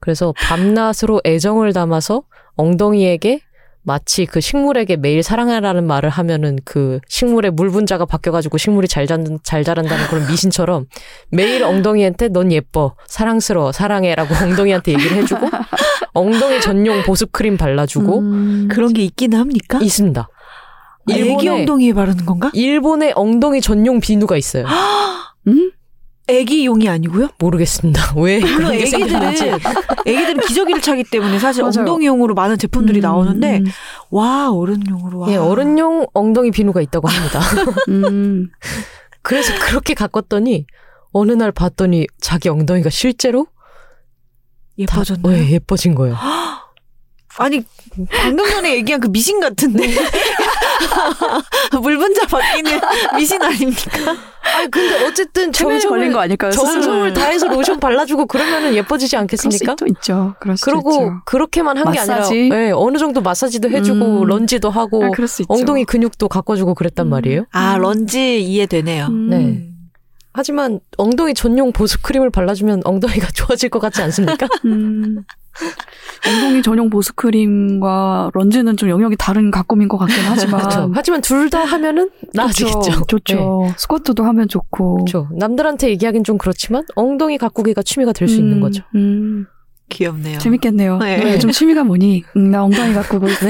그래서 0.00 0.34
밤낮으로 0.36 1.22
애정을 1.24 1.72
담아서 1.72 2.22
엉덩이에게 2.56 3.40
마치 3.86 4.26
그 4.26 4.40
식물에게 4.40 4.96
매일 4.96 5.22
사랑하라는 5.22 5.86
말을 5.86 6.10
하면은 6.10 6.58
그 6.64 6.98
식물의 7.08 7.52
물 7.52 7.70
분자가 7.70 8.04
바뀌어가지고 8.04 8.58
식물이 8.58 8.88
잘, 8.88 9.06
자, 9.06 9.16
잘 9.44 9.62
자란다는 9.62 10.08
그런 10.08 10.26
미신처럼 10.26 10.86
매일 11.30 11.62
엉덩이한테 11.62 12.28
넌 12.28 12.50
예뻐, 12.50 12.96
사랑스러워, 13.06 13.70
사랑해라고 13.70 14.34
엉덩이한테 14.44 14.92
얘기를 14.92 15.16
해주고 15.18 15.48
엉덩이 16.14 16.60
전용 16.60 17.04
보습 17.04 17.30
크림 17.30 17.56
발라주고 17.56 18.18
음. 18.18 18.68
그런 18.68 18.92
게 18.92 19.04
있기는 19.04 19.38
합니까? 19.38 19.78
있습니다. 19.80 20.28
아, 21.08 21.14
애기 21.14 21.48
엉덩이에 21.48 21.92
바르는 21.92 22.26
건가? 22.26 22.50
일본의 22.54 23.12
엉덩이 23.14 23.60
전용 23.60 24.00
비누가 24.00 24.36
있어요. 24.36 24.66
음? 25.46 25.70
애기용이 26.28 26.88
아니고요? 26.88 27.28
모르겠습니다. 27.38 28.14
왜 28.18 28.40
물론 28.40 28.72
게 28.72 28.82
애기들은. 28.82 29.58
애기들은 30.06 30.40
기저귀를 30.40 30.80
차기 30.82 31.04
때문에 31.04 31.38
사실 31.38 31.62
맞아요. 31.62 31.78
엉덩이용으로 31.78 32.34
많은 32.34 32.58
제품들이 32.58 33.00
음, 33.00 33.02
나오는데 33.02 33.58
음, 33.58 33.64
와 34.10 34.50
어른용으로 34.50 35.20
와. 35.20 35.30
예, 35.30 35.36
어른용 35.36 36.06
엉덩이 36.14 36.50
비누가 36.50 36.80
있다고 36.80 37.08
합니다. 37.08 37.40
음. 37.88 38.50
그래서 39.22 39.52
그렇게 39.60 39.94
가꿨더니 39.94 40.66
어느 41.12 41.32
날 41.32 41.52
봤더니 41.52 42.06
자기 42.20 42.48
엉덩이가 42.48 42.90
실제로 42.90 43.46
다 43.46 44.98
예뻐졌나요? 45.00 45.36
예, 45.36 45.50
예뻐진 45.50 45.94
거예요. 45.94 46.16
아니 47.38 47.62
방금 48.10 48.48
전에 48.48 48.74
얘기한 48.76 49.00
그 49.00 49.08
미신 49.08 49.40
같은데 49.40 49.84
물분자 51.80 52.26
바뀌는 52.26 52.80
미신 53.16 53.42
아닙니까? 53.42 54.12
아 54.12 54.66
근데 54.70 55.04
어쨌든 55.06 55.52
최면에 55.52 55.80
걸린 55.80 56.12
거 56.12 56.20
아닐까요? 56.20 56.50
정성을? 56.52 57.12
다해서 57.14 57.48
로션 57.48 57.80
발라주고 57.80 58.26
그러면은 58.26 58.74
예뻐지지 58.74 59.16
그럴 59.16 59.26
수 59.26 59.46
않겠습니까? 59.46 59.72
있죠, 59.72 59.86
있죠. 59.86 60.34
그럴 60.40 60.56
수 60.56 60.64
그러고 60.64 60.92
있죠. 60.92 61.12
그렇게만 61.24 61.76
한 61.78 61.92
게 61.92 61.98
아니라 62.00 62.16
마사지? 62.18 62.50
예, 62.52 62.70
어느 62.74 62.98
정도 62.98 63.20
마사지도 63.20 63.70
해주고 63.70 64.22
음. 64.22 64.26
lunge도 64.26 64.70
하고 64.70 65.04
아, 65.04 65.10
그럴 65.10 65.26
수 65.28 65.42
있죠. 65.42 65.52
엉덩이 65.52 65.84
근육도 65.84 66.28
가꿔주고 66.28 66.74
그랬단 66.74 67.06
음. 67.06 67.10
말이에요. 67.10 67.44
아 67.52 67.76
런지 67.78 68.40
이해되네요. 68.42 69.06
음. 69.06 69.28
네. 69.30 69.68
하지만 70.36 70.80
엉덩이 70.98 71.32
전용 71.34 71.72
보습 71.72 72.02
크림을 72.02 72.30
발라주면 72.30 72.82
엉덩이가 72.84 73.28
좋아질 73.34 73.70
것 73.70 73.78
같지 73.78 74.02
않습니까? 74.02 74.46
음. 74.66 75.24
엉덩이 76.28 76.62
전용 76.62 76.90
보습 76.90 77.16
크림과 77.16 78.30
런즈는 78.34 78.76
좀 78.76 78.90
영역이 78.90 79.16
다른 79.18 79.50
가꿈인 79.50 79.88
것 79.88 79.96
같긴 79.96 80.16
하지만. 80.26 80.60
그렇죠. 80.60 80.90
하지만 80.94 81.20
둘 81.22 81.48
다 81.48 81.64
하면은 81.64 82.10
나아지겠죠. 82.34 82.80
좋죠. 82.82 83.04
좋죠. 83.08 83.62
네. 83.68 83.74
스쿼트도 83.78 84.24
하면 84.24 84.48
좋고. 84.48 84.96
그렇죠. 84.96 85.28
남들한테 85.32 85.88
얘기하긴 85.90 86.24
좀 86.24 86.36
그렇지만 86.38 86.84
엉덩이 86.94 87.38
가꾸기가 87.38 87.82
취미가 87.82 88.12
될수 88.12 88.36
있는 88.36 88.58
음, 88.58 88.60
거죠. 88.60 88.82
음. 88.94 89.46
귀엽네요. 89.88 90.38
재밌겠네요. 90.38 90.98
네. 90.98 91.16
네. 91.18 91.32
요즘 91.34 91.50
취미가 91.52 91.84
뭐니? 91.84 92.24
음, 92.36 92.50
나 92.50 92.64
엉덩이 92.64 92.92
가꾸고 92.92 93.28
있어. 93.28 93.46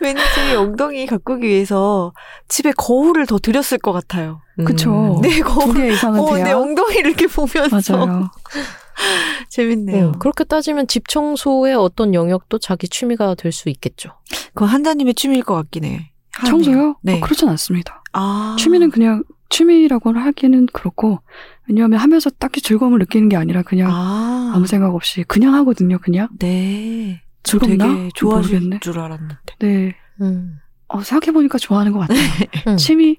왠지 0.00 0.22
엉덩이 0.56 1.06
가꾸기 1.06 1.46
위해서 1.46 2.12
집에 2.48 2.72
거울을 2.76 3.26
더 3.26 3.38
들였을 3.38 3.78
것 3.78 3.92
같아요. 3.92 4.40
그쵸. 4.64 5.16
음. 5.16 5.20
내두 5.20 5.44
거울. 5.44 5.74
개 5.74 5.92
이상은 5.92 6.20
어, 6.20 6.36
내 6.36 6.44
돼야. 6.44 6.56
엉덩이를 6.58 7.10
이렇게 7.10 7.26
보면서 7.26 7.96
맞아요. 7.96 8.30
재밌네요. 9.48 10.06
음, 10.08 10.18
그렇게 10.18 10.44
따지면 10.44 10.86
집 10.86 11.08
청소의 11.08 11.74
어떤 11.74 12.14
영역도 12.14 12.58
자기 12.58 12.88
취미가 12.88 13.34
될 13.34 13.50
수 13.52 13.68
있겠죠. 13.68 14.10
그건 14.54 14.68
한자님의 14.68 15.14
취미일 15.14 15.42
것 15.42 15.54
같긴 15.54 15.84
해. 15.84 16.12
청소요? 16.46 16.96
네. 17.02 17.16
어, 17.16 17.20
그렇진 17.20 17.48
않습니다. 17.48 18.02
아. 18.12 18.56
취미는 18.58 18.90
그냥 18.90 19.24
취미라고 19.48 20.12
하기는 20.12 20.66
그렇고 20.72 21.20
왜냐하면 21.68 21.98
하면서 21.98 22.30
딱히 22.30 22.60
즐거움을 22.60 22.98
느끼는 23.00 23.28
게 23.28 23.36
아니라 23.36 23.62
그냥 23.62 23.90
아. 23.92 24.52
아무 24.54 24.66
생각 24.66 24.94
없이 24.94 25.24
그냥 25.26 25.54
하거든요. 25.54 25.98
그냥 25.98 26.28
네. 26.38 27.20
저 27.42 27.58
즐겁나? 27.58 27.86
되게 27.94 28.08
좋아하실 28.14 28.52
모르겠네. 28.54 28.80
줄 28.80 28.98
알았는데. 28.98 29.36
네. 29.60 29.94
음. 30.20 30.58
어, 30.88 31.00
생각해보니까 31.02 31.58
좋아하는 31.58 31.92
것 31.92 32.00
같아요. 32.00 32.18
음. 32.66 32.76
취미인 32.76 33.16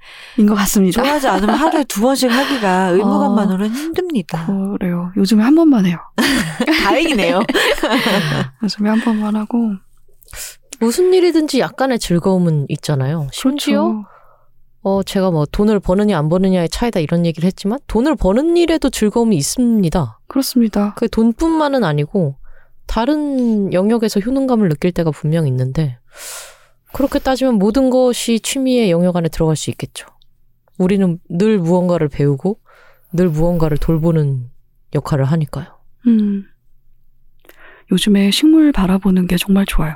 것 0.48 0.56
같습니다. 0.56 1.02
좋아하지 1.02 1.28
않으면 1.28 1.56
하루에 1.56 1.84
두 1.86 2.02
번씩 2.02 2.30
하기가 2.30 2.90
의무감만으로는 2.92 3.74
힘듭니다. 3.74 4.46
그래요. 4.78 5.12
요즘에 5.16 5.42
한 5.44 5.56
번만 5.56 5.86
해요. 5.86 5.98
다행이네요. 6.84 7.42
요즘에 8.64 8.90
한 8.90 9.00
번만 9.02 9.36
하고. 9.36 9.74
무슨 10.80 11.14
일이든지 11.14 11.60
약간의 11.60 12.00
즐거움은 12.00 12.66
있잖아요. 12.70 13.28
심지어 13.32 13.84
그렇죠. 13.86 14.06
어 14.84 15.04
제가 15.04 15.30
뭐 15.30 15.46
돈을 15.46 15.80
버느냐 15.80 16.18
안 16.18 16.28
버느냐의 16.28 16.68
차이다 16.70 17.00
이런 17.00 17.26
얘기를 17.26 17.46
했지만 17.46 17.78
돈을 17.86 18.16
버는 18.16 18.58
일에도 18.58 18.90
즐거움이 18.90 19.36
있습니다. 19.38 20.20
그렇습니다. 20.28 20.94
그 20.96 21.08
돈뿐만은 21.08 21.84
아니고 21.84 22.36
다른 22.92 23.72
영역에서 23.72 24.20
효능감을 24.20 24.68
느낄 24.68 24.92
때가 24.92 25.12
분명 25.12 25.48
있는데 25.48 25.98
그렇게 26.92 27.20
따지면 27.20 27.56
모든 27.56 27.90
것이 27.90 28.42
취미의 28.42 28.92
영역 28.92 29.16
안에 29.16 29.30
들어갈 29.30 29.56
수 29.56 29.70
있겠죠. 29.70 30.08
우리는 30.78 31.18
늘 31.30 31.58
무언가를 31.58 32.10
배우고 32.10 32.60
늘 33.14 33.30
무언가를 33.30 33.78
돌보는 33.78 34.50
역할을 34.94 35.24
하니까요. 35.24 35.68
음. 36.08 36.44
요즘에 37.94 38.30
식물 38.30 38.74
바라보는 38.74 39.28
게 39.28 39.38
정말 39.38 39.66
좋아요. 39.66 39.96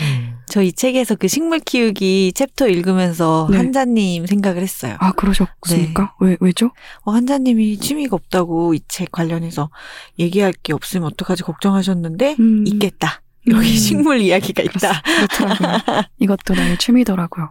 음. 0.00 0.33
저이 0.46 0.72
책에서 0.72 1.14
그 1.16 1.26
식물 1.28 1.58
키우기 1.60 2.32
챕터 2.34 2.68
읽으면서 2.68 3.48
네. 3.50 3.56
한자님 3.56 4.26
생각을 4.26 4.62
했어요. 4.62 4.96
아, 5.00 5.12
그러셨습니까? 5.12 6.14
왜, 6.20 6.36
왜죠? 6.40 6.70
어, 7.02 7.12
한자님이 7.12 7.78
취미가 7.78 8.14
없다고 8.16 8.74
이 8.74 8.80
책 8.88 9.10
관련해서 9.10 9.70
얘기할 10.18 10.52
게 10.62 10.72
없으면 10.72 11.06
어떡하지 11.08 11.42
걱정하셨는데 11.42 12.36
음. 12.38 12.64
있겠다. 12.66 13.22
여기 13.48 13.70
음. 13.70 13.76
식물 13.76 14.20
이야기가 14.20 14.62
있다. 14.62 15.02
그렇더라고요. 15.02 16.02
이것도 16.20 16.54
나의 16.54 16.78
취미더라고요. 16.78 17.50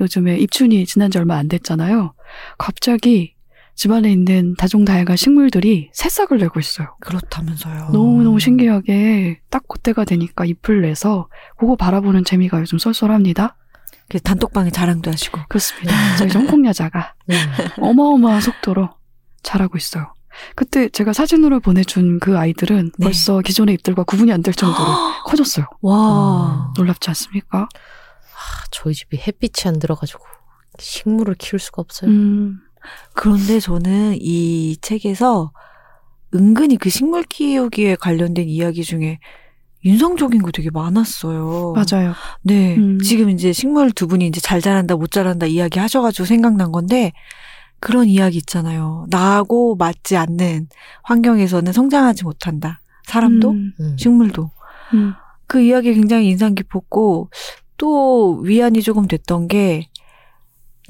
요즘에 0.00 0.38
입춘이 0.38 0.86
지난 0.86 1.10
지 1.10 1.18
얼마 1.18 1.36
안 1.36 1.48
됐잖아요. 1.48 2.14
갑자기 2.56 3.34
집안에 3.74 4.10
있는 4.12 4.54
다종다양한 4.56 5.16
식물들이 5.16 5.90
새싹을 5.92 6.38
내고 6.38 6.60
있어요. 6.60 6.96
그렇다면서요. 7.00 7.90
너무너무 7.92 8.38
신기하게 8.40 9.40
딱 9.50 9.66
그때가 9.68 10.04
되니까 10.04 10.44
잎을 10.44 10.82
내서 10.82 11.28
그거 11.58 11.76
바라보는 11.76 12.24
재미가 12.24 12.60
요즘 12.60 12.78
쏠쏠합니다. 12.78 13.56
그래서 14.08 14.22
단톡방에 14.24 14.70
자랑도 14.70 15.10
하시고. 15.10 15.40
그렇습니다. 15.48 15.94
저희 16.18 16.30
홍콩야자가 16.30 17.14
음. 17.30 17.34
어마어마한 17.78 18.40
속도로 18.40 18.90
자라고 19.42 19.78
있어요. 19.78 20.14
그때 20.54 20.88
제가 20.88 21.12
사진으로 21.12 21.60
보내준 21.60 22.18
그 22.20 22.38
아이들은 22.38 22.92
네. 22.98 23.04
벌써 23.04 23.40
기존의 23.40 23.74
잎들과 23.76 24.04
구분이 24.04 24.32
안 24.32 24.42
될 24.42 24.52
정도로 24.54 24.86
커졌어요. 25.26 25.66
와. 25.82 26.72
놀랍지 26.76 27.08
않습니까? 27.10 27.62
아, 27.62 28.64
저희 28.70 28.94
집이 28.94 29.16
햇빛이 29.16 29.68
안 29.68 29.78
들어가지고 29.78 30.24
식물을 30.78 31.34
키울 31.38 31.58
수가 31.58 31.82
없어요. 31.82 32.10
음, 32.10 32.60
그런데 33.14 33.60
저는 33.60 34.16
이 34.20 34.76
책에서 34.80 35.52
은근히 36.34 36.76
그 36.76 36.90
식물 36.90 37.22
키우기에 37.24 37.96
관련된 37.96 38.48
이야기 38.48 38.84
중에 38.84 39.18
윤성적인 39.84 40.42
거 40.42 40.50
되게 40.50 40.70
많았어요. 40.70 41.74
맞아요. 41.74 42.12
네. 42.42 42.76
음. 42.76 42.98
지금 43.00 43.30
이제 43.30 43.52
식물 43.52 43.90
두 43.92 44.06
분이 44.06 44.26
이제 44.26 44.40
잘 44.40 44.60
자란다, 44.60 44.96
못 44.96 45.10
자란다 45.10 45.46
이야기 45.46 45.78
하셔가지고 45.78 46.26
생각난 46.26 46.70
건데, 46.70 47.12
그런 47.80 48.06
이야기 48.06 48.36
있잖아요. 48.38 49.06
나하고 49.08 49.74
맞지 49.76 50.16
않는 50.16 50.68
환경에서는 51.02 51.72
성장하지 51.72 52.24
못한다. 52.24 52.80
사람도, 53.04 53.50
음, 53.50 53.72
음. 53.80 53.96
식물도. 53.98 54.50
음, 54.92 55.14
그 55.46 55.62
이야기 55.62 55.94
굉장히 55.94 56.28
인상 56.28 56.54
깊었고, 56.54 57.30
또 57.78 58.38
위안이 58.40 58.82
조금 58.82 59.08
됐던 59.08 59.48
게, 59.48 59.88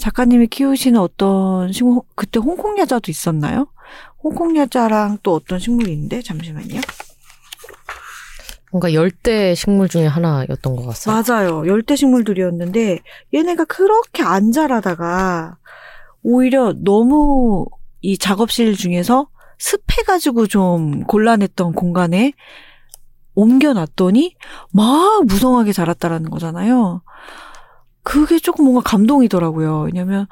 작가님이 0.01 0.49
키우시는 0.49 0.99
어떤 0.99 1.73
식물, 1.73 2.03
그때 2.17 2.41
홍콩 2.41 2.79
야자도 2.79 3.11
있었나요? 3.11 3.67
홍콩 4.23 4.57
야자랑 4.57 5.19
또 5.23 5.35
어떤 5.35 5.59
식물이 5.59 5.93
있는데? 5.93 6.23
잠시만요. 6.23 6.81
뭔가 8.73 8.93
열대 8.93 9.55
식물 9.55 9.89
중에 9.89 10.07
하나였던 10.07 10.77
것 10.77 10.87
같아요. 10.87 11.23
맞아요. 11.23 11.67
열대 11.67 11.97
식물들이었는데 11.97 13.01
얘네가 13.35 13.65
그렇게 13.65 14.23
안 14.23 14.53
자라다가 14.53 15.57
오히려 16.23 16.73
너무 16.77 17.67
이 18.01 18.17
작업실 18.17 18.77
중에서 18.77 19.29
습해가지고 19.59 20.47
좀 20.47 21.05
곤란했던 21.05 21.73
공간에 21.73 22.33
옮겨놨더니 23.35 24.37
막 24.73 25.25
무성하게 25.27 25.73
자랐다라는 25.73 26.31
거잖아요. 26.31 27.03
그게 28.11 28.41
조금 28.41 28.65
뭔가 28.65 28.83
감동이더라고요. 28.83 29.83
왜냐면 29.83 30.27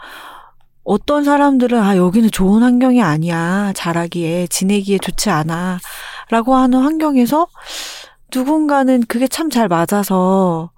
어떤 0.83 1.23
사람들은 1.23 1.81
아 1.81 1.97
여기는 1.97 2.29
좋은 2.33 2.63
환경이 2.63 3.01
아니야 3.01 3.73
자라기에 3.77 4.49
지내기에 4.49 4.99
좋지 4.99 5.31
않아 5.31 5.79
라고 6.31 6.57
하는 6.57 6.81
환경에서 6.81 7.47
누군가는 8.35 9.05
그게 9.07 9.29
참 9.29 9.49
잘 9.49 9.69
맞아서 9.69 10.73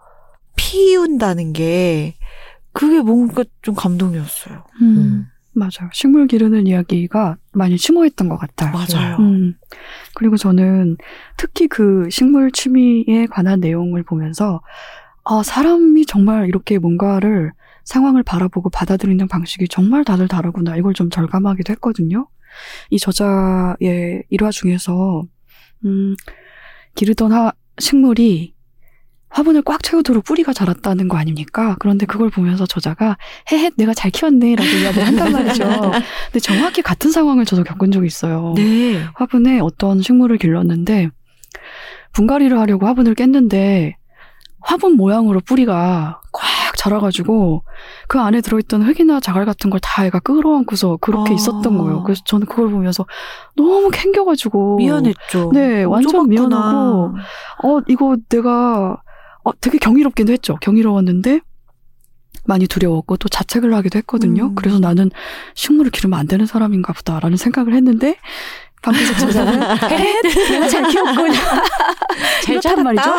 피운다는 0.57 1.55
게 1.55 2.17
그게 2.73 3.01
뭔가 3.01 3.45
좀 3.63 3.75
감동이었어요. 3.75 4.65
음, 4.83 4.99
음. 4.99 5.27
맞아요. 5.55 5.89
식물 5.95 6.27
기르는 6.27 6.67
이야기가 6.67 7.37
많이 7.55 7.79
심오했던 7.79 8.29
것 8.29 8.37
같아요. 8.37 8.73
맞아요. 8.73 9.17
음, 9.21 9.55
그리고 10.15 10.37
저는 10.37 10.99
특히 11.39 11.67
그 11.67 12.09
식물 12.11 12.53
취미에 12.53 13.27
관한 13.31 13.59
내용을 13.61 14.03
보면서 14.03 14.61
아, 15.25 15.43
사람이 15.43 16.07
정말 16.07 16.49
이렇게 16.49 16.79
뭔가를 16.79 17.53
상황을 17.85 18.23
바라보고 18.23 18.71
받아들이는 18.71 19.29
방식이 19.29 19.69
정말 19.69 20.05
다들 20.05 20.29
다르구나. 20.29 20.77
이걸 20.77 20.95
좀 20.95 21.11
절감하기도 21.11 21.73
했거든요. 21.73 22.29
이 22.91 22.99
저자의 22.99 24.25
일화 24.29 24.51
중에서 24.51 25.23
음, 25.85 26.17
기르던 26.95 27.33
하, 27.33 27.53
식물이 27.79 28.55
화분을 29.31 29.63
꽉 29.63 29.83
채우도록 29.83 30.25
뿌리가 30.25 30.53
자랐다는 30.53 31.07
거 31.07 31.17
아닙니까? 31.17 31.77
그런데 31.79 32.05
그걸 32.05 32.31
보면서 32.31 32.67
저자가 32.67 33.17
헤헤 33.51 33.71
내가 33.77 33.95
잘 33.95 34.11
키웠네 34.11 34.57
라고 34.57 34.69
이야기를 34.69 35.07
한단 35.07 35.33
말이죠. 35.33 35.65
근데 35.65 36.41
정확히 36.43 36.83
같은 36.83 37.13
상황을 37.13 37.45
저도 37.45 37.63
겪은 37.63 37.93
적이 37.93 38.09
있어요. 38.09 38.55
네. 38.57 39.01
화분에 39.15 39.61
어떤 39.61 40.03
식물을 40.03 40.37
길렀는데 40.39 41.11
분갈이를 42.13 42.59
하려고 42.59 42.87
화분을 42.87 43.15
깼는데 43.15 43.97
화분 44.63 44.97
모양으로 44.97 45.41
뿌리가 45.41 46.21
꽉 46.33 46.77
자라가지고 46.77 47.63
그 48.09 48.19
안에 48.21 48.41
들어있던 48.41 48.83
흙이나 48.83 49.21
자갈 49.21 49.45
같은 49.45 49.69
걸 49.71 49.81
다 49.83 50.07
애가 50.07 50.21
끌어안고서 50.21 50.99
그렇게 51.01 51.33
아. 51.33 51.35
있었던 51.35 51.77
거예요. 51.79 52.03
그래서 52.03 52.23
저는 52.25 52.47
그걸 52.47 52.71
보면서 52.71 53.07
너무 53.57 53.91
캥겨가지고 53.91 54.77
미안했죠. 54.77 55.51
네, 55.53 55.85
완전. 55.85 56.29
미안하고 56.29 57.15
어 57.65 57.81
이거 57.89 58.17
내가 58.29 59.01
어, 59.43 59.51
되게 59.61 59.79
경이롭기도 59.79 60.33
했죠. 60.33 60.57
경이로웠는데 60.61 61.41
많이 62.45 62.67
두려웠고 62.67 63.17
또 63.17 63.29
자책을 63.29 63.75
하기도 63.75 63.99
했거든요. 63.99 64.45
음. 64.47 64.55
그래서 64.55 64.79
나는 64.79 65.11
식물을 65.55 65.91
기르면 65.91 66.19
안 66.19 66.27
되는 66.27 66.47
사람인가 66.47 66.93
보다라는 66.93 67.37
생각을 67.37 67.75
했는데 67.75 68.17
방구석 68.83 69.29
내가 70.51 70.69
잘 70.69 70.89
키웠군 70.89 71.33
잘 72.45 72.55
이렇단 72.55 72.83
말이죠. 72.83 73.11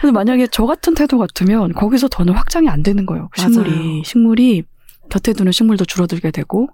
근데 0.00 0.10
만약에 0.10 0.48
저 0.50 0.66
같은 0.66 0.94
태도 0.94 1.18
같으면 1.18 1.72
거기서 1.72 2.08
더는 2.08 2.34
확장이 2.34 2.68
안 2.68 2.82
되는 2.82 3.06
거예요. 3.06 3.28
그 3.30 3.40
식물이 3.40 3.70
맞아요. 3.70 4.02
식물이 4.04 4.64
곁에 5.10 5.32
두는 5.32 5.52
식물도 5.52 5.84
줄어들게 5.84 6.30
되고 6.30 6.68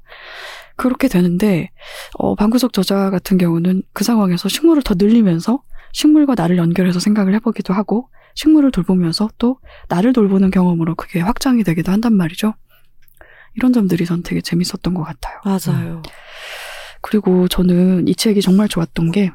그렇게 0.77 1.09
되는데 1.09 1.71
어, 2.15 2.35
방구석 2.35 2.73
저자 2.73 3.11
같은 3.11 3.37
경우는 3.37 3.83
그 3.93 4.05
상황에서 4.05 4.49
식물을 4.49 4.83
더 4.83 4.95
늘리면서 4.97 5.63
식물과 5.93 6.35
나를 6.37 6.57
연결해서 6.57 6.99
생각을 7.01 7.35
해보기도 7.35 7.75
하고 7.75 8.09
식물을 8.35 8.71
돌보면서 8.71 9.29
또 9.37 9.59
나를 9.89 10.15
돌보는 10.15 10.51
경험으로 10.51 10.95
그게 10.95 11.21
확장이 11.21 11.65
되기도 11.65 11.93
한단 11.93 12.15
말이죠. 12.15 12.55
이런 13.55 13.75
점들이 13.75 14.07
전 14.07 14.23
되게 14.23 14.41
재밌었던 14.41 14.95
것 14.95 15.03
같아요. 15.03 15.39
맞아요. 15.45 16.03
그리고 17.03 17.49
저는 17.49 18.09
이 18.09 18.15
책이 18.15 18.41
정말 18.41 18.69
좋았던 18.69 19.13
게 19.13 19.33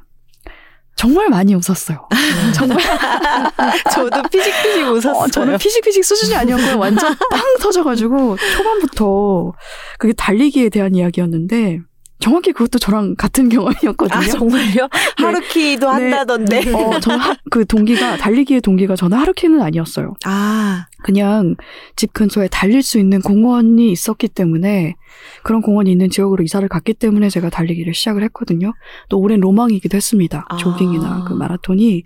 정말 0.95 1.30
많이 1.30 1.53
웃었어요. 1.53 2.07
정말 2.55 2.80
저도 3.93 4.24
피식피식 4.32 4.88
웃었어요. 4.88 5.13
어, 5.13 5.28
저는 5.28 5.57
피식피식 5.59 6.03
수준이 6.03 6.36
아니었고요. 6.36 6.80
완전 6.80 7.15
빵 7.30 7.41
터져가지고 7.61 8.38
초반부터 8.38 9.53
그게 9.99 10.13
달리기에 10.13 10.70
대한 10.70 10.95
이야기였는데 10.95 11.82
정확히 12.20 12.51
그것도 12.51 12.80
저랑 12.80 13.15
같은 13.15 13.47
경험이었거든요. 13.47 14.20
아 14.20 14.26
정말요? 14.26 14.89
하루키도 15.18 15.86
네. 15.97 16.11
한다던데. 16.11 16.74
어, 16.74 16.99
저는 16.99 17.20
하, 17.20 17.36
그 17.51 17.63
동기가 17.63 18.18
달리기의 18.18 18.61
동기가 18.61 18.95
저는 18.95 19.20
하루키는 19.20 19.61
아니었어요. 19.61 20.15
아 20.26 20.87
그냥 21.04 21.56
집 21.95 22.14
근처에 22.14 22.48
달릴 22.48 22.82
수 22.82 23.00
있는 23.00 23.22
공원이 23.22 23.91
있었기 23.91 24.30
때문에 24.30 24.95
그런 25.43 25.62
공원이 25.62 25.91
있는 25.91 26.10
지역으로 26.10 26.43
이사를 26.43 26.68
갔기 26.68 26.93
때문에 26.95 27.30
제가 27.30 27.50
달리기를 27.50 27.93
시작을 27.93 28.24
했거든요. 28.24 28.74
또 29.10 29.20
오랜 29.20 29.39
로망이기도 29.39 29.95
했습니다. 29.95 30.45
아. 30.50 30.58
조깅이나 30.58 31.26
그 31.28 31.34
마라톤이. 31.34 32.04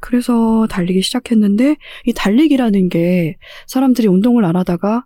그래서 0.00 0.66
달리기 0.68 1.02
시작했는데 1.02 1.76
이 2.04 2.12
달리기라는 2.12 2.88
게 2.88 3.36
사람들이 3.66 4.08
운동을 4.08 4.44
안 4.44 4.56
하다가 4.56 5.04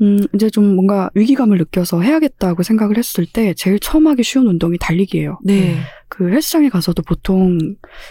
음 0.00 0.20
이제 0.34 0.48
좀 0.48 0.76
뭔가 0.76 1.10
위기감을 1.14 1.58
느껴서 1.58 2.00
해야겠다고 2.00 2.62
생각을 2.62 2.96
했을 2.96 3.26
때 3.26 3.52
제일 3.54 3.80
처음 3.80 4.06
하기 4.06 4.22
쉬운 4.22 4.46
운동이 4.46 4.78
달리기예요. 4.78 5.40
네. 5.44 5.76
그 6.08 6.30
헬스장에 6.30 6.68
가서도 6.68 7.02
보통 7.02 7.58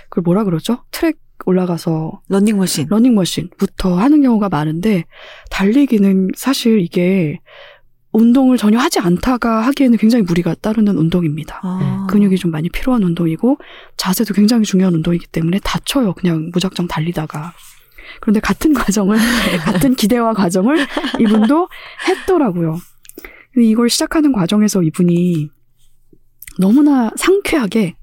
그걸 0.09 0.23
뭐라 0.23 0.43
그러죠? 0.43 0.83
트랙 0.91 1.17
올라가서 1.47 2.21
런닝머신. 2.27 2.87
러닝머신부터 2.89 3.97
하는 3.97 4.21
경우가 4.21 4.49
많은데 4.49 5.05
달리기는 5.49 6.31
사실 6.35 6.81
이게 6.81 7.39
운동을 8.11 8.57
전혀 8.57 8.79
하지 8.79 8.99
않다가 8.99 9.61
하기에는 9.61 9.97
굉장히 9.97 10.23
무리가 10.23 10.55
따르는 10.55 10.97
운동입니다. 10.97 11.61
아. 11.63 12.07
근육이 12.09 12.35
좀 12.37 12.51
많이 12.51 12.67
필요한 12.69 13.01
운동이고 13.03 13.57
자세도 13.95 14.33
굉장히 14.33 14.65
중요한 14.65 14.93
운동이기 14.93 15.27
때문에 15.27 15.59
다쳐요. 15.63 16.13
그냥 16.13 16.49
무작정 16.51 16.87
달리다가. 16.87 17.53
그런데 18.19 18.41
같은 18.41 18.73
과정을 18.75 19.17
같은 19.63 19.95
기대와 19.95 20.33
과정을 20.33 20.85
이분도 21.19 21.69
했더라고요. 22.09 22.77
근데 23.53 23.67
이걸 23.67 23.89
시작하는 23.89 24.33
과정에서 24.33 24.83
이분이 24.83 25.49
너무나 26.59 27.11
상쾌하게 27.15 27.95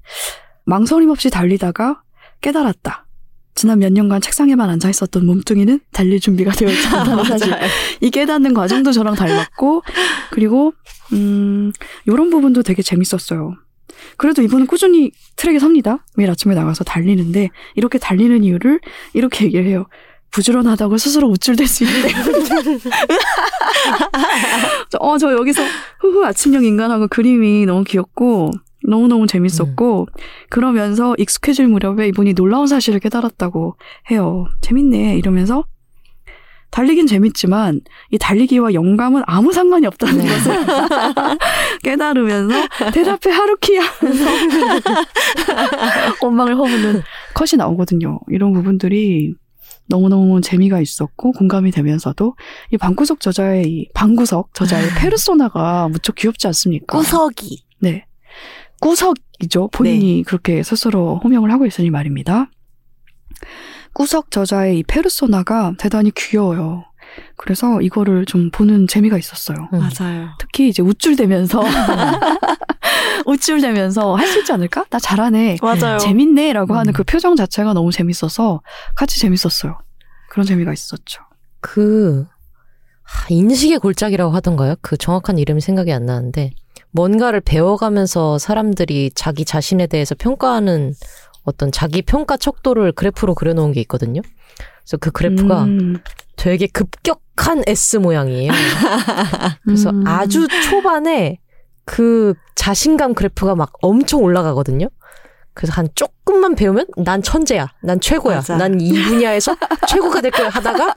망설임 0.65 1.09
없이 1.09 1.29
달리다가 1.29 2.01
깨달았다. 2.41 3.04
지난 3.55 3.79
몇 3.79 3.91
년간 3.91 4.21
책상에만 4.21 4.69
앉아 4.69 4.89
있었던 4.89 5.25
몸뚱이는 5.25 5.79
달릴 5.93 6.19
준비가 6.19 6.51
되어 6.51 6.69
있지 6.69 6.85
않다는 6.87 7.23
사실. 7.23 7.53
이 8.01 8.11
깨닫는 8.11 8.53
과정도 8.53 8.91
저랑 8.91 9.15
닮았고, 9.15 9.81
그리고, 10.29 10.73
음, 11.13 11.71
요런 12.07 12.29
부분도 12.29 12.63
되게 12.63 12.81
재밌었어요. 12.81 13.53
그래도 14.17 14.41
이분은 14.41 14.67
꾸준히 14.67 15.11
트랙에 15.37 15.59
섭니다. 15.59 16.05
매일 16.17 16.29
아침에 16.29 16.53
나가서 16.53 16.83
달리는데, 16.83 17.49
이렇게 17.75 17.97
달리는 17.97 18.43
이유를 18.43 18.81
이렇게 19.13 19.45
얘기를 19.45 19.65
해요. 19.65 19.85
부지런하다고 20.31 20.97
스스로 20.97 21.29
우쭐댈 21.29 21.65
수 21.65 21.85
있는데. 21.85 22.09
어, 24.99 25.17
저 25.17 25.31
여기서 25.31 25.63
후후 26.01 26.25
아침형 26.25 26.65
인간하고 26.65 27.07
그림이 27.07 27.65
너무 27.65 27.85
귀엽고, 27.85 28.51
너무너무 28.87 29.27
재밌었고, 29.27 30.07
그러면서 30.49 31.15
익숙해질 31.17 31.67
무렵에 31.67 32.07
이분이 32.09 32.33
놀라운 32.33 32.67
사실을 32.67 32.99
깨달았다고 32.99 33.77
해요. 34.11 34.45
재밌네. 34.61 35.17
이러면서 35.17 35.65
달리긴 36.71 37.07
재밌지만 37.07 37.79
이 38.11 38.17
달리기와 38.17 38.73
영감은 38.73 39.23
아무 39.27 39.53
상관이 39.53 39.85
없다는 39.87 40.17
네. 40.17 40.27
것을 40.27 40.57
깨달으면서 41.83 42.53
대답해 42.93 43.33
하루키 43.33 43.77
하면서 43.77 44.25
원망을 46.21 46.57
허무는 46.57 47.01
컷이 47.33 47.57
나오거든요. 47.57 48.19
이런 48.29 48.51
부분들이 48.51 49.35
너무너무 49.87 50.41
재미가 50.41 50.81
있었고 50.81 51.31
공감이 51.31 51.71
되면서도 51.71 52.35
이 52.71 52.77
방구석 52.77 53.21
저자의 53.21 53.67
이 53.67 53.89
방구석 53.93 54.53
저자의 54.53 54.89
페르소나가 54.97 55.87
무척 55.87 56.15
귀엽지 56.15 56.47
않습니까? 56.47 56.97
꾸석이. 56.97 57.63
네. 57.79 58.05
꾸석이죠. 58.81 59.69
본인이 59.71 60.23
그렇게 60.25 60.63
스스로 60.63 61.19
호명을 61.23 61.51
하고 61.51 61.65
있으니 61.65 61.89
말입니다. 61.89 62.49
꾸석 63.93 64.31
저자의 64.31 64.79
이 64.79 64.83
페르소나가 64.83 65.73
대단히 65.77 66.11
귀여워요. 66.11 66.85
그래서 67.37 67.81
이거를 67.81 68.25
좀 68.25 68.51
보는 68.51 68.87
재미가 68.87 69.17
있었어요. 69.17 69.69
음. 69.73 69.79
맞아요. 69.79 70.29
특히 70.39 70.67
이제 70.69 70.81
우쭐대면서 70.81 71.63
우쭐대면서 73.25 74.15
할 74.15 74.27
수 74.27 74.39
있지 74.39 74.51
않을까? 74.51 74.85
나 74.89 74.99
잘하네. 74.99 75.57
맞아요. 75.61 75.97
재밌네라고 75.97 76.73
음. 76.73 76.77
하는 76.77 76.93
그 76.93 77.03
표정 77.03 77.35
자체가 77.35 77.73
너무 77.73 77.91
재밌어서 77.91 78.61
같이 78.95 79.19
재밌었어요. 79.19 79.77
그런 80.29 80.45
재미가 80.45 80.73
있었죠. 80.73 81.21
그 81.61 82.25
하, 83.05 83.27
인식의 83.29 83.79
골짜기라고 83.79 84.33
하던가요? 84.33 84.75
그 84.81 84.97
정확한 84.97 85.37
이름이 85.37 85.61
생각이 85.61 85.93
안 85.93 86.05
나는데 86.05 86.51
뭔가를 86.91 87.41
배워가면서 87.41 88.37
사람들이 88.37 89.11
자기 89.15 89.45
자신에 89.45 89.87
대해서 89.87 90.15
평가하는 90.15 90.93
어떤 91.43 91.71
자기 91.71 92.01
평가 92.01 92.37
척도를 92.37 92.91
그래프로 92.91 93.35
그려놓은 93.35 93.71
게 93.71 93.81
있거든요. 93.81 94.21
그래서 94.79 94.97
그 94.97 95.11
그래프가 95.11 95.63
음. 95.65 95.97
되게 96.35 96.67
급격한 96.67 97.63
S 97.67 97.97
모양이에요. 97.97 98.51
그래서 99.63 99.89
음. 99.91 100.05
아주 100.07 100.47
초반에 100.69 101.39
그 101.85 102.33
자신감 102.55 103.13
그래프가 103.13 103.55
막 103.55 103.73
엄청 103.81 104.21
올라가거든요. 104.21 104.87
그래서 105.55 105.73
한 105.73 105.87
조금만 105.95 106.53
배우면 106.53 106.85
난 106.97 107.23
천재야. 107.23 107.67
난 107.81 107.99
최고야. 107.99 108.41
난 108.59 108.79
이 108.79 108.91
분야에서 109.03 109.55
최고가 109.87 110.19
될 110.21 110.29
거야 110.31 110.49
하다가 110.49 110.93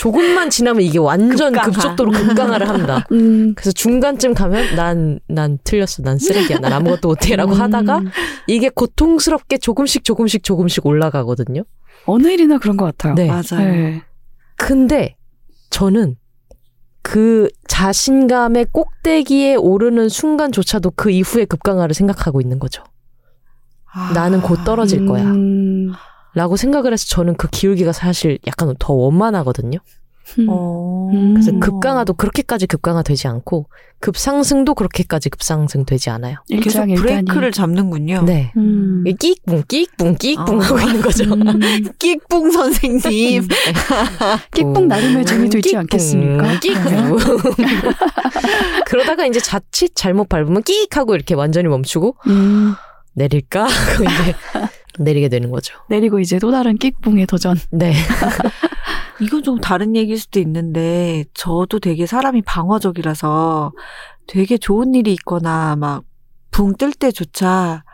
조금만 0.00 0.48
지나면 0.48 0.82
이게 0.82 0.98
완전 0.98 1.52
급강하. 1.52 1.64
급속도로 1.70 2.12
급강화를 2.12 2.68
합니다. 2.68 3.04
음. 3.12 3.52
그래서 3.56 3.72
중간쯤 3.72 4.34
가면 4.34 4.76
난, 4.76 5.18
난 5.28 5.58
틀렸어. 5.64 6.02
난 6.04 6.18
쓰레기야. 6.18 6.58
난 6.60 6.72
아무것도 6.72 7.08
못해 7.08 7.34
라고 7.36 7.52
음. 7.54 7.60
하다가 7.60 8.00
이게 8.46 8.68
고통스럽게 8.68 9.58
조금씩 9.58 10.04
조금씩 10.04 10.44
조금씩 10.44 10.86
올라가거든요. 10.86 11.64
어느 12.04 12.28
일이나 12.28 12.58
그런 12.58 12.76
것 12.76 12.84
같아요. 12.84 13.14
네. 13.14 13.26
맞아요. 13.26 13.42
네. 13.58 14.02
근데 14.56 15.16
저는 15.70 16.14
그 17.02 17.48
자신감의 17.68 18.66
꼭대기에 18.72 19.56
오르는 19.56 20.08
순간조차도 20.08 20.92
그 20.94 21.10
이후의 21.10 21.46
급강화를 21.46 21.94
생각하고 21.94 22.40
있는 22.40 22.58
거죠. 22.60 22.84
아. 23.96 24.12
나는 24.12 24.42
곧 24.42 24.62
떨어질 24.64 25.06
거야. 25.06 25.24
음. 25.24 25.92
라고 26.34 26.56
생각을 26.56 26.92
해서 26.92 27.06
저는 27.08 27.36
그 27.36 27.48
기울기가 27.48 27.92
사실 27.92 28.38
약간 28.46 28.74
더 28.78 28.92
원만하거든요. 28.92 29.78
음. 30.38 30.46
어. 30.50 31.08
음. 31.14 31.32
그래서 31.32 31.58
급강화도 31.58 32.12
그렇게까지 32.14 32.66
급강화되지 32.66 33.26
않고 33.28 33.70
급상승도 34.00 34.74
그렇게까지 34.74 35.30
급상승되지 35.30 36.10
않아요. 36.10 36.36
계속. 36.62 36.84
브레이크를 36.94 37.52
잡는군요. 37.52 38.22
네. 38.26 38.52
음. 38.58 39.04
끽뿡 39.18 39.62
끽뿡 39.66 40.16
끽뿡 40.18 40.56
어. 40.56 40.58
하고 40.58 40.78
있는 40.80 41.00
거죠. 41.00 41.24
음. 41.32 41.44
끽뿡 41.98 42.52
선생님. 42.52 43.48
끽뿡 44.52 44.88
나름의 44.88 45.24
재미도 45.24 45.58
있지 45.58 45.70
끽뿡, 45.70 45.80
않겠습니까? 45.80 46.60
끽뿡. 46.60 47.16
그러다가 48.84 49.24
이제 49.26 49.40
자칫 49.40 49.92
잘못 49.94 50.28
밟으면 50.28 50.62
끽 50.64 50.94
하고 50.96 51.14
이렇게 51.14 51.34
완전히 51.34 51.68
멈추고 51.68 52.16
음. 52.26 52.74
내릴까? 53.16 53.64
하고 53.66 54.04
이제 54.04 54.34
내리게 55.02 55.28
되는 55.28 55.50
거죠. 55.50 55.76
내리고 55.88 56.20
이제 56.20 56.38
또 56.38 56.50
다른 56.52 56.78
끽뿡의 56.78 57.26
도전. 57.26 57.56
네. 57.72 57.92
이건 59.20 59.42
좀 59.42 59.60
다른 59.60 59.96
얘기일 59.96 60.18
수도 60.18 60.38
있는데 60.40 61.24
저도 61.34 61.80
되게 61.80 62.06
사람이 62.06 62.42
방어적이라서 62.42 63.72
되게 64.28 64.56
좋은 64.58 64.94
일이 64.94 65.12
있거나 65.14 65.74
막 65.76 66.04
붕 66.56 66.72
뜰 66.78 66.92
때조차 66.94 67.84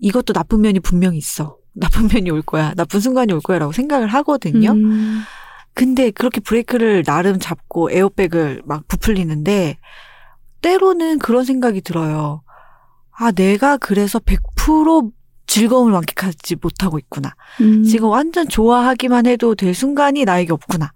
이것도 0.00 0.32
나쁜 0.32 0.60
면이 0.62 0.80
분명히 0.80 1.18
있어. 1.18 1.56
나쁜 1.72 2.08
면이 2.08 2.30
올 2.32 2.42
거야. 2.42 2.74
나쁜 2.74 2.98
순간이 2.98 3.32
올 3.32 3.40
거야라고 3.40 3.70
생각을 3.70 4.08
하거든요. 4.08 4.72
음. 4.72 5.22
근데 5.72 6.10
그렇게 6.10 6.40
브레이크를 6.40 7.04
나름 7.04 7.38
잡고 7.38 7.92
에어백을 7.92 8.62
막 8.64 8.88
부풀리는데 8.88 9.78
때로는 10.62 11.20
그런 11.20 11.44
생각이 11.44 11.80
들어요. 11.80 12.42
아, 13.12 13.32
내가 13.32 13.76
그래서 13.76 14.18
100% 14.18 15.12
즐거움을 15.46 15.92
만끽하지 15.92 16.56
못하고 16.60 16.98
있구나. 16.98 17.34
음. 17.60 17.84
지금 17.84 18.08
완전 18.08 18.48
좋아하기만 18.48 19.26
해도 19.26 19.54
될 19.54 19.74
순간이 19.74 20.24
나에게 20.24 20.52
없구나. 20.52 20.92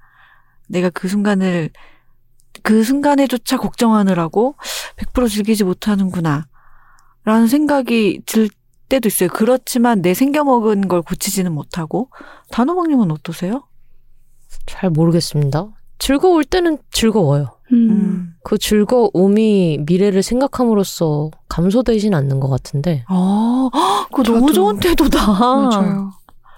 내가 0.69 0.91
그 0.91 1.09
순간을 1.09 1.71
그 2.63 2.83
순간에조차 2.83 3.59
걱정하느라고 3.59 4.57
100% 4.97 5.29
즐기지 5.29 5.65
못하는구나. 5.65 6.47
라는 7.25 7.49
생각이 7.49 8.23
들 8.25 8.49
때도 8.89 9.09
있어요. 9.09 9.29
그렇지만 9.29 10.01
내 10.01 10.15
생겨먹은 10.15 10.89
걸 10.89 11.03
고치지는 11.03 11.53
못하고. 11.53 12.11
단호박님은 12.51 13.11
어떠세요? 13.11 13.69
잘 14.67 14.91
모르겠습니다. 14.91 15.76
즐거울 15.99 16.45
때는 16.45 16.79
즐거워요. 16.91 17.49
음. 17.73 18.35
그 18.45 18.59
즐거움이 18.59 19.81
미래를 19.87 20.23
생각함으로써 20.23 21.31
감소되진 21.49 22.15
않는 22.15 22.39
것 22.41 22.49
같은데. 22.49 23.05
아, 23.09 23.71
헉, 23.75 24.09
그거 24.11 24.23
저도. 24.23 24.39
너무 24.41 24.53
좋은 24.53 24.79
태도다. 24.79 25.27
맞아요. 25.27 26.11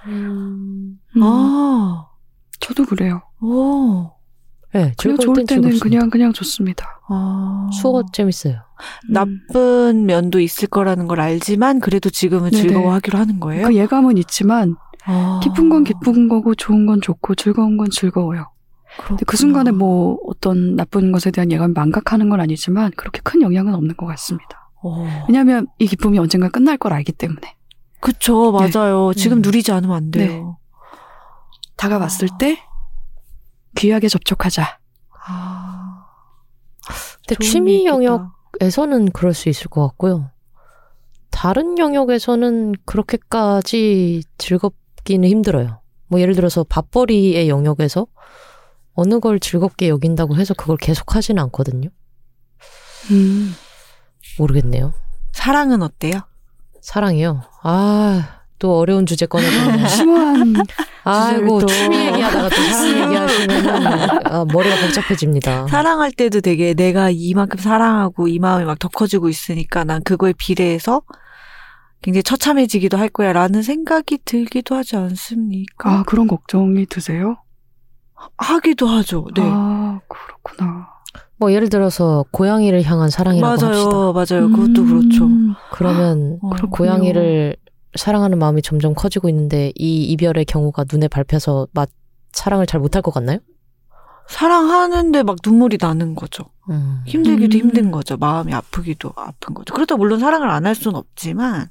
음. 0.06 0.98
음. 1.16 1.22
아, 1.22 2.06
저도 2.60 2.84
그래요. 2.84 3.22
오. 3.40 4.10
네, 4.74 4.80
그냥 4.80 4.94
즐거울 4.98 5.18
좋을 5.18 5.34
땐 5.36 5.46
때는 5.46 5.62
즐겁습니다. 5.70 5.82
그냥 5.82 6.10
그냥 6.10 6.32
좋습니다. 6.34 7.00
아. 7.08 7.70
수어 7.72 8.02
재밌어요. 8.12 8.56
음. 9.08 9.12
나쁜 9.12 10.04
면도 10.04 10.40
있을 10.40 10.68
거라는 10.68 11.06
걸 11.06 11.20
알지만 11.20 11.80
그래도 11.80 12.10
지금은 12.10 12.50
네네. 12.50 12.62
즐거워하기로 12.68 13.18
하는 13.18 13.40
거예요. 13.40 13.66
그 13.66 13.74
예감은 13.74 14.18
있지만 14.18 14.76
아. 15.06 15.40
기쁜 15.42 15.70
건 15.70 15.84
기쁜 15.84 16.28
거고 16.28 16.54
좋은 16.54 16.84
건 16.84 17.00
좋고 17.00 17.34
즐거운 17.36 17.78
건 17.78 17.88
즐거워요. 17.90 18.50
근데 19.06 19.24
그 19.26 19.36
순간에 19.36 19.70
뭐 19.70 20.18
어떤 20.26 20.76
나쁜 20.76 21.12
것에 21.12 21.30
대한 21.30 21.52
예감이 21.52 21.72
망각하는 21.74 22.28
건 22.28 22.40
아니지만 22.40 22.90
그렇게 22.96 23.20
큰 23.22 23.42
영향은 23.42 23.74
없는 23.74 23.96
것 23.96 24.06
같습니다. 24.06 24.70
어. 24.82 25.24
왜냐하면 25.28 25.66
이 25.78 25.86
기쁨이 25.86 26.18
언젠가 26.18 26.48
끝날 26.48 26.76
걸 26.76 26.92
알기 26.92 27.12
때문에 27.12 27.56
그쵸, 28.00 28.52
맞아요. 28.52 29.12
지금 29.14 29.38
음. 29.38 29.42
누리지 29.42 29.72
않으면 29.72 29.96
안 29.96 30.10
돼요. 30.10 30.58
다가왔을 31.76 32.28
아. 32.32 32.38
때 32.38 32.58
귀하게 33.76 34.08
접촉하자. 34.08 34.78
아. 35.26 36.06
근데 37.26 37.44
취미 37.44 37.86
얘기다. 37.86 37.90
영역에서는 37.90 39.10
그럴 39.10 39.34
수 39.34 39.48
있을 39.48 39.68
것 39.68 39.86
같고요. 39.88 40.30
다른 41.30 41.78
영역에서는 41.78 42.74
그렇게까지 42.84 44.22
즐겁기는 44.38 45.28
힘들어요. 45.28 45.80
뭐 46.08 46.20
예를 46.20 46.34
들어서 46.34 46.64
밥벌이의 46.64 47.48
영역에서 47.48 48.06
어느 49.00 49.20
걸 49.20 49.38
즐겁게 49.38 49.88
여긴다고 49.88 50.34
해서 50.36 50.54
그걸 50.54 50.76
계속 50.76 51.14
하지는 51.14 51.40
않거든요. 51.44 51.88
음. 53.12 53.54
모르겠네요. 54.40 54.92
사랑은 55.32 55.82
어때요? 55.82 56.18
사랑이요. 56.80 57.42
아, 57.62 58.40
또 58.58 58.76
어려운 58.76 59.06
주제 59.06 59.24
꺼내서. 59.26 59.50
아이고, 61.04 61.60
또. 61.60 61.66
취미 61.68 61.96
얘기하다가 62.06 62.48
또 62.48 62.56
사랑 62.56 63.04
얘기하시면 63.04 64.26
아, 64.26 64.44
머리가 64.52 64.76
복잡해집니다. 64.84 65.68
사랑할 65.68 66.10
때도 66.10 66.40
되게 66.40 66.74
내가 66.74 67.08
이만큼 67.10 67.60
사랑하고 67.60 68.26
이 68.26 68.40
마음이 68.40 68.64
막 68.64 68.80
더 68.80 68.88
커지고 68.88 69.28
있으니까 69.28 69.84
난 69.84 70.02
그거에 70.02 70.32
비례해서 70.36 71.02
굉장히 72.02 72.24
처참해지기도 72.24 72.96
할 72.96 73.08
거야 73.08 73.32
라는 73.32 73.62
생각이 73.62 74.18
들기도 74.24 74.74
하지 74.74 74.96
않습니까? 74.96 75.90
아 75.90 76.02
그런 76.02 76.26
걱정이 76.26 76.86
드세요? 76.86 77.36
하기도 78.36 78.86
하죠. 78.86 79.26
네. 79.34 79.42
아 79.44 80.00
그렇구나. 80.08 80.88
뭐 81.36 81.52
예를 81.52 81.68
들어서 81.68 82.24
고양이를 82.32 82.82
향한 82.82 83.10
사랑이라고 83.10 83.50
합시다. 83.52 83.68
맞아요. 83.68 84.12
맞아요. 84.12 84.50
그것도 84.50 84.84
그렇죠. 84.86 85.24
음, 85.26 85.54
그러면 85.72 86.38
어. 86.42 86.50
고양이를 86.70 87.56
사랑하는 87.96 88.38
마음이 88.38 88.60
점점 88.62 88.94
커지고 88.94 89.28
있는데 89.28 89.72
이 89.76 90.04
이별의 90.04 90.44
경우가 90.46 90.84
눈에 90.92 91.06
밟혀서 91.08 91.68
맛 91.72 91.88
사랑을 92.32 92.66
잘 92.66 92.80
못할 92.80 93.02
것 93.02 93.12
같나요? 93.12 93.38
사랑하는데 94.28 95.22
막 95.22 95.36
눈물이 95.44 95.78
나는 95.80 96.14
거죠. 96.14 96.44
음. 96.68 97.02
힘들기도 97.06 97.56
음. 97.56 97.60
힘든 97.60 97.90
거죠. 97.90 98.16
마음이 98.18 98.52
아프기도 98.52 99.12
아픈 99.16 99.54
거죠. 99.54 99.72
그렇다고 99.74 99.98
물론 99.98 100.18
사랑을 100.20 100.50
안 100.50 100.66
할 100.66 100.74
수는 100.74 100.96
없지만, 100.96 101.68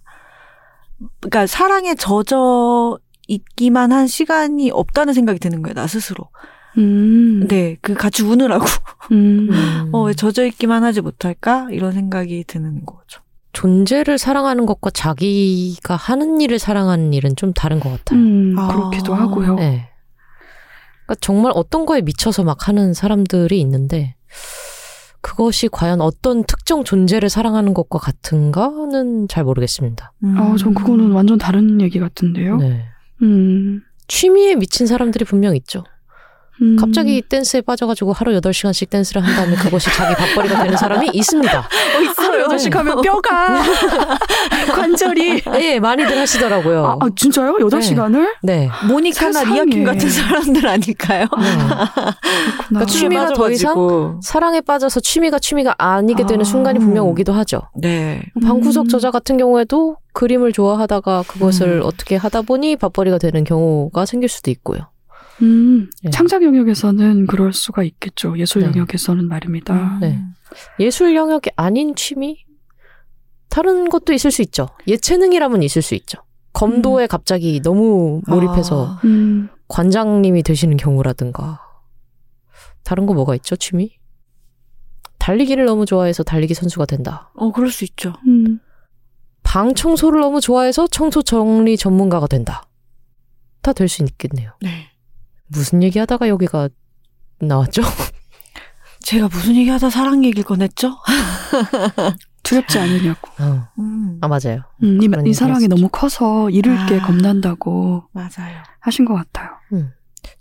그러니까 1.19 1.45
사랑에 1.45 1.93
젖어 1.93 2.97
있기만 3.27 3.91
한 3.91 4.07
시간이 4.07 4.71
없다는 4.71 5.13
생각이 5.13 5.39
드는 5.39 5.61
거예요. 5.61 5.73
나 5.73 5.87
스스로. 5.87 6.29
음. 6.77 7.47
네, 7.47 7.75
그 7.81 7.93
같이 7.95 8.23
우느라고 8.23 8.65
음. 9.11 9.49
음. 9.51 9.89
어 9.93 10.03
왜 10.03 10.13
젖어 10.13 10.45
있기만 10.45 10.83
하지 10.83 11.01
못할까 11.01 11.67
이런 11.71 11.91
생각이 11.91 12.43
드는 12.47 12.85
거죠. 12.85 13.21
존재를 13.53 14.17
사랑하는 14.19 14.65
것과 14.67 14.91
자기가 14.91 15.95
하는 15.95 16.39
일을 16.41 16.59
사랑하는 16.59 17.13
일은 17.13 17.35
좀 17.35 17.53
다른 17.53 17.79
것 17.79 17.89
같아요. 17.89 18.19
음, 18.19 18.55
아. 18.59 18.67
그렇기도 18.67 19.15
하고요. 19.15 19.55
네. 19.55 19.89
그러니까 21.05 21.15
정말 21.21 21.51
어떤 21.55 21.85
거에 21.85 22.01
미쳐서 22.01 22.43
막 22.43 22.67
하는 22.67 22.93
사람들이 22.93 23.59
있는데 23.61 24.15
그것이 25.21 25.67
과연 25.69 26.01
어떤 26.01 26.43
특정 26.43 26.83
존재를 26.83 27.29
사랑하는 27.29 27.73
것과 27.73 27.97
같은가는 27.97 29.27
잘 29.27 29.43
모르겠습니다. 29.43 30.13
아, 30.35 30.55
전 30.59 30.73
그거는 30.75 31.11
완전 31.11 31.37
다른 31.37 31.81
얘기 31.81 31.99
같은데요. 31.99 32.57
네. 32.57 32.85
음. 33.21 33.81
취미에 34.07 34.55
미친 34.55 34.87
사람들이 34.87 35.25
분명 35.25 35.55
있죠. 35.55 35.83
음. 36.61 36.75
갑자기 36.75 37.21
댄스에 37.21 37.61
빠져가지고 37.61 38.13
하루 38.13 38.31
8시간씩 38.39 38.89
댄스를 38.89 39.23
한 39.23 39.35
다음에 39.35 39.55
그것이 39.55 39.89
자기 39.95 40.15
밥벌이가 40.15 40.63
되는 40.63 40.75
사람이 40.77 41.09
있습니다. 41.13 41.59
어, 41.59 42.01
있어요. 42.01 42.41
여덟 42.41 42.59
시 42.59 42.69
가면 42.69 43.01
뼈가 43.01 43.61
관절이 44.73 45.43
예, 45.59 45.79
많이들 45.79 46.17
하시더라고요. 46.17 46.85
아, 46.85 46.97
아, 46.99 47.09
진짜요? 47.15 47.57
여덟 47.61 47.79
네. 47.79 47.85
시간을? 47.85 48.35
네. 48.43 48.69
모니카나. 48.87 49.43
리아킴 49.43 49.83
같은 49.83 50.09
사람들 50.09 50.67
아닐까요? 50.67 51.25
네. 51.39 51.47
그러니까 52.69 52.85
취미가 52.85 53.33
더 53.33 53.49
이상. 53.51 54.19
사랑에 54.23 54.61
빠져서 54.61 54.99
취미가 54.99 55.39
취미가 55.39 55.75
아니게 55.77 56.25
되는 56.25 56.41
아. 56.41 56.43
순간이 56.43 56.79
분명 56.79 57.07
오기도 57.07 57.33
하죠. 57.33 57.61
네. 57.75 58.21
방구석 58.41 58.85
음. 58.85 58.87
저자 58.89 59.11
같은 59.11 59.37
경우에도 59.37 59.97
그림을 60.13 60.51
좋아하다가 60.53 61.23
그것을 61.27 61.81
음. 61.81 61.81
어떻게 61.83 62.15
하다 62.15 62.41
보니 62.43 62.75
밥벌이가 62.77 63.17
되는 63.19 63.43
경우가 63.43 64.05
생길 64.05 64.29
수도 64.29 64.49
있고요. 64.51 64.79
음, 65.41 65.89
네. 66.03 66.09
창작 66.09 66.43
영역에서는 66.43 67.27
그럴 67.27 67.53
수가 67.53 67.83
있겠죠. 67.83 68.37
예술 68.37 68.61
네. 68.61 68.67
영역에서는 68.69 69.27
말입니다. 69.27 69.99
네. 70.01 70.19
예술 70.79 71.15
영역이 71.15 71.51
아닌 71.55 71.95
취미? 71.95 72.45
다른 73.49 73.89
것도 73.89 74.13
있을 74.13 74.31
수 74.31 74.41
있죠. 74.41 74.67
예체능이라면 74.87 75.63
있을 75.63 75.81
수 75.81 75.95
있죠. 75.95 76.19
검도에 76.53 77.07
갑자기 77.07 77.61
너무 77.61 78.21
몰입해서 78.27 78.87
아, 78.87 79.01
음, 79.05 79.49
관장님이 79.67 80.43
되시는 80.43 80.77
경우라든가. 80.77 81.61
다른 82.83 83.05
거 83.05 83.13
뭐가 83.13 83.35
있죠, 83.35 83.55
취미? 83.55 83.97
달리기를 85.19 85.65
너무 85.65 85.85
좋아해서 85.85 86.23
달리기 86.23 86.53
선수가 86.53 86.85
된다. 86.85 87.29
어, 87.35 87.51
그럴 87.51 87.69
수 87.69 87.83
있죠. 87.83 88.13
음. 88.25 88.59
방 89.43 89.75
청소를 89.75 90.19
너무 90.21 90.41
좋아해서 90.41 90.87
청소 90.87 91.21
정리 91.21 91.77
전문가가 91.77 92.27
된다. 92.27 92.63
다 93.61 93.73
될 93.73 93.87
수 93.89 94.03
있겠네요. 94.03 94.51
네. 94.61 94.87
무슨 95.47 95.83
얘기 95.83 95.99
하다가 95.99 96.27
여기가 96.27 96.69
나왔죠? 97.39 97.81
제가 99.01 99.27
무슨 99.29 99.55
얘기 99.55 99.69
하다 99.69 99.89
사랑 99.89 100.23
얘기를 100.25 100.43
꺼냈죠? 100.43 100.97
두렵지 102.43 102.79
않으냐고. 102.79 103.29
어. 103.39 103.67
음, 103.79 104.19
아, 104.21 104.27
맞아요. 104.27 104.63
음, 104.83 104.99
이, 105.01 105.29
이 105.29 105.33
사랑이 105.33 105.63
했었죠. 105.65 105.75
너무 105.75 105.89
커서 105.89 106.49
잃을 106.49 106.85
게 106.87 106.99
아. 106.99 107.05
겁난다고 107.05 108.03
맞아요. 108.13 108.63
하신 108.79 109.05
것 109.05 109.13
같아요. 109.15 109.49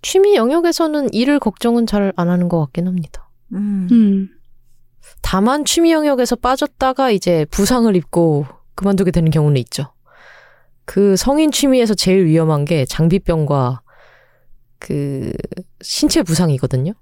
취미 0.02 0.36
영역에서는 0.36 1.12
일을 1.12 1.40
걱정은 1.40 1.86
잘 1.86 2.12
안 2.16 2.28
하는 2.28 2.48
것 2.48 2.60
같긴 2.60 2.86
합니다. 2.86 3.28
음. 3.52 3.88
음, 3.90 4.28
다만 5.22 5.64
취미 5.64 5.92
영역에서 5.92 6.36
빠졌다가 6.36 7.10
이제 7.10 7.44
부상을 7.50 7.94
입고 7.96 8.46
그만두게 8.76 9.10
되는 9.10 9.30
경우는 9.30 9.56
있죠. 9.62 9.92
그 10.84 11.16
성인 11.16 11.50
취미에서 11.50 11.94
제일 11.94 12.26
위험한 12.26 12.64
게 12.64 12.84
장비병과 12.84 13.80
그 14.78 15.32
신체 15.80 16.22
부상이거든요. 16.22 16.92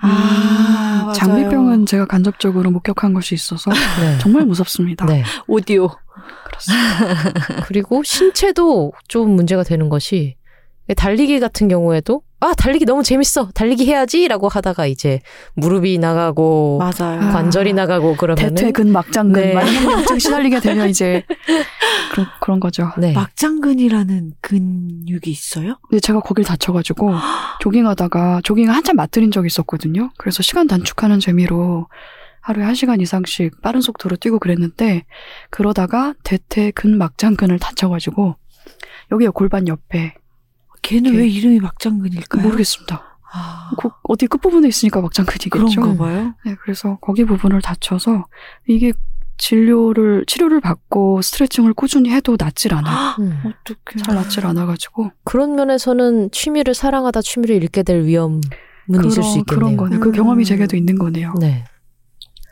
아, 0.00 1.02
맞아요. 1.06 1.12
장비병은 1.12 1.86
제가 1.86 2.06
간접적으로 2.06 2.70
목격한 2.70 3.14
것이 3.14 3.34
있어서 3.34 3.70
네. 4.00 4.18
정말 4.18 4.46
무섭습니다. 4.46 5.06
네. 5.06 5.24
오디오. 5.46 5.88
그렇습니다. 6.44 7.62
그리고 7.66 8.02
신체도 8.02 8.92
좀 9.08 9.30
문제가 9.30 9.62
되는 9.62 9.88
것이 9.88 10.36
달리기 10.96 11.40
같은 11.40 11.68
경우에도 11.68 12.22
아 12.40 12.54
달리기 12.54 12.84
너무 12.84 13.02
재밌어 13.02 13.50
달리기 13.52 13.86
해야지라고 13.86 14.48
하다가 14.48 14.86
이제 14.86 15.20
무릎이 15.54 15.98
나가고 15.98 16.78
맞아요. 16.78 17.20
아. 17.20 17.32
관절이 17.32 17.72
나가고 17.72 18.16
그러면은 18.16 18.54
대퇴근 18.54 18.92
막장근 18.92 19.40
네. 19.40 19.54
만성염증 19.54 20.18
시달리게 20.20 20.60
되면 20.60 20.88
이제 20.90 21.24
그런, 22.12 22.26
그런 22.40 22.60
거죠. 22.60 22.92
네. 22.96 23.12
막장근이라는 23.12 24.34
근육이 24.40 25.22
있어요? 25.26 25.78
근데 25.88 25.98
제가 26.00 26.20
거길 26.20 26.44
다쳐 26.44 26.72
가지고 26.72 27.12
조깅하다가 27.60 28.42
조깅을 28.44 28.72
한참 28.74 28.94
맞들인 28.96 29.32
적이 29.32 29.48
있었거든요. 29.48 30.10
그래서 30.16 30.42
시간 30.44 30.68
단축하는 30.68 31.18
재미로 31.18 31.88
하루에 32.40 32.64
한 32.64 32.74
시간 32.76 33.00
이상씩 33.00 33.60
빠른 33.62 33.80
속도로 33.80 34.16
뛰고 34.16 34.38
그랬는데 34.38 35.04
그러다가 35.50 36.14
대퇴 36.22 36.70
근 36.70 36.96
막장근을 36.96 37.58
다쳐 37.58 37.88
가지고 37.88 38.36
여기요 39.10 39.32
골반 39.32 39.66
옆에 39.66 40.14
걔는. 40.88 41.14
왜 41.16 41.28
이름이 41.28 41.60
막장근일까요? 41.60 42.42
모르겠습니다. 42.42 43.18
아, 43.32 43.70
그 43.78 43.90
어디 44.04 44.26
끝부분에 44.26 44.68
있으니까 44.68 45.00
막장근이겠죠. 45.02 45.50
그런가 45.80 46.04
봐요. 46.04 46.34
네, 46.46 46.56
그래서 46.62 46.96
거기 47.00 47.24
부분을 47.24 47.60
다쳐서 47.60 48.26
이게 48.66 48.92
진료를 49.36 50.24
치료를 50.26 50.60
받고 50.60 51.22
스트레칭을 51.22 51.74
꾸준히 51.74 52.10
해도 52.10 52.36
낫질 52.38 52.74
않아요. 52.74 53.16
음. 53.20 53.38
어떡해. 53.40 54.02
잘 54.04 54.14
낫질 54.14 54.46
않아 54.46 54.66
가지고 54.66 55.10
그런 55.24 55.54
면에서는 55.54 56.30
취미를 56.32 56.74
사랑하다 56.74 57.22
취미를 57.22 57.56
잃게 57.56 57.82
될 57.82 58.04
위험은 58.04 58.40
있을 59.06 59.22
수 59.22 59.38
있겠네요. 59.38 59.44
그런 59.44 59.76
거네. 59.76 59.98
그 59.98 60.08
음. 60.08 60.12
경험이 60.12 60.44
제게도 60.44 60.76
있는 60.76 60.98
거네요. 60.98 61.34
네. 61.38 61.64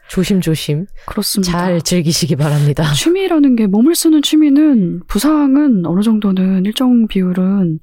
조심조심 0.09 0.87
그렇습니다. 1.07 1.53
잘 1.53 1.82
즐기시기 1.82 2.37
바랍니다. 2.37 2.93
취미라는 2.93 3.57
게 3.57 3.66
몸을 3.66 3.97
쓰는 3.97 4.22
취미는 4.22 5.03
부상은 5.09 5.84
어느 5.87 6.03
정도는 6.03 6.64
일정 6.64 7.09
비율은 7.09 7.80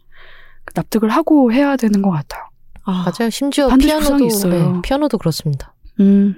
납득을 0.76 1.09
하고 1.09 1.51
해야 1.51 1.76
되는 1.76 2.01
것 2.01 2.09
같아요. 2.11 2.43
아, 2.86 3.05
맞아요. 3.05 3.30
심지어 3.30 3.68
피아노도 3.68 3.99
부상이 3.99 4.28
있어요. 4.28 4.74
네, 4.74 4.82
피아노도 4.84 5.18
그렇습니다. 5.18 5.74
음, 5.99 6.36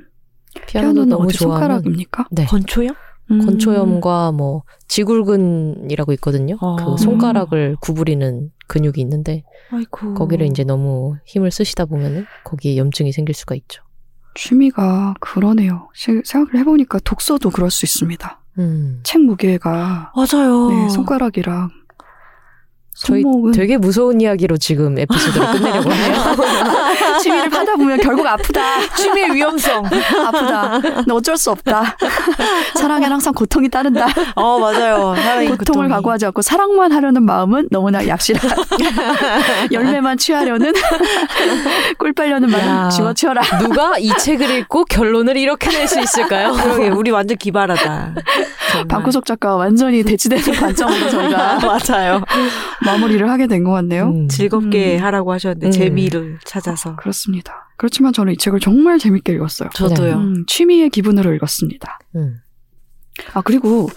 피아노도 0.68 0.94
피아노는 1.06 1.10
너무 1.10 1.32
손가락입니까? 1.32 2.28
네. 2.32 2.46
건초요? 2.46 2.90
음. 3.32 3.44
건초염과 3.44 4.32
뭐 4.34 4.64
지굴근이라고 4.88 6.12
있거든요. 6.14 6.58
어. 6.62 6.76
그 6.76 7.02
손가락을 7.02 7.76
구부리는 7.82 8.52
근육이 8.68 9.00
있는데 9.02 9.44
아이고. 9.72 10.14
거기를 10.14 10.46
이제 10.46 10.64
너무 10.64 11.16
힘을 11.26 11.50
쓰시다 11.52 11.86
보면은 11.86 12.26
거기에 12.44 12.78
염증이 12.78 13.12
생길 13.12 13.34
수가 13.34 13.56
있죠. 13.56 13.82
취미가 14.36 15.16
그러네요. 15.22 15.90
시- 15.94 16.22
생각을 16.26 16.60
해보니까 16.60 17.00
독서도 17.04 17.50
그럴 17.52 17.72
수 17.72 17.86
있습니다. 17.86 18.42
음. 18.60 19.00
책 19.04 19.22
무게가 19.22 20.12
맞아요. 20.16 20.70
네, 20.70 20.90
손가락이랑 20.90 21.70
손목은 22.96 23.52
되게 23.52 23.78
무서운 23.78 24.22
이야기로 24.22 24.58
지금 24.58 24.98
에피소드를 24.98 25.48
끝내려고 25.52 25.92
해요. 25.92 26.16
취미를 27.22 27.54
하다 27.54 27.76
보면 27.76 28.00
결국 28.00 28.26
아프다. 28.26 28.62
취미의 28.96 29.34
위험성. 29.34 29.86
아프다. 29.86 30.80
근데 30.80 31.12
어쩔 31.14 31.36
수 31.38 31.52
없다. 31.52 31.98
사랑에는 32.80 33.12
항상 33.12 33.34
고통이 33.34 33.68
따른다. 33.70 34.08
어, 34.36 34.60
맞아요. 34.60 35.14
고통을 35.14 35.58
고통이. 35.58 35.90
각오하지 35.90 36.26
않고 36.28 36.42
사랑만 36.42 36.94
하려는 36.94 37.24
마음은 37.24 37.68
너무나 37.70 38.08
약실한. 38.08 38.50
열매만 39.74 40.18
취하려는 40.18 40.72
꿀 41.98 42.14
빨려는 42.14 42.50
야. 42.54 42.58
마음 42.58 42.90
집어치워라. 42.90 43.42
누가 43.60 43.98
이 43.98 44.10
책을 44.18 44.50
읽고 44.60 44.86
결론을 44.86 45.36
이렇게 45.38 45.70
낼 45.70 45.86
수 45.86 46.00
있을까요? 46.00 46.52
그러게, 46.54 46.88
우리 46.90 47.12
완전 47.12 47.38
기발하다. 47.38 47.84
정말. 48.72 48.88
방구석 48.88 49.26
작가와 49.26 49.56
완전히 49.58 50.02
대치되는 50.04 50.44
관점으로 50.56 51.10
저희가 51.10 51.60
맞아요. 51.60 52.24
마무리를 52.86 53.30
하게 53.30 53.48
된 53.48 53.64
것 53.64 53.72
같네요. 53.72 54.10
음. 54.10 54.28
즐겁게 54.28 54.98
음. 54.98 55.04
하라고 55.04 55.32
하셨는데, 55.34 55.68
음. 55.68 55.72
재미를 55.72 56.40
찾아서. 56.46 56.96
그렇습니다. 56.96 57.70
그렇지만 57.78 58.14
저는 58.14 58.34
이 58.34 58.38
책을 58.38 58.60
정말 58.60 59.00
재밌게 59.00 59.34
읽었어요. 59.34 59.70
저도요. 59.74 60.14
음, 60.16 60.46
취미의 60.48 60.90
기분으로 60.90 61.34
읽었습니다. 61.36 62.00
음. 62.16 62.38
아 63.34 63.42
그리고 63.42 63.88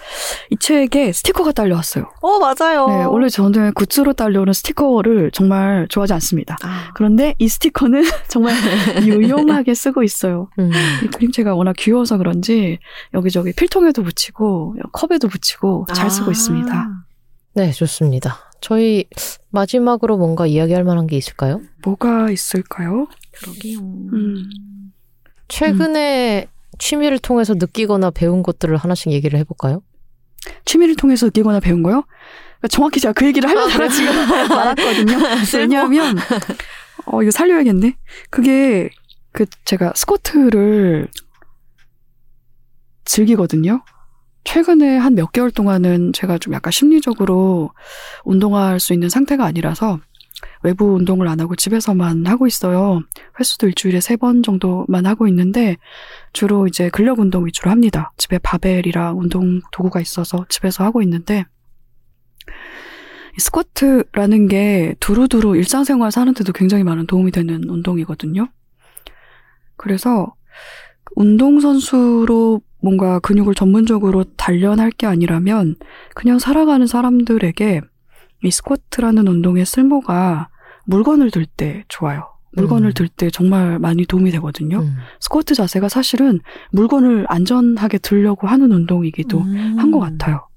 이 0.49 0.55
책에 0.57 1.11
스티커가 1.11 1.51
딸려왔어요. 1.51 2.09
어, 2.21 2.39
맞아요. 2.39 2.87
네, 2.87 3.03
원래 3.03 3.27
저는 3.27 3.73
굿즈로 3.73 4.13
딸려오는 4.13 4.53
스티커를 4.53 5.31
정말 5.31 5.87
좋아하지 5.89 6.13
않습니다. 6.13 6.55
아, 6.63 6.91
그런데 6.95 7.35
이 7.37 7.49
스티커는 7.49 8.01
정말 8.29 8.55
유용하게 9.03 9.73
쓰고 9.73 10.03
있어요. 10.03 10.49
음. 10.57 10.71
이 11.03 11.07
그림체가 11.07 11.53
워낙 11.53 11.75
귀여워서 11.77 12.17
그런지 12.17 12.79
여기저기 13.13 13.51
필통에도 13.51 14.03
붙이고 14.03 14.75
컵에도 14.93 15.27
붙이고 15.27 15.85
잘 15.93 16.09
쓰고 16.09 16.29
아. 16.29 16.31
있습니다. 16.31 16.89
네, 17.55 17.71
좋습니다. 17.71 18.48
저희 18.61 19.05
마지막으로 19.49 20.17
뭔가 20.17 20.45
이야기할 20.45 20.83
만한 20.83 21.07
게 21.07 21.17
있을까요? 21.17 21.61
뭐가 21.83 22.29
있을까요? 22.31 23.07
그러게요. 23.31 23.79
음. 23.79 24.49
최근에 25.47 26.47
취미를 26.77 27.19
통해서 27.19 27.53
느끼거나 27.55 28.11
배운 28.11 28.43
것들을 28.43 28.75
하나씩 28.77 29.11
얘기를 29.11 29.39
해볼까요? 29.39 29.81
취미를 30.65 30.95
통해서 30.95 31.25
느끼거나 31.27 31.59
배운 31.59 31.83
거요? 31.83 32.03
그러니까 32.59 32.67
정확히 32.69 32.99
제가 32.99 33.13
그 33.13 33.25
얘기를 33.25 33.49
하려다가 33.49 33.87
지금 33.89 34.13
말았거든요. 34.49 35.17
왜냐하면 35.55 36.17
어 37.05 37.21
이거 37.21 37.31
살려야겠네. 37.31 37.95
그게 38.29 38.89
그 39.31 39.45
제가 39.65 39.93
스쿼트를 39.95 41.07
즐기거든요. 43.05 43.81
최근에 44.53 44.97
한 44.97 45.13
몇 45.13 45.31
개월 45.31 45.51
동안은 45.51 46.11
제가 46.11 46.39
좀 46.39 46.53
약간 46.55 46.71
심리적으로 46.71 47.69
운동할 48.25 48.79
수 48.79 48.93
있는 48.93 49.07
상태가 49.07 49.45
아니라서 49.45 49.99
외부 50.63 50.95
운동을 50.95 51.27
안 51.27 51.39
하고 51.39 51.55
집에서만 51.55 52.25
하고 52.25 52.47
있어요. 52.47 53.01
횟수도 53.39 53.67
일주일에 53.67 53.99
세 54.01 54.15
번 54.15 54.41
정도만 54.41 55.05
하고 55.05 55.27
있는데 55.27 55.77
주로 56.33 56.65
이제 56.65 56.89
근력 56.89 57.19
운동 57.19 57.45
위주로 57.45 57.69
합니다. 57.69 58.11
집에 58.17 58.39
바벨이랑 58.39 59.19
운동 59.19 59.61
도구가 59.71 60.01
있어서 60.01 60.47
집에서 60.49 60.83
하고 60.83 61.03
있는데 61.03 61.45
이 63.37 63.41
스쿼트라는 63.41 64.47
게 64.47 64.95
두루두루 64.99 65.57
일상생활 65.57 66.11
사는데도 66.11 66.53
굉장히 66.53 66.83
많은 66.83 67.05
도움이 67.05 67.29
되는 67.29 67.69
운동이거든요. 67.69 68.47
그래서 69.77 70.33
운동선수로 71.15 72.61
뭔가 72.81 73.19
근육을 73.19 73.55
전문적으로 73.55 74.23
단련할 74.37 74.91
게 74.91 75.05
아니라면 75.07 75.75
그냥 76.15 76.39
살아가는 76.39 76.85
사람들에게 76.87 77.81
이 78.43 78.51
스쿼트라는 78.51 79.27
운동의 79.27 79.65
쓸모가 79.65 80.49
물건을 80.85 81.29
들 81.31 81.45
때 81.45 81.83
좋아요. 81.87 82.29
물건을 82.53 82.89
음. 82.89 82.93
들때 82.93 83.29
정말 83.29 83.77
많이 83.79 84.05
도움이 84.05 84.31
되거든요. 84.31 84.79
음. 84.79 84.95
스쿼트 85.19 85.53
자세가 85.53 85.87
사실은 85.87 86.39
물건을 86.71 87.25
안전하게 87.29 87.99
들려고 87.99 88.47
하는 88.47 88.71
운동이기도 88.71 89.39
음. 89.39 89.75
한것 89.77 90.01
같아요. 90.01 90.47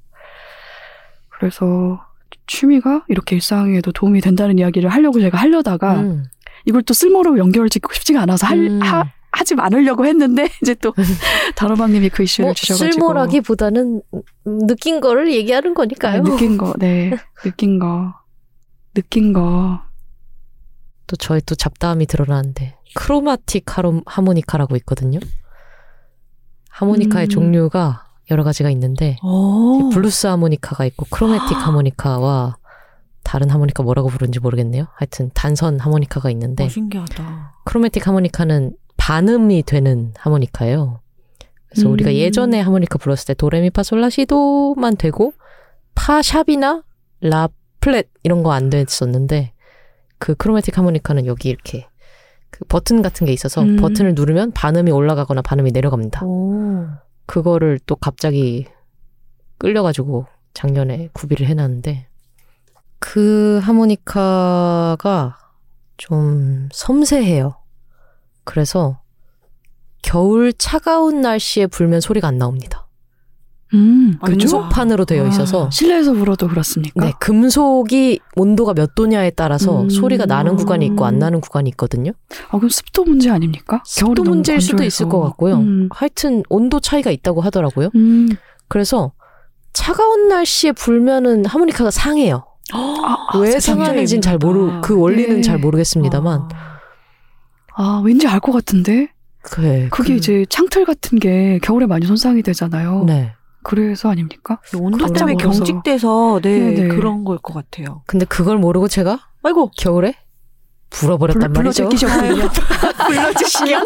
그래서 1.29 2.01
취미가 2.47 3.05
이렇게 3.09 3.37
일상에도 3.37 3.93
도움이 3.93 4.21
된다는 4.21 4.59
이야기를 4.59 4.89
하려고 4.89 5.21
제가 5.21 5.37
하려다가 5.37 6.01
음. 6.01 6.25
이걸 6.65 6.83
또 6.83 6.95
쓸모로 6.95 7.39
연결 7.39 7.69
짓고 7.69 7.93
싶지가 7.93 8.23
않아서 8.23 8.47
할, 8.47 8.59
음. 8.59 8.81
하, 8.81 9.05
하지 9.33 9.55
않으려고 9.59 10.07
했는데 10.07 10.49
이제 10.63 10.75
또 10.75 10.95
단호박님이 11.57 12.11
그 12.11 12.23
이슈를 12.23 12.49
뭐 12.49 12.55
주셔가지고 12.55 12.93
쓸모라기보다는 12.93 14.03
느낀 14.45 15.01
거를 15.01 15.33
얘기하는 15.33 15.71
네, 15.71 15.75
거니까요. 15.75 16.23
느낀 16.23 16.59
거, 16.59 16.75
네, 16.79 17.17
느낀 17.43 17.79
거, 17.79 18.15
느낀 18.95 19.33
거. 19.33 19.81
또 21.07 21.17
저의 21.17 21.43
또 21.45 21.55
잡다함이 21.55 22.07
드러나는데 22.07 22.77
chromatic 22.95 23.65
하모니카라고 24.07 24.77
있거든요. 24.77 25.19
하모니카의 26.71 27.27
음. 27.27 27.29
종류가 27.29 28.07
여러 28.31 28.45
가지가 28.45 28.71
있는데 28.71 29.19
오. 29.23 29.91
블루스 29.91 30.27
하모니카가 30.27 30.87
있고 30.87 31.07
chromatic 31.11 31.57
하모니카와 31.57 32.57
다른 33.25 33.51
하모니카 33.51 33.83
뭐라고 33.83 34.09
부르는지 34.09 34.41
모르겠네요. 34.41 34.87
하여튼 34.95 35.31
단선 35.35 35.79
하모니카가 35.79 36.31
있는데 36.31 36.65
어, 36.65 36.69
신기하다. 36.69 37.55
chromatic 37.65 38.07
하모니카는 38.07 38.73
반음이 39.03 39.65
되는 39.65 40.15
하모니카예요. 40.17 41.01
그래서 41.69 41.89
음. 41.89 41.93
우리가 41.95 42.15
예전에 42.15 42.61
하모니카 42.61 42.99
불렀을 42.99 43.27
때 43.27 43.35
도레미파솔라시도만 43.35 44.97
되고 44.97 45.33
파샵이나 45.97 46.85
라 47.23 47.49
플랫 47.81 48.09
이런 48.23 48.45
거 48.45 48.53
안 48.53 48.71
됐었는데 48.71 49.55
그 50.19 50.37
크로매틱 50.37 50.79
하모니카는 50.79 51.27
여기 51.27 51.49
이렇게 51.49 51.89
그 52.51 52.65
버튼 52.67 53.03
같은 53.03 53.27
게 53.27 53.33
있어서 53.33 53.63
음. 53.63 53.75
버튼을 53.75 54.15
누르면 54.15 54.53
반음이 54.53 54.93
올라가거나 54.93 55.43
반음이 55.43 55.73
내려갑니다. 55.73 56.25
오. 56.25 56.87
그거를 57.27 57.81
또 57.87 57.97
갑자기 57.97 58.69
끌려가지고 59.59 60.27
작년에 60.55 61.09
구비를 61.13 61.49
해놨는데 61.49 62.07
그 63.01 63.59
하모니카가 63.65 65.39
좀 65.97 66.69
섬세해요. 66.73 67.62
그래서 68.45 69.01
겨울 70.03 70.53
차가운 70.53 71.21
날씨에 71.21 71.67
불면 71.67 72.01
소리가 72.01 72.29
안 72.29 72.39
나옵니다. 72.39 72.87
음, 73.75 74.19
아? 74.21 74.27
금속판으로 74.27 75.07
되어 75.07 75.27
있어서 75.29 75.69
아. 75.69 75.71
실내에서 75.71 76.13
불어도 76.13 76.47
그렇습니까? 76.49 77.07
네, 77.07 77.13
금속이 77.21 78.21
온도가 78.37 78.75
몇 78.75 78.95
도냐에 78.95 79.31
따라서 79.31 79.83
음. 79.83 79.89
소리가 79.89 80.27
나는 80.27 80.57
구간이 80.57 80.85
있고 80.87 81.07
안 81.07 81.19
나는 81.19 81.41
구간이 81.41 81.71
있거든요. 81.71 82.13
아, 82.51 82.59
그럼 82.59 82.69
습도 82.69 83.05
문제 83.05 83.31
아닙니까? 83.31 83.83
습도 83.87 84.25
문제일 84.25 84.61
수도 84.61 84.73
건조해서. 84.77 84.87
있을 85.05 85.09
것 85.09 85.21
같고요. 85.21 85.57
음, 85.57 85.89
하여튼 85.91 86.43
온도 86.51 86.81
차이가 86.81 87.11
있다고 87.11 87.41
하더라고요. 87.41 87.89
음. 87.95 88.29
그래서 88.69 89.13
차가운 89.73 90.29
날씨에 90.29 90.73
불면은 90.73 91.47
하모니카가 91.47 91.91
상해요. 91.91 92.45
아, 92.75 93.39
왜 93.39 93.53
세상에. 93.53 93.85
상하는지는 93.85 94.21
잘 94.21 94.37
모르 94.37 94.81
그 94.83 94.99
원리는 94.99 95.37
네. 95.37 95.41
잘 95.43 95.57
모르겠습니다만 95.59 96.49
아, 97.77 98.03
왠지 98.05 98.27
알 98.27 98.41
것 98.41 98.53
같은데? 98.53 99.09
그래 99.43 99.89
그게 99.91 100.15
이제 100.15 100.45
창틀 100.49 100.85
같은 100.85 101.19
게 101.19 101.59
겨울에 101.63 101.87
많이 101.87 102.07
손상이 102.07 102.43
되잖아요. 102.43 103.05
네. 103.05 103.33
그래서 103.65 104.11
아닙니까? 104.11 104.61
온도 104.79 105.07
때문에. 105.13 105.35
경직돼서 105.37 106.41
네, 106.43 106.59
네네. 106.75 106.89
그런 106.95 107.25
걸 107.25 107.39
것 107.39 107.53
같아요. 107.55 108.03
근데 108.07 108.25
그걸 108.27 108.59
모르고 108.59 108.89
제가 108.89 109.19
아이고. 109.43 109.71
겨울에 109.77 110.15
불어버렸단 110.91 111.53
불러 111.53 111.65
말이죠. 111.71 111.89
제끼셨군요. 111.91 112.49
불러 113.07 113.33
제끼요? 113.33 113.81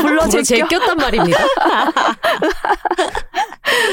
불러 0.00 0.02
불어 0.02 0.28
제끼요? 0.28 0.68
제꼈단 0.68 0.96
말입니다. 0.96 1.38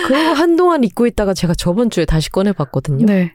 그리고 0.07 0.29
한동안 0.33 0.83
잊고 0.83 1.05
있다가 1.07 1.33
제가 1.33 1.53
저번 1.53 1.89
주에 1.89 2.05
다시 2.05 2.29
꺼내봤거든요. 2.29 3.05
네. 3.05 3.33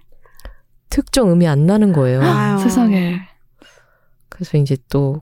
특정 0.89 1.31
음이 1.31 1.47
안 1.47 1.67
나는 1.67 1.93
거예요. 1.93 2.23
아유. 2.23 2.59
세상에. 2.59 3.21
그래서 4.29 4.57
이제 4.59 4.77
또 4.89 5.21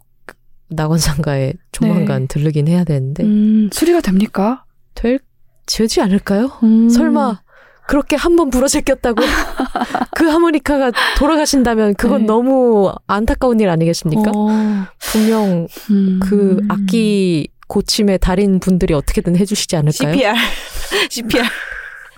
낙원상가에 0.70 1.54
조만간 1.72 2.28
들르긴 2.28 2.68
해야 2.68 2.84
되는데 2.84 3.24
음, 3.24 3.70
수리가 3.72 4.00
됩니까? 4.00 4.64
될 4.94 5.18
지지 5.66 6.00
않을까요? 6.00 6.50
음. 6.62 6.88
설마 6.88 7.40
그렇게 7.86 8.16
한 8.16 8.36
번 8.36 8.50
불어 8.50 8.68
제꼈다고 8.68 9.22
그 10.14 10.24
하모니카가 10.26 10.92
돌아가신다면 11.16 11.94
그건 11.94 12.22
네. 12.22 12.26
너무 12.26 12.92
안타까운 13.06 13.60
일 13.60 13.70
아니겠습니까? 13.70 14.30
어, 14.34 14.86
분명 14.98 15.66
음. 15.90 16.20
그 16.22 16.60
악기 16.68 17.48
고침의 17.68 18.18
달인 18.18 18.60
분들이 18.60 18.92
어떻게든 18.94 19.36
해주시지 19.36 19.76
않을까요? 19.76 20.12
CPR. 20.12 20.34
CPR. 21.10 21.44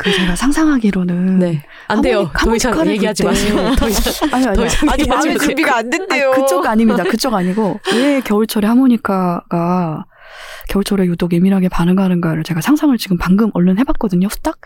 그 0.03 0.11
제가 0.11 0.35
상상하기로는 0.35 1.39
네. 1.41 1.63
안 1.89 2.01
돼요. 2.01 2.31
더 2.39 2.57
이상 2.57 2.87
얘기하지 2.87 3.23
마세요. 3.25 3.55
더 3.77 3.87
이상. 3.87 4.29
아니 4.33 4.47
아니 4.47 4.57
더 4.57 4.65
이상 4.67 4.89
얘기하지 4.93 5.09
마음의. 5.11 5.39
준비가 5.39 5.77
안 5.77 5.91
됐대요. 5.91 6.33
아니, 6.33 6.41
그쪽 6.43 6.67
아닙니다. 6.67 7.05
그쪽 7.05 7.35
아니고 7.35 7.81
왜 7.93 8.21
겨울철에 8.21 8.67
하모니카가 8.67 10.05
겨울철에 10.69 11.05
유독 11.07 11.33
예민하게 11.35 11.69
반응하는가를 11.69 12.45
제가 12.45 12.63
상상을 12.63 12.97
지금 12.97 13.19
방금 13.19 13.51
얼른 13.53 13.79
해봤거든요. 13.79 14.29
후딱. 14.29 14.59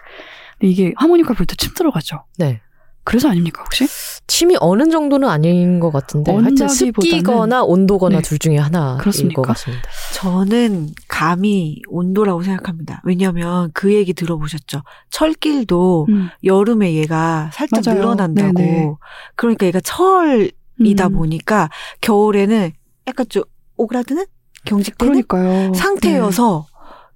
근데 0.61 0.71
이게 0.71 0.93
하모니카 0.97 1.35
불 1.35 1.47
때 1.47 1.57
침 1.57 1.75
들어가죠. 1.75 2.25
네. 2.39 2.61
그래서 3.05 3.29
아닙니까 3.29 3.63
혹시? 3.63 3.87
침이 4.27 4.57
어느 4.61 4.89
정도는 4.91 5.29
아닌 5.29 5.79
것 5.79 5.91
같은데 5.91 6.33
하여튼 6.33 6.69
습기거나 6.69 7.63
온도거나 7.63 8.17
네. 8.17 8.23
둘 8.23 8.39
중에 8.39 8.57
하나일 8.57 8.99
그렇습니까? 8.99 9.43
것 9.43 9.49
같습니다. 9.49 9.83
저는 10.15 10.89
감이 11.09 11.83
온도라고 11.89 12.43
생각합니다. 12.43 13.03
왜냐하면 13.05 13.71
그 13.75 13.93
얘기 13.93 14.15
들어보셨죠? 14.15 14.83
철길도 15.11 16.07
음. 16.09 16.29
여름에 16.45 16.95
얘가 16.95 17.51
살짝 17.53 17.83
맞아요. 17.87 18.01
늘어난다고. 18.01 18.53
네네. 18.55 18.93
그러니까 19.37 19.67
얘가 19.67 19.81
철이다 19.81 21.09
음. 21.09 21.13
보니까 21.13 21.69
겨울에는 22.01 22.73
약간 23.07 23.27
좀 23.29 23.43
오그라드는 23.77 24.25
경직되는 24.65 25.13
그러니까요. 25.27 25.75
상태여서 25.75 26.67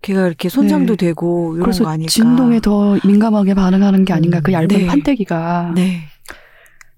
걔가 0.03 0.27
이렇게 0.27 0.49
손상도 0.49 0.97
네. 0.97 1.07
되고 1.07 1.55
이런 1.55 1.65
그래서 1.65 1.85
거 1.85 1.91
아닐까. 1.91 2.11
진동에 2.11 2.61
더 2.61 2.99
민감하게 3.05 3.55
반응하는 3.55 4.05
게 4.05 4.13
아닌가 4.13 4.39
음. 4.39 4.43
그 4.43 4.53
얇은 4.53 4.69
네. 4.69 4.87
판때기가. 4.87 5.73
네. 5.75 6.03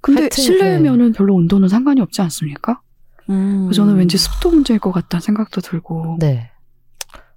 근데 0.01 0.29
실내면은 0.33 1.13
별로 1.13 1.35
온도는 1.35 1.69
상관이 1.69 2.01
없지 2.01 2.23
않습니까? 2.23 2.81
음. 3.29 3.67
그래서 3.67 3.83
저는 3.83 3.97
왠지 3.97 4.19
습도 4.19 4.51
문제일 4.51 4.81
것 4.81 4.93
같다는 4.93 5.21
생각도 5.21 5.61
들고. 5.61 6.17
네. 6.21 6.51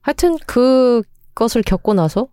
하여튼 0.02 0.38
그 0.46 1.02
것을 1.36 1.62
겪고 1.64 1.94
나서 1.94 2.28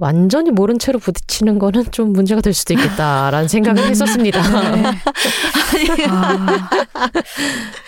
완전히 0.00 0.50
모른 0.50 0.78
채로 0.78 0.98
부딪히는 0.98 1.58
거는 1.58 1.92
좀 1.92 2.12
문제가 2.12 2.40
될 2.40 2.54
수도 2.54 2.72
있겠다라는 2.74 3.48
생각을 3.48 3.84
했었습니다. 3.84 4.40
네. 4.72 4.82
아, 6.08 6.70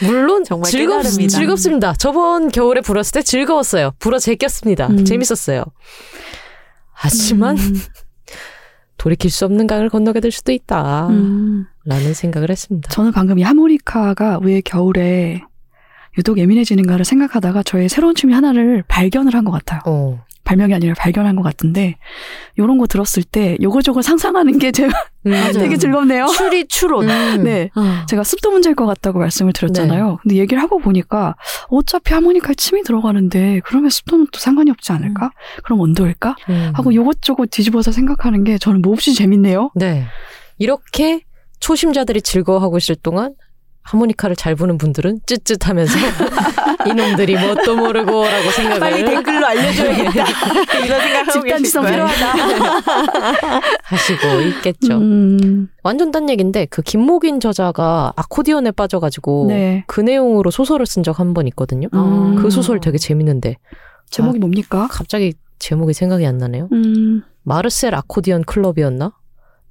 물론 0.02 0.44
정말 0.44 0.70
즐겁, 0.70 0.98
깨달음이다. 1.02 1.28
즐겁습니다. 1.38 1.92
저번 1.94 2.50
겨울에 2.50 2.80
불었을 2.82 3.12
때 3.12 3.22
즐거웠어요. 3.22 3.92
불어 3.98 4.18
제꼈습니다. 4.18 4.86
음. 4.88 5.04
재밌었어요. 5.04 5.64
하지만 6.92 7.58
음, 7.58 7.74
돌이킬 8.98 9.30
수 9.30 9.44
없는 9.46 9.66
강을 9.66 9.88
건너게 9.88 10.20
될 10.20 10.30
수도 10.30 10.52
있다. 10.52 11.08
음. 11.08 11.66
라는 11.84 12.14
생각을 12.14 12.50
했습니다. 12.50 12.88
저는 12.90 13.12
방금 13.12 13.38
이 13.38 13.42
하모니카가 13.42 14.38
왜 14.42 14.60
겨울에 14.60 15.42
유독 16.18 16.38
예민해지는가를 16.38 17.04
생각하다가 17.06 17.62
저의 17.62 17.88
새로운 17.88 18.14
취미 18.14 18.34
하나를 18.34 18.84
발견을 18.86 19.34
한 19.34 19.44
것 19.44 19.50
같아요. 19.50 19.80
어. 19.86 20.22
발명이 20.44 20.74
아니라 20.74 20.94
발견한 20.98 21.36
것 21.36 21.42
같은데 21.42 21.96
요런 22.58 22.78
거 22.78 22.86
들었을 22.86 23.22
때 23.22 23.56
요거저거 23.60 24.02
상상하는 24.02 24.58
게 24.58 24.72
제가 24.72 24.92
음. 25.26 25.32
되게 25.54 25.76
즐겁네요. 25.76 26.26
추리 26.26 26.66
추론. 26.66 27.08
음. 27.08 27.44
네. 27.44 27.70
어. 27.74 28.06
제가 28.06 28.24
습도 28.24 28.50
문제일 28.50 28.74
것 28.74 28.86
같다고 28.86 29.18
말씀을 29.20 29.52
드렸잖아요. 29.52 30.18
근데 30.22 30.36
얘기를 30.36 30.62
하고 30.62 30.78
보니까 30.78 31.36
어차피 31.68 32.14
하모니카에 32.14 32.54
침이 32.54 32.82
들어가는데 32.82 33.60
그러면 33.64 33.90
습도는 33.90 34.26
또 34.32 34.38
상관이 34.38 34.70
없지 34.70 34.92
않을까? 34.92 35.30
그럼 35.64 35.80
온도일까? 35.80 36.36
음. 36.48 36.72
하고 36.74 36.94
요것저것 36.94 37.50
뒤집어서 37.50 37.92
생각하는 37.92 38.44
게 38.44 38.58
저는 38.58 38.82
몹시 38.82 39.14
재밌네요. 39.14 39.70
네. 39.74 40.06
이렇게 40.58 41.24
초심자들이 41.60 42.22
즐거워하고 42.22 42.76
있을 42.78 42.96
동안 42.96 43.34
하모니카를 43.82 44.36
잘 44.36 44.54
부는 44.54 44.78
분들은 44.78 45.20
쯧쯧하면서 45.26 45.98
이놈들이 46.86 47.34
뭣도 47.34 47.76
모르고라고 47.76 48.50
생각을 48.50 48.80
빨리 48.80 49.04
댓글로 49.04 49.46
알려줘야겠다. 49.46 50.24
이런 50.84 51.00
생각하고 51.00 51.32
집단 51.32 51.42
계실 51.44 51.64
지성 51.64 51.82
거예요. 51.84 52.06
필요하다. 52.06 53.60
하시고 53.84 54.40
있겠죠. 54.48 54.98
음, 54.98 55.68
완전 55.82 56.10
딴 56.10 56.28
얘기인데 56.30 56.66
그 56.70 56.82
김목인 56.82 57.40
저자가 57.40 58.12
아코디언에 58.16 58.72
빠져가지고 58.72 59.46
네. 59.48 59.84
그 59.86 60.00
내용으로 60.00 60.50
소설을 60.50 60.86
쓴 60.86 61.02
적 61.02 61.18
한 61.20 61.34
번 61.34 61.46
있거든요. 61.48 61.88
음. 61.94 62.36
그 62.36 62.50
소설 62.50 62.80
되게 62.80 62.98
재밌는데 62.98 63.56
제목이 64.10 64.38
뭡니까? 64.38 64.88
갑자기 64.90 65.34
제목이 65.58 65.92
생각이 65.94 66.26
안 66.26 66.38
나네요. 66.38 66.68
음, 66.72 67.22
마르셀 67.44 67.94
아코디언 67.94 68.44
클럽이었나? 68.44 69.12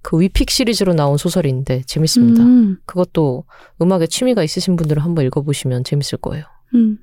그 0.01 0.19
위픽 0.19 0.49
시리즈로 0.49 0.93
나온 0.93 1.17
소설인데 1.17 1.83
재밌습니다. 1.83 2.43
음, 2.43 2.77
그것도 2.85 3.45
음악에 3.81 4.07
취미가 4.07 4.43
있으신 4.43 4.75
분들은 4.75 5.01
한번 5.01 5.25
읽어보시면 5.25 5.83
재밌을 5.83 6.17
거예요. 6.17 6.45
음. 6.73 6.97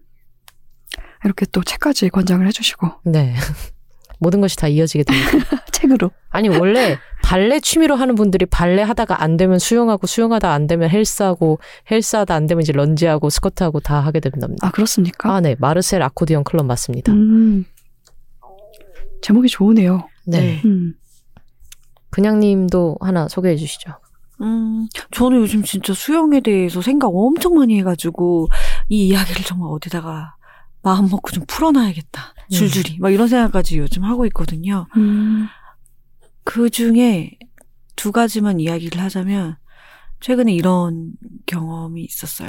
이렇게 1.24 1.46
또 1.52 1.62
책까지 1.62 2.08
권장을 2.10 2.46
해주시고 2.46 2.88
네. 3.04 3.34
모든 4.20 4.40
것이 4.40 4.56
다 4.56 4.66
이어지게 4.66 5.04
됩니다. 5.04 5.30
책으로. 5.72 6.10
아니, 6.30 6.48
원래 6.48 6.98
발레 7.22 7.60
취미로 7.60 7.94
하는 7.94 8.16
분들이 8.16 8.46
발레 8.46 8.82
하다가 8.82 9.22
안 9.22 9.36
되면 9.36 9.60
수영하고 9.60 10.06
수영하다 10.08 10.50
안 10.50 10.66
되면 10.66 10.90
헬스하고 10.90 11.60
헬스하다 11.90 12.34
안 12.34 12.46
되면 12.46 12.62
이제 12.62 12.72
런지하고 12.72 13.30
스쿼트하고 13.30 13.80
다 13.80 14.00
하게 14.00 14.18
된답니다. 14.20 14.66
아 14.66 14.70
그렇습니까? 14.72 15.34
아, 15.34 15.40
네. 15.40 15.54
마르셀 15.58 16.02
아코디언 16.02 16.44
클럽 16.44 16.66
맞습니다. 16.66 17.12
음, 17.12 17.64
제목이 19.22 19.48
좋으네요. 19.48 20.08
네. 20.26 20.60
음. 20.64 20.94
그냥님도 22.10 22.96
하나 23.00 23.28
소개해 23.28 23.56
주시죠. 23.56 23.92
음, 24.40 24.86
저는 25.10 25.38
요즘 25.38 25.62
진짜 25.62 25.92
수영에 25.92 26.40
대해서 26.40 26.80
생각 26.80 27.08
엄청 27.08 27.54
많이 27.54 27.76
해가지고 27.78 28.48
이 28.88 29.08
이야기를 29.08 29.44
정말 29.44 29.68
어디다가 29.72 30.36
마음 30.82 31.08
먹고 31.10 31.30
좀 31.30 31.44
풀어놔야겠다. 31.46 32.34
줄줄이. 32.50 32.98
막 33.00 33.10
이런 33.10 33.28
생각까지 33.28 33.78
요즘 33.78 34.04
하고 34.04 34.24
있거든요. 34.26 34.86
음, 34.96 35.48
그 36.44 36.70
중에 36.70 37.36
두 37.96 38.12
가지만 38.12 38.60
이야기를 38.60 39.02
하자면 39.02 39.56
최근에 40.20 40.52
이런 40.52 41.12
경험이 41.46 42.04
있었어요. 42.04 42.48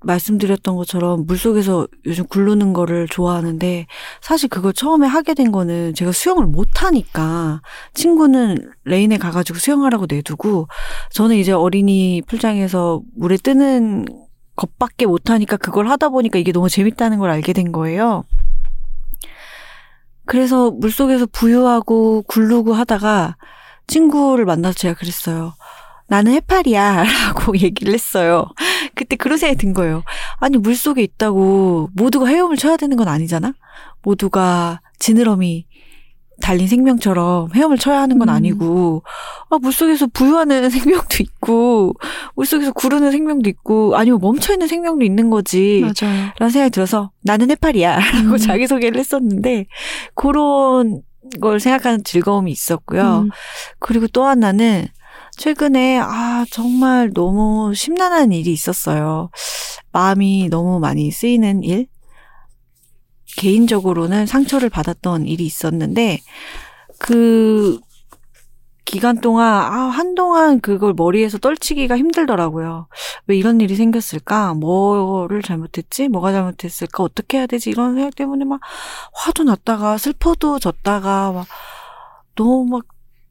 말씀드렸던 0.00 0.76
것처럼 0.76 1.26
물속에서 1.26 1.88
요즘 2.06 2.26
굴르는 2.26 2.72
거를 2.72 3.08
좋아하는데 3.08 3.86
사실 4.20 4.48
그걸 4.48 4.72
처음에 4.72 5.06
하게 5.06 5.34
된 5.34 5.50
거는 5.52 5.94
제가 5.94 6.12
수영을 6.12 6.46
못 6.46 6.82
하니까 6.82 7.60
친구는 7.94 8.72
레인에 8.84 9.18
가가지고 9.18 9.58
수영하라고 9.58 10.06
내두고 10.08 10.68
저는 11.12 11.36
이제 11.36 11.52
어린이 11.52 12.22
풀장에서 12.26 13.02
물에 13.16 13.36
뜨는 13.36 14.06
것밖에 14.56 15.06
못 15.06 15.30
하니까 15.30 15.56
그걸 15.56 15.88
하다 15.88 16.08
보니까 16.10 16.38
이게 16.38 16.52
너무 16.52 16.68
재밌다는 16.68 17.18
걸 17.18 17.30
알게 17.30 17.52
된 17.52 17.72
거예요. 17.72 18.24
그래서 20.26 20.70
물속에서 20.70 21.26
부유하고 21.26 22.22
굴르고 22.22 22.74
하다가 22.74 23.36
친구를 23.86 24.44
만나서 24.44 24.78
제가 24.78 24.94
그랬어요. 24.94 25.54
나는 26.08 26.32
해파리야. 26.32 27.04
라고 27.28 27.56
얘기를 27.58 27.92
했어요. 27.94 28.46
그때 28.98 29.16
그런 29.16 29.38
생각이 29.38 29.58
든 29.58 29.72
거예요. 29.72 30.02
아니, 30.38 30.58
물 30.58 30.74
속에 30.74 31.02
있다고 31.02 31.90
모두가 31.94 32.26
헤엄을 32.26 32.56
쳐야 32.56 32.76
되는 32.76 32.96
건 32.96 33.06
아니잖아? 33.08 33.54
모두가 34.02 34.80
지느러미 34.98 35.66
달린 36.40 36.68
생명처럼 36.68 37.50
헤엄을 37.54 37.78
쳐야 37.78 38.00
하는 38.00 38.18
건 38.18 38.28
음. 38.28 38.34
아니고, 38.34 39.02
아, 39.50 39.58
물속에서 39.58 40.08
부유하는 40.08 40.70
생명도 40.70 41.16
있고, 41.20 41.94
물속에서 42.34 42.72
구르는 42.72 43.10
생명도 43.12 43.48
있고, 43.50 43.96
아니면 43.96 44.20
멈춰있는 44.20 44.66
생명도 44.66 45.04
있는 45.04 45.30
거지. 45.30 45.80
맞아요. 45.82 46.30
라는 46.38 46.50
생각이 46.50 46.70
들어서 46.70 47.10
나는 47.22 47.50
해파리야. 47.50 47.98
라고 48.14 48.32
음. 48.32 48.36
자기소개를 48.36 48.98
했었는데, 48.98 49.66
그런 50.14 51.02
걸 51.40 51.60
생각하는 51.60 52.04
즐거움이 52.04 52.50
있었고요. 52.50 53.24
음, 53.26 53.30
그리고 53.78 54.06
또 54.06 54.24
하나는 54.24 54.86
최근에 55.38 56.00
아 56.00 56.44
정말 56.50 57.12
너무 57.14 57.72
심란한 57.74 58.32
일이 58.32 58.52
있었어요. 58.52 59.30
마음이 59.92 60.48
너무 60.50 60.80
많이 60.80 61.10
쓰이는 61.10 61.62
일. 61.62 61.86
개인적으로는 63.36 64.26
상처를 64.26 64.68
받았던 64.68 65.26
일이 65.26 65.46
있었는데 65.46 66.18
그 66.98 67.78
기간 68.84 69.20
동안 69.20 69.46
아 69.46 69.90
한동안 69.90 70.60
그걸 70.60 70.92
머리에서 70.94 71.38
떨치기가 71.38 71.96
힘들더라고요. 71.96 72.88
왜 73.28 73.36
이런 73.36 73.60
일이 73.60 73.76
생겼을까? 73.76 74.54
뭐를 74.54 75.42
잘못했지? 75.42 76.08
뭐가 76.08 76.32
잘못했을까? 76.32 77.04
어떻게 77.04 77.38
해야 77.38 77.46
되지? 77.46 77.70
이런 77.70 77.94
생각 77.94 78.16
때문에 78.16 78.44
막 78.44 78.60
화도 79.12 79.44
났다가 79.44 79.98
슬퍼도 79.98 80.58
졌다가 80.58 81.30
막 81.30 81.46
너무 82.34 82.66
막 82.68 82.84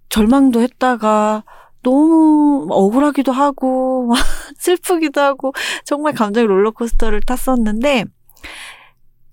절망도 0.09 0.61
했다가 0.61 1.43
너무 1.87 2.67
억울하기도 2.69 3.31
하고 3.31 4.07
막 4.11 4.17
슬프기도 4.57 5.21
하고 5.21 5.53
정말 5.85 6.13
감정 6.13 6.45
롤러코스터를 6.45 7.21
탔었는데 7.21 8.03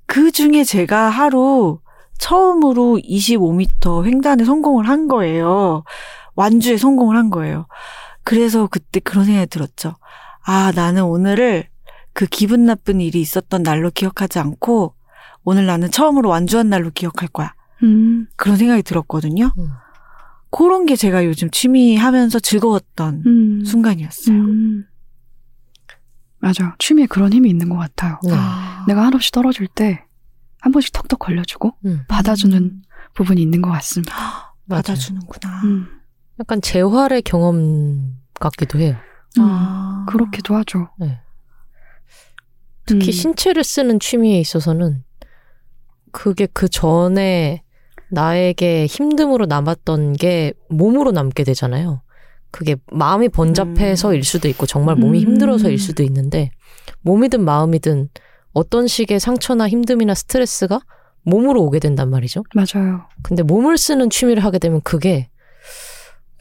그 0.07 0.31
중에 0.31 0.63
제가 0.63 1.09
하루 1.09 1.81
처음으로 2.19 3.01
25m 3.03 4.05
횡단에 4.05 4.45
성공을 4.45 4.89
한 4.89 5.09
거예요. 5.09 5.83
완주에 6.37 6.77
성공을 6.77 7.17
한 7.17 7.31
거예요. 7.31 7.67
그래서 8.23 8.69
그때 8.69 9.01
그런 9.01 9.25
생각이 9.25 9.49
들었죠. 9.49 9.97
아, 10.45 10.73
나는 10.77 11.03
오늘을 11.03 11.67
그 12.13 12.27
기분 12.27 12.67
나쁜 12.67 13.01
일이 13.01 13.21
있었던 13.21 13.65
날로 13.65 13.91
기억하지 13.91 14.39
않고 14.39 14.95
오늘 15.43 15.67
나는 15.67 15.91
처음으로 15.91 16.29
완주한 16.29 16.69
날로 16.69 16.91
기억할 16.91 17.29
거야. 17.29 17.53
음, 17.83 18.29
그런 18.37 18.57
생각이 18.57 18.85
들었거든요. 18.85 19.51
음. 19.59 19.71
그런 20.57 20.87
게 20.87 20.97
제가 20.97 21.25
요즘 21.25 21.51
취미 21.51 21.97
하면서 21.97 22.39
즐거웠던 22.39 23.23
음, 23.27 23.65
순간이었어요. 23.65 24.37
음. 24.37 24.87
맞아. 26.39 26.77
취미에 26.79 27.07
그런 27.07 27.33
힘이 27.33 27.51
있는 27.51 27.69
것 27.69 27.77
같아요. 27.77 28.19
네. 28.23 28.33
아. 28.35 28.85
내가 28.87 29.05
한없이 29.05 29.33
떨어질 29.33 29.67
때 29.67 30.05
한 30.65 30.73
번씩 30.73 30.95
턱턱 30.95 31.19
걸려주고 31.19 31.77
음. 31.85 32.05
받아주는 32.09 32.83
부분이 33.13 33.43
있는 33.43 33.61
것 33.61 33.71
같습니다. 33.71 34.15
맞아요. 34.65 34.81
받아주는구나. 34.83 35.63
음, 35.65 35.87
약간 36.41 36.63
재활의 36.63 37.21
경험 37.21 38.15
같기도 38.41 38.79
해요. 38.79 38.97
아. 39.39 40.07
그렇기도 40.09 40.57
하죠. 40.57 40.89
네. 40.99 41.21
특히 42.87 43.09
음. 43.09 43.13
신체를 43.13 43.63
쓰는 43.63 44.01
취미에 44.01 44.41
있어서는 44.41 45.05
그게 46.13 46.47
그 46.47 46.67
전에 46.67 47.63
나에게 48.11 48.87
힘듦으로 48.87 49.47
남았던 49.47 50.15
게 50.15 50.53
몸으로 50.69 51.11
남게 51.13 51.45
되잖아요. 51.45 52.03
그게 52.51 52.77
마음이 52.93 53.31
번잡해서일 53.31 54.23
수도 54.23 54.49
있고 54.49 54.67
정말 54.67 54.95
몸이 54.95 55.19
음. 55.19 55.23
힘들어서일 55.23 55.79
수도 55.79 56.05
있는데 56.05 56.51
몸이든 57.03 57.45
마음이든 57.45 58.11
어떤 58.53 58.87
식의 58.87 59.19
상처나 59.19 59.69
힘듦이나 59.69 60.15
스트레스가 60.15 60.81
몸으로 61.23 61.63
오게 61.65 61.81
된단 61.81 62.11
말이죠. 62.11 62.45
맞아요. 62.55 63.07
근데 63.23 63.43
몸을 63.43 63.77
쓰는 63.77 64.09
취미를 64.11 64.45
하게 64.45 64.59
되면 64.59 64.81
그게 64.83 65.29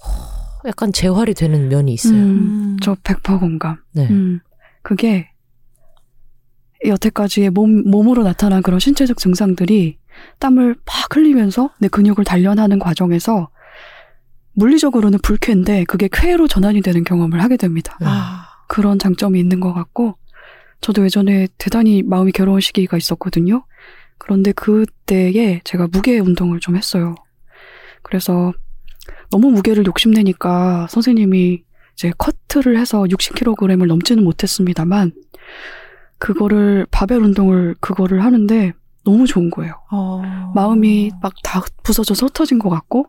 허, 0.06 0.70
약간 0.70 0.92
재활이 0.92 1.34
되는 1.34 1.70
면이 1.70 1.92
있어요. 1.94 2.14
음, 2.14 2.20
음. 2.20 2.78
저 2.84 2.94
100% 2.96 3.40
공감. 3.40 3.78
네. 3.94 4.08
음, 4.08 4.40
그게 4.84 5.30
여태까지의 6.86 7.50
몸, 7.50 7.90
몸으로 7.90 8.24
나타난 8.24 8.62
그런 8.62 8.80
신체적 8.80 9.18
증상들이 9.18 9.98
땀을 10.40 10.76
팍 10.86 11.16
흘리면서 11.16 11.72
내 11.80 11.88
근육을 11.88 12.24
단련하는 12.24 12.80
과정에서 12.80 13.50
물리적으로는 14.54 15.20
불쾌인데 15.20 15.86
그게 15.86 16.08
쾌로 16.12 16.48
전환이 16.48 16.82
되는 16.82 17.04
경험을 17.04 17.42
하게 17.42 17.58
됩니다. 17.58 17.98
네. 18.00 18.08
아. 18.10 18.46
그런 18.68 19.00
장점이 19.00 19.40
있는 19.40 19.60
것 19.60 19.74
같고 19.74 20.18
저도 20.82 21.04
예전에 21.06 21.48
대단히 21.58 22.04
마음이 22.04 22.32
괴로운 22.32 22.60
시기가 22.60 22.98
있었거든요. 22.98 23.66
그런데 24.18 24.52
그때에 24.52 25.62
제가 25.64 25.88
무게 25.92 26.20
운동을 26.20 26.60
좀 26.60 26.76
했어요. 26.76 27.16
그래서 28.02 28.54
너무 29.32 29.50
무게를 29.52 29.86
욕심내니까 29.86 30.88
선생님이 30.90 31.64
이제 31.94 32.12
커트를 32.18 32.78
해서 32.78 33.04
60kg을 33.04 33.86
넘지는 33.86 34.24
못했습니다만 34.24 35.14
그거를 36.18 36.86
바벨 36.90 37.22
운동을 37.22 37.76
그거를 37.80 38.24
하는데 38.24 38.74
너무 39.06 39.26
좋은 39.28 39.50
거예요. 39.50 39.74
어. 39.92 40.22
마음이 40.56 41.12
막 41.22 41.34
다 41.44 41.62
부서져서 41.84 42.28
흩어진 42.28 42.58
것 42.60 42.70
같고 42.70 43.08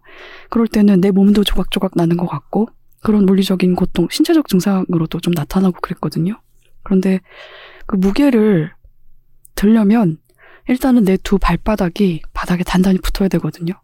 그럴 0.51 0.66
때는 0.66 1.01
내 1.01 1.11
몸도 1.11 1.45
조각조각 1.45 1.93
나는 1.95 2.16
것 2.16 2.27
같고 2.27 2.69
그런 3.03 3.27
물리적인 3.27 3.75
고통, 3.77 4.09
신체적 4.11 4.49
증상으로도 4.49 5.21
좀 5.21 5.33
나타나고 5.35 5.81
그랬거든요. 5.81 6.41
그런데 6.83 7.21
그 7.87 7.97
무게를 7.97 8.73
들려면 9.55 10.19
일단은 10.69 11.05
내 11.05 11.16
두 11.19 11.39
발바닥이 11.39 12.23
바닥에 12.33 12.65
단단히 12.65 12.99
붙어야 12.99 13.29
되거든요. 13.29 13.75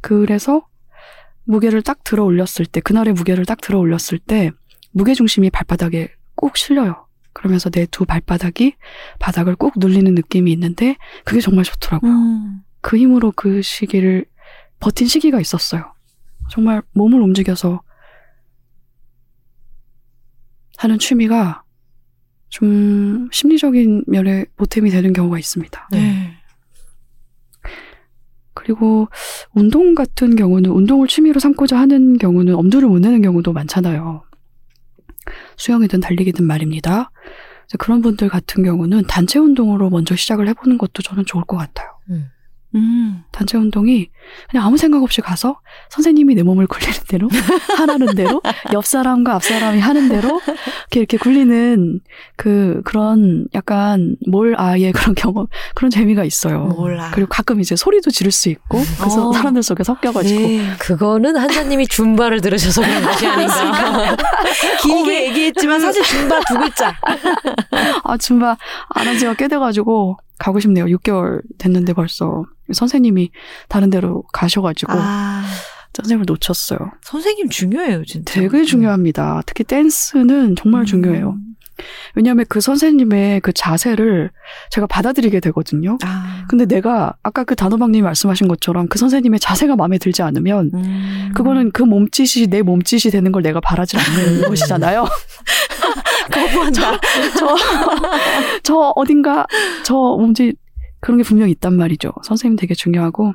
그래서 0.00 0.66
무게를 1.44 1.82
딱 1.82 2.04
들어 2.04 2.24
올렸을 2.24 2.66
때, 2.70 2.80
그날의 2.80 3.14
무게를 3.14 3.46
딱 3.46 3.60
들어 3.60 3.78
올렸을 3.78 4.18
때, 4.24 4.50
무게 4.92 5.14
중심이 5.14 5.50
발바닥에 5.50 6.12
꼭 6.36 6.56
실려요. 6.56 7.06
그러면서 7.32 7.70
내 7.70 7.86
두 7.86 8.04
발바닥이 8.04 8.74
바닥을 9.18 9.56
꼭 9.56 9.74
눌리는 9.76 10.14
느낌이 10.14 10.52
있는데, 10.52 10.96
그게 11.24 11.40
정말 11.40 11.64
좋더라고요. 11.64 12.10
음. 12.10 12.60
그 12.80 12.96
힘으로 12.96 13.32
그 13.32 13.62
시기를 13.62 14.24
버틴 14.80 15.06
시기가 15.06 15.40
있었어요. 15.40 15.94
정말 16.50 16.82
몸을 16.92 17.20
움직여서 17.20 17.82
하는 20.78 20.98
취미가 20.98 21.62
좀 22.48 23.28
심리적인 23.30 24.04
면에 24.08 24.44
보탬이 24.56 24.90
되는 24.90 25.12
경우가 25.12 25.38
있습니다. 25.38 25.88
네. 25.92 26.32
그리고 28.54 29.08
운동 29.54 29.94
같은 29.94 30.34
경우는 30.34 30.70
운동을 30.70 31.06
취미로 31.06 31.38
삼고자 31.38 31.78
하는 31.78 32.18
경우는 32.18 32.54
엄두를 32.56 32.88
못 32.88 32.98
내는 32.98 33.22
경우도 33.22 33.52
많잖아요. 33.52 34.24
수영이든 35.56 36.00
달리기든 36.00 36.44
말입니다. 36.44 37.11
그런 37.78 38.02
분들 38.02 38.28
같은 38.28 38.62
경우는 38.62 39.04
단체 39.08 39.38
운동으로 39.38 39.90
먼저 39.90 40.16
시작을 40.16 40.48
해보는 40.48 40.78
것도 40.78 41.02
저는 41.02 41.24
좋을 41.26 41.44
것 41.44 41.56
같아요. 41.56 41.88
음. 42.10 42.30
단체 43.32 43.58
운동이 43.58 44.08
그냥 44.50 44.66
아무 44.66 44.78
생각 44.78 45.02
없이 45.02 45.20
가서 45.20 45.58
선생님이 45.90 46.34
내 46.34 46.42
몸을 46.42 46.66
굴리는 46.66 46.94
대로 47.08 47.28
하라는 47.78 48.14
대로 48.14 48.40
옆 48.72 48.86
사람과 48.86 49.34
앞 49.34 49.42
사람이 49.44 49.78
하는 49.80 50.08
대로 50.08 50.40
이렇게 50.46 51.00
이렇게 51.00 51.16
굴리는 51.18 52.00
그 52.36 52.80
그런 52.84 53.46
약간 53.54 54.16
뭘 54.28 54.54
아예 54.58 54.90
그런 54.92 55.14
경험 55.14 55.46
그런 55.74 55.90
재미가 55.90 56.24
있어요. 56.24 56.66
몰라. 56.76 57.10
그리고 57.12 57.28
가끔 57.28 57.60
이제 57.60 57.76
소리도 57.76 58.10
지를 58.10 58.32
수 58.32 58.48
있고 58.48 58.78
그래서 58.98 59.28
어. 59.28 59.32
사람들 59.32 59.62
속에 59.62 59.84
섞여가지고 59.84 60.40
네. 60.40 60.66
그거는 60.78 61.36
한자님이 61.36 61.86
줌바를 61.88 62.40
들으셔서 62.40 62.80
그런 62.82 63.02
것이 63.04 63.26
아닌가. 63.26 64.16
길게 64.82 65.28
얘기했지만 65.28 65.80
사실 65.80 66.02
중바 66.02 66.40
두 66.48 66.54
글자. 66.58 66.94
아 68.04 68.16
줌바 68.16 68.56
안 68.90 69.02
한 69.02 69.18
지가 69.18 69.34
꽤 69.34 69.48
돼가지고 69.48 70.16
가고 70.42 70.58
싶네요. 70.58 70.86
6개월 70.86 71.40
됐는데 71.58 71.92
벌써 71.92 72.44
선생님이 72.72 73.30
다른 73.68 73.90
데로 73.90 74.24
가셔가지고 74.32 74.92
아. 74.92 75.44
선생님을 75.94 76.24
놓쳤어요. 76.26 76.78
선생님 77.02 77.48
중요해요, 77.48 78.04
진짜. 78.04 78.34
되게 78.34 78.64
중요합니다. 78.64 79.42
특히 79.46 79.62
댄스는 79.62 80.56
정말 80.56 80.82
음. 80.82 80.86
중요해요. 80.86 81.36
왜냐하면 82.14 82.44
그 82.48 82.60
선생님의 82.60 83.40
그 83.40 83.52
자세를 83.52 84.30
제가 84.70 84.86
받아들이게 84.86 85.40
되거든요. 85.40 85.98
아. 86.04 86.44
근데 86.48 86.66
내가 86.66 87.14
아까 87.22 87.44
그 87.44 87.56
단호박님이 87.56 88.02
말씀하신 88.02 88.48
것처럼 88.48 88.88
그 88.88 88.98
선생님의 88.98 89.40
자세가 89.40 89.76
마음에 89.76 89.98
들지 89.98 90.22
않으면 90.22 90.70
음. 90.74 91.32
그거는 91.34 91.72
그 91.72 91.82
몸짓이 91.82 92.48
내 92.48 92.62
몸짓이 92.62 93.10
되는 93.10 93.32
걸 93.32 93.42
내가 93.42 93.60
바라지 93.60 93.96
않는 93.96 94.48
것이잖아요. 94.48 95.06
거부한다. 96.30 97.00
저, 97.38 97.56
저 98.62 98.92
어딘가 98.96 99.46
저 99.84 99.94
몸짓 99.94 100.56
그런 101.00 101.18
게 101.18 101.24
분명히 101.24 101.52
있단 101.52 101.74
말이죠. 101.74 102.12
선생님 102.22 102.56
되게 102.56 102.74
중요하고 102.74 103.34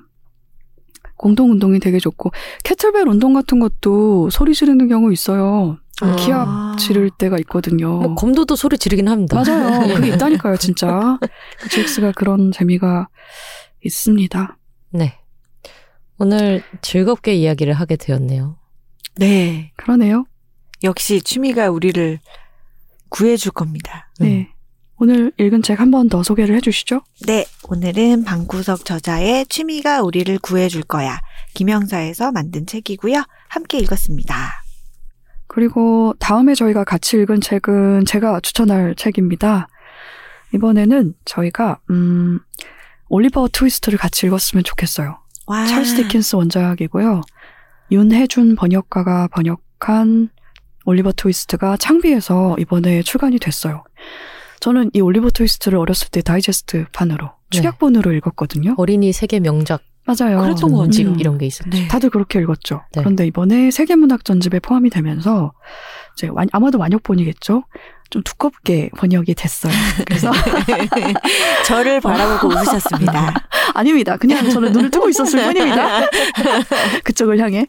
공동 1.18 1.52
운동이 1.52 1.80
되게 1.80 2.00
좋고 2.00 2.32
캐틀벨 2.64 3.08
운동 3.08 3.34
같은 3.34 3.60
것도 3.60 4.30
소리 4.30 4.54
지르는 4.54 4.88
경우 4.88 5.12
있어요. 5.12 5.78
아. 6.02 6.16
기압 6.16 6.78
지를 6.78 7.10
때가 7.10 7.38
있거든요. 7.40 7.98
뭐 8.00 8.16
검도도 8.16 8.56
소리 8.56 8.78
지르긴 8.78 9.08
합니다. 9.08 9.42
맞아요. 9.44 9.88
그게 9.96 10.10
있다니까요, 10.14 10.58
진짜. 10.58 11.18
그 11.60 11.70
GX가 11.70 12.12
그런 12.14 12.52
재미가 12.52 13.08
있습니다. 13.84 14.58
네. 14.92 15.18
오늘 16.20 16.64
즐겁게 16.82 17.34
이야기를 17.36 17.74
하게 17.74 17.96
되었네요. 17.96 18.58
네. 19.16 19.72
그러네요. 19.78 20.26
역시 20.84 21.22
취미가 21.22 21.70
우리를 21.70 22.20
구해줄 23.10 23.52
겁니다. 23.52 24.12
네. 24.20 24.50
오늘 25.00 25.32
읽은 25.38 25.62
책 25.62 25.80
한 25.80 25.92
번 25.92 26.10
더 26.10 26.24
소개를 26.24 26.56
해주시죠. 26.56 27.02
네. 27.28 27.46
오늘은 27.70 28.24
방구석 28.24 28.84
저자의 28.86 29.46
취미가 29.48 30.02
우리를 30.02 30.38
구해줄 30.40 30.84
거야. 30.84 31.20
김영사에서 31.54 32.32
만든 32.32 32.66
책이고요. 32.66 33.24
함께 33.50 33.78
읽었습니다. 33.80 34.64
그리고 35.58 36.14
다음에 36.20 36.54
저희가 36.54 36.84
같이 36.84 37.18
읽은 37.18 37.42
책은 37.42 38.06
제가 38.06 38.42
추천할 38.42 38.94
책입니다. 38.94 39.70
이번에는 40.54 41.16
저희가 41.26 41.80
음, 41.90 42.40
올리버 43.10 43.50
트위스트를 43.52 43.98
같이 43.98 44.28
읽었으면 44.28 44.64
좋겠어요. 44.64 45.18
와. 45.48 45.66
찰스 45.66 45.96
디킨스 45.96 46.36
원작이고요. 46.36 47.22
윤혜준 47.90 48.56
번역가가 48.56 49.30
번역한 49.30 50.30
올리버 50.86 51.14
트위스트가 51.14 51.78
창비에서 51.78 52.58
이번에 52.60 53.02
출간이 53.02 53.40
됐어요. 53.40 53.84
저는 54.60 54.92
이 54.94 55.02
올리버 55.02 55.32
트위스트를 55.32 55.80
어렸을 55.80 56.10
때 56.12 56.22
다이제스트 56.22 56.86
판으로 56.94 57.32
네. 57.50 57.58
축약본으로 57.58 58.14
읽었거든요. 58.14 58.76
어린이 58.78 59.12
세계 59.12 59.40
명작 59.40 59.82
맞아요. 60.08 60.42
그랬던 60.42 60.72
것 60.72 61.04
같아요. 61.04 61.16
음. 61.16 61.20
이런 61.20 61.38
게 61.38 61.46
있었죠. 61.46 61.70
네. 61.70 61.88
다들 61.88 62.10
그렇게 62.10 62.40
읽었죠. 62.40 62.82
네. 62.94 63.02
그런데 63.02 63.28
이번에 63.28 63.70
세계문학 63.72 64.24
전집에 64.26 64.60
포함이 64.60 64.90
되면서 64.90 65.52
이제 66.18 66.28
완- 66.32 66.48
아마도 66.54 66.80
완역본이겠죠. 66.80 67.64
좀 68.10 68.24
두껍게 68.24 68.90
번역이 68.98 69.36
됐어요. 69.36 69.74
그래서 70.08 70.32
저를 71.66 72.00
바라보고 72.00 72.48
웃으셨습니다. 72.54 73.34
아닙니다. 73.76 74.18
그냥 74.18 74.50
저는 74.50 74.72
눈을 74.72 74.92
뜨고 74.92 75.10
있었을 75.10 75.44
뿐입니다. 75.44 76.08
그쪽을 77.04 77.40
향해 77.40 77.68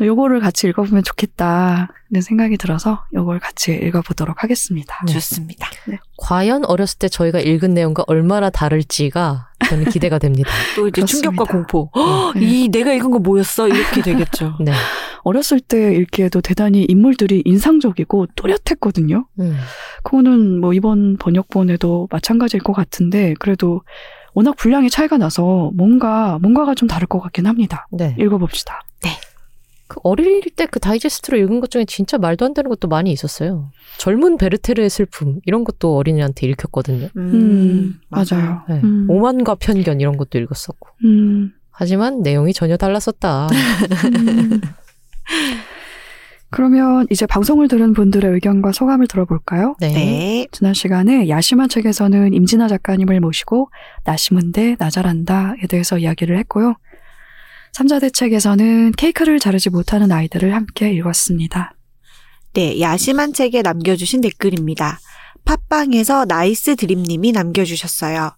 요거를 0.00 0.40
같이 0.40 0.66
읽어보면 0.68 1.04
좋겠다. 1.04 1.88
는 2.08 2.20
생각이 2.20 2.56
들어서 2.56 3.04
요걸 3.14 3.40
같이 3.40 3.72
읽어보도록 3.72 4.44
하겠습니다. 4.44 4.94
네. 5.08 5.12
좋습니다. 5.14 5.68
과연 6.18 6.64
어렸을 6.64 6.98
때 6.98 7.08
저희가 7.08 7.40
읽은 7.40 7.74
내용과 7.74 8.04
얼마나 8.06 8.48
다를지가 8.48 9.48
저는 9.68 9.84
기대가 9.86 10.18
됩니다. 10.18 10.50
또 10.76 10.88
이제 10.88 11.00
그렇습니다. 11.00 11.28
충격과 11.28 11.44
공포. 11.44 11.90
네. 12.34 12.40
이 12.40 12.68
내가 12.68 12.92
읽은 12.92 13.10
거 13.10 13.18
뭐였어? 13.18 13.68
이렇게 13.68 14.02
되겠죠. 14.02 14.56
네. 14.64 14.72
어렸을 15.22 15.60
때 15.60 15.94
읽기에도 15.94 16.40
대단히 16.40 16.84
인물들이 16.88 17.42
인상적이고 17.44 18.26
또렷했거든요. 18.36 19.26
음. 19.40 19.56
그거는 20.04 20.60
뭐 20.60 20.72
이번 20.72 21.16
번역본에도 21.16 22.08
마찬가지일 22.10 22.62
것 22.62 22.72
같은데 22.72 23.34
그래도 23.40 23.82
워낙 24.34 24.54
분량이 24.56 24.90
차이가 24.90 25.16
나서 25.16 25.70
뭔가 25.74 26.38
뭔가가 26.40 26.74
좀 26.74 26.86
다를 26.88 27.06
것 27.08 27.20
같긴 27.20 27.46
합니다. 27.46 27.86
네. 27.90 28.14
읽어봅시다. 28.18 28.82
그 29.88 30.00
어릴 30.02 30.42
때 30.56 30.66
그 30.66 30.80
다이제스트로 30.80 31.38
읽은 31.38 31.60
것 31.60 31.70
중에 31.70 31.84
진짜 31.84 32.18
말도 32.18 32.44
안 32.44 32.54
되는 32.54 32.68
것도 32.68 32.88
많이 32.88 33.10
있었어요. 33.12 33.70
젊은 33.98 34.36
베르테르의 34.36 34.90
슬픔 34.90 35.40
이런 35.46 35.64
것도 35.64 35.96
어린이한테 35.96 36.46
읽혔거든요. 36.48 37.08
음, 37.16 37.98
맞아요. 38.08 38.62
네. 38.68 38.80
음. 38.82 39.06
오만과 39.08 39.54
편견 39.56 40.00
이런 40.00 40.16
것도 40.16 40.38
읽었었고. 40.38 40.88
음, 41.04 41.52
하지만 41.70 42.22
내용이 42.22 42.52
전혀 42.52 42.76
달랐었다. 42.76 43.46
음. 43.48 44.60
그러면 46.50 47.06
이제 47.10 47.26
방송을 47.26 47.68
들은 47.68 47.92
분들의 47.92 48.30
의견과 48.32 48.72
소감을 48.72 49.08
들어볼까요? 49.08 49.74
네. 49.80 49.88
네. 49.92 50.46
지난 50.52 50.74
시간에 50.74 51.28
야심한 51.28 51.68
책에서는 51.68 52.32
임진아 52.34 52.68
작가님을 52.68 53.20
모시고 53.20 53.70
나 54.04 54.16
심은데 54.16 54.76
나 54.78 54.88
잘한다에 54.88 55.66
대해서 55.68 55.98
이야기를 55.98 56.38
했고요. 56.38 56.76
삼자대책에서는 57.76 58.92
케이크를 58.92 59.38
자르지 59.38 59.68
못하는 59.68 60.10
아이들을 60.10 60.54
함께 60.54 60.90
읽었습니다. 60.94 61.74
네, 62.54 62.80
야심한 62.80 63.34
책에 63.34 63.60
남겨주신 63.60 64.22
댓글입니다. 64.22 64.98
팟빵에서 65.44 66.24
나이스 66.24 66.76
드림님이 66.76 67.32
남겨주셨어요. 67.32 68.30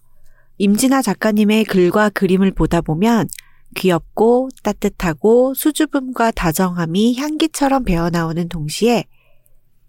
임진아 0.57 1.01
작가님의 1.03 1.63
글과 1.63 2.09
그림을 2.09 2.51
보다 2.51 2.81
보면 2.81 3.29
귀엽고 3.77 4.49
따뜻하고 4.61 5.53
수줍음과 5.53 6.31
다정함이 6.31 7.15
향기처럼 7.15 7.85
배어나오는 7.85 8.49
동시에 8.49 9.05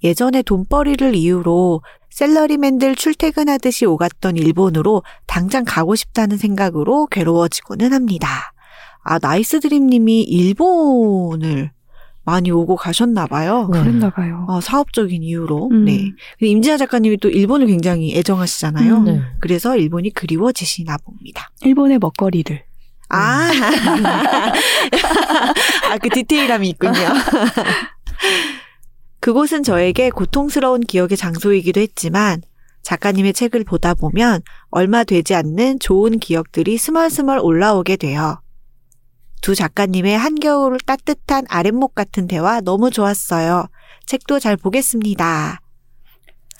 예전에 0.04 0.42
돈벌이를 0.42 1.16
이유로 1.16 1.82
샐러리맨들 2.10 2.94
출퇴근하듯이 2.94 3.84
오갔던 3.84 4.36
일본으로 4.36 5.02
당장 5.26 5.64
가고 5.66 5.96
싶다는 5.96 6.36
생각으로 6.36 7.08
괴로워지고는 7.08 7.92
합니다. 7.92 8.52
아, 9.02 9.18
나이스 9.18 9.60
드림님이 9.60 10.22
일본을 10.22 11.70
많이 12.24 12.50
오고 12.50 12.76
가셨나 12.76 13.26
봐요. 13.26 13.68
네. 13.72 13.80
그랬나 13.80 14.10
봐요. 14.10 14.44
어, 14.48 14.60
사업적인 14.60 15.22
이유로. 15.22 15.68
음. 15.70 15.84
네. 15.86 16.12
근데 16.38 16.50
임진아 16.50 16.76
작가님이 16.76 17.16
또 17.18 17.28
일본을 17.28 17.66
굉장히 17.66 18.16
애정하시잖아요. 18.16 18.96
음. 18.98 19.04
네. 19.04 19.22
그래서 19.40 19.76
일본이 19.76 20.10
그리워지시나 20.10 20.98
봅니다. 20.98 21.50
일본의 21.62 21.98
먹거리를. 21.98 22.62
아, 23.12 23.50
아, 25.90 25.98
그 26.00 26.08
디테일함이 26.10 26.68
있군요. 26.68 26.92
그곳은 29.18 29.64
저에게 29.64 30.10
고통스러운 30.10 30.80
기억의 30.82 31.16
장소이기도 31.16 31.80
했지만 31.80 32.40
작가님의 32.82 33.32
책을 33.32 33.64
보다 33.64 33.94
보면 33.94 34.42
얼마 34.70 35.02
되지 35.04 35.34
않는 35.34 35.80
좋은 35.80 36.18
기억들이 36.20 36.78
스멀스멀 36.78 37.40
올라오게 37.40 37.96
돼요. 37.96 38.40
두 39.42 39.54
작가님의 39.54 40.16
한겨울 40.18 40.78
따뜻한 40.84 41.44
아랫목 41.48 41.94
같은 41.94 42.26
대화 42.26 42.60
너무 42.60 42.90
좋았어요. 42.90 43.66
책도 44.06 44.38
잘 44.38 44.56
보겠습니다. 44.56 45.60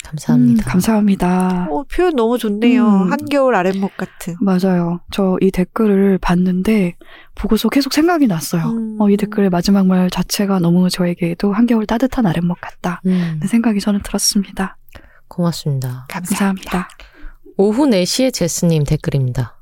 감사합니다. 0.03 0.63
음, 0.65 0.67
감사합니다. 0.67 1.67
어, 1.71 1.85
표현 1.85 2.17
너무 2.17 2.39
좋네요. 2.39 2.87
음. 2.87 3.13
한겨울 3.13 3.55
아랫목 3.55 3.97
같은. 3.99 4.35
맞아요. 4.41 5.01
저 5.13 5.37
이 5.43 5.51
댓글을 5.51 6.17
봤는데 6.19 6.97
보고서 7.35 7.69
계속 7.69 7.93
생각이 7.93 8.27
났어요. 8.27 8.65
음. 8.71 8.97
어, 8.99 9.11
이 9.11 9.17
댓글의 9.19 9.51
마지막 9.51 9.87
말 9.87 10.09
자체가 10.09 10.59
너무 10.59 10.89
저에게도 10.89 11.53
한겨울 11.53 11.87
따뜻한 11.87 12.25
아랫목 12.27 12.61
같다. 12.63 13.03
음, 13.07 13.39
는 13.41 13.47
생각이 13.47 13.79
저는 13.81 14.01
들었습니다. 14.03 14.79
고맙습니다. 15.29 16.07
감사합니다. 16.09 16.71
감사합니다. 16.71 16.89
오후 17.59 17.87
4시에 17.87 18.33
제스님 18.33 18.85
댓글입니다. 18.85 19.59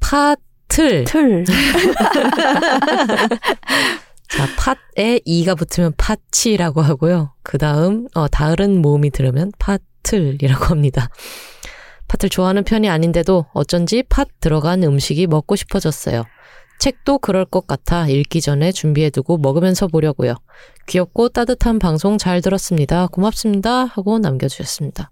파 0.00 0.34
틀. 0.68 1.04
틀. 1.04 1.44
자, 4.28 4.46
팥에 4.58 5.20
이가 5.24 5.54
붙으면 5.54 5.92
파치라고 5.96 6.82
하고요. 6.82 7.32
그 7.42 7.58
다음, 7.58 8.08
어, 8.14 8.28
다른 8.28 8.82
모음이 8.82 9.10
들으면 9.10 9.52
파틀이라고 9.58 10.66
합니다. 10.66 11.08
팥을 12.08 12.28
좋아하는 12.30 12.64
편이 12.64 12.88
아닌데도 12.88 13.46
어쩐지 13.52 14.02
팥 14.08 14.28
들어간 14.40 14.82
음식이 14.82 15.26
먹고 15.26 15.56
싶어졌어요. 15.56 16.24
책도 16.78 17.18
그럴 17.18 17.44
것 17.44 17.66
같아 17.66 18.06
읽기 18.06 18.40
전에 18.40 18.70
준비해두고 18.70 19.38
먹으면서 19.38 19.86
보려고요. 19.86 20.34
귀엽고 20.86 21.30
따뜻한 21.30 21.78
방송 21.78 22.18
잘 22.18 22.42
들었습니다. 22.42 23.06
고맙습니다. 23.06 23.86
하고 23.86 24.18
남겨주셨습니다. 24.18 25.10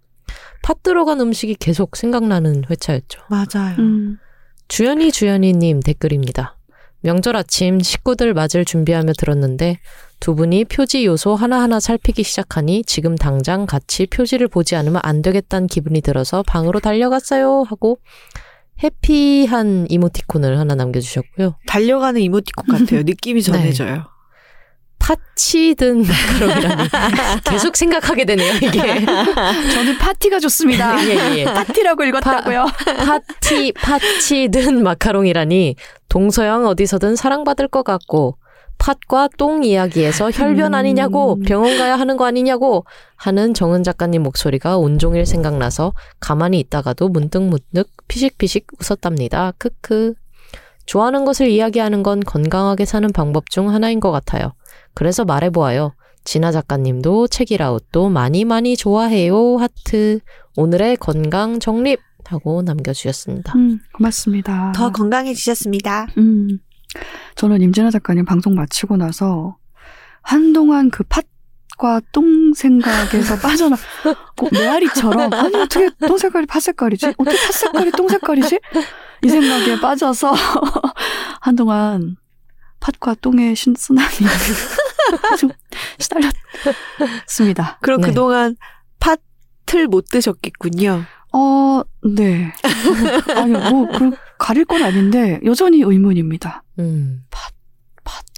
팥 0.62 0.82
들어간 0.82 1.20
음식이 1.20 1.56
계속 1.56 1.96
생각나는 1.96 2.64
회차였죠. 2.70 3.22
맞아요. 3.28 3.76
음, 3.78 4.18
주연이 4.68 5.12
주연이님 5.12 5.80
댓글입니다. 5.80 6.56
명절 7.02 7.36
아침 7.36 7.80
식구들 7.80 8.32
맞을 8.32 8.64
준비하며 8.64 9.12
들었는데 9.18 9.78
두 10.20 10.34
분이 10.34 10.64
표지 10.64 11.04
요소 11.04 11.34
하나하나 11.34 11.78
살피기 11.78 12.22
시작하니 12.22 12.82
지금 12.84 13.14
당장 13.14 13.66
같이 13.66 14.06
표지를 14.06 14.48
보지 14.48 14.74
않으면 14.74 15.00
안 15.04 15.20
되겠다는 15.20 15.66
기분이 15.66 16.00
들어서 16.00 16.42
방으로 16.42 16.80
달려갔어요 16.80 17.64
하고 17.68 17.98
해피한 18.82 19.86
이모티콘을 19.90 20.58
하나 20.58 20.74
남겨주셨고요. 20.74 21.56
달려가는 21.66 22.20
이모티콘 22.20 22.64
같아요. 22.66 23.02
느낌이 23.02 23.42
전해져요. 23.44 24.06
파치든 25.04 26.04
마카롱이라니 26.08 26.88
계속 27.44 27.76
생각하게 27.76 28.24
되네요 28.24 28.54
이게. 28.54 29.04
저는 29.04 29.98
파티가 29.98 30.40
좋습니다. 30.40 30.96
예, 31.06 31.40
예. 31.40 31.44
파티라고 31.44 32.04
읽었다고요. 32.04 32.66
파 33.04 33.18
티, 33.40 33.72
파치든 33.72 34.82
마카롱이라니 34.82 35.76
동서양 36.08 36.66
어디서든 36.66 37.16
사랑받을 37.16 37.68
것 37.68 37.82
같고 37.84 38.38
팥과 38.78 39.28
똥 39.36 39.62
이야기에서 39.62 40.30
혈변 40.30 40.72
음. 40.72 40.74
아니냐고 40.74 41.38
병원 41.46 41.76
가야 41.76 41.96
하는 41.96 42.16
거 42.16 42.24
아니냐고 42.24 42.86
하는 43.16 43.52
정은 43.52 43.82
작가님 43.82 44.22
목소리가 44.22 44.78
온종일 44.78 45.26
생각나서 45.26 45.92
가만히 46.18 46.58
있다가도 46.60 47.08
문득문득 47.10 47.88
피식피식 48.08 48.68
웃었답니다. 48.80 49.52
크크. 49.58 50.14
좋아하는 50.86 51.24
것을 51.24 51.48
이야기하는 51.48 52.02
건 52.02 52.20
건강하게 52.20 52.84
사는 52.84 53.10
방법 53.12 53.48
중 53.50 53.70
하나인 53.70 54.00
것 54.00 54.10
같아요. 54.10 54.52
그래서 54.94 55.24
말해보아요. 55.24 55.94
진아 56.24 56.52
작가님도 56.52 57.28
책이라웃도 57.28 58.08
많이 58.08 58.44
많이 58.44 58.76
좋아해요. 58.76 59.56
하트. 59.58 60.20
오늘의 60.56 60.96
건강 60.96 61.58
정립. 61.60 62.00
하고 62.26 62.62
남겨주셨습니다. 62.62 63.52
음, 63.54 63.80
고맙습니다. 63.92 64.72
더 64.74 64.90
건강해지셨습니다. 64.90 66.06
음, 66.16 66.58
저는 67.34 67.60
임진아 67.60 67.90
작가님 67.90 68.24
방송 68.24 68.54
마치고 68.54 68.96
나서 68.96 69.58
한동안 70.22 70.88
그 70.90 71.04
팥과 71.04 72.00
똥 72.12 72.54
생각에서 72.54 73.36
빠져나, 73.46 73.76
꼭 74.38 74.48
메아리처럼, 74.54 75.34
아니, 75.34 75.54
어떻게 75.54 75.90
똥 76.06 76.16
색깔이 76.16 76.46
팥 76.46 76.60
색깔이지? 76.60 77.08
어떻게 77.18 77.36
팥 77.36 77.52
색깔이 77.52 77.90
똥 77.90 78.08
색깔이지? 78.08 78.58
이 79.22 79.28
생각에 79.28 79.78
빠져서 79.78 80.32
한동안 81.42 82.16
팥과 82.80 83.16
똥의 83.20 83.54
신- 83.54 83.74
쓰나미 83.76 84.08
좀 85.38 85.50
시달렸습니다. 85.98 87.78
그럼 87.82 88.00
네. 88.00 88.08
그동안 88.08 88.56
팥을 89.00 89.88
못 89.88 90.06
드셨겠군요. 90.10 91.04
어, 91.32 91.82
네. 92.04 92.52
아니요, 93.34 93.58
뭐, 93.70 93.88
그, 93.98 94.12
가릴 94.38 94.64
건 94.64 94.82
아닌데, 94.84 95.40
여전히 95.44 95.80
의문입니다. 95.80 96.62
음. 96.78 97.24
팥 97.30 97.52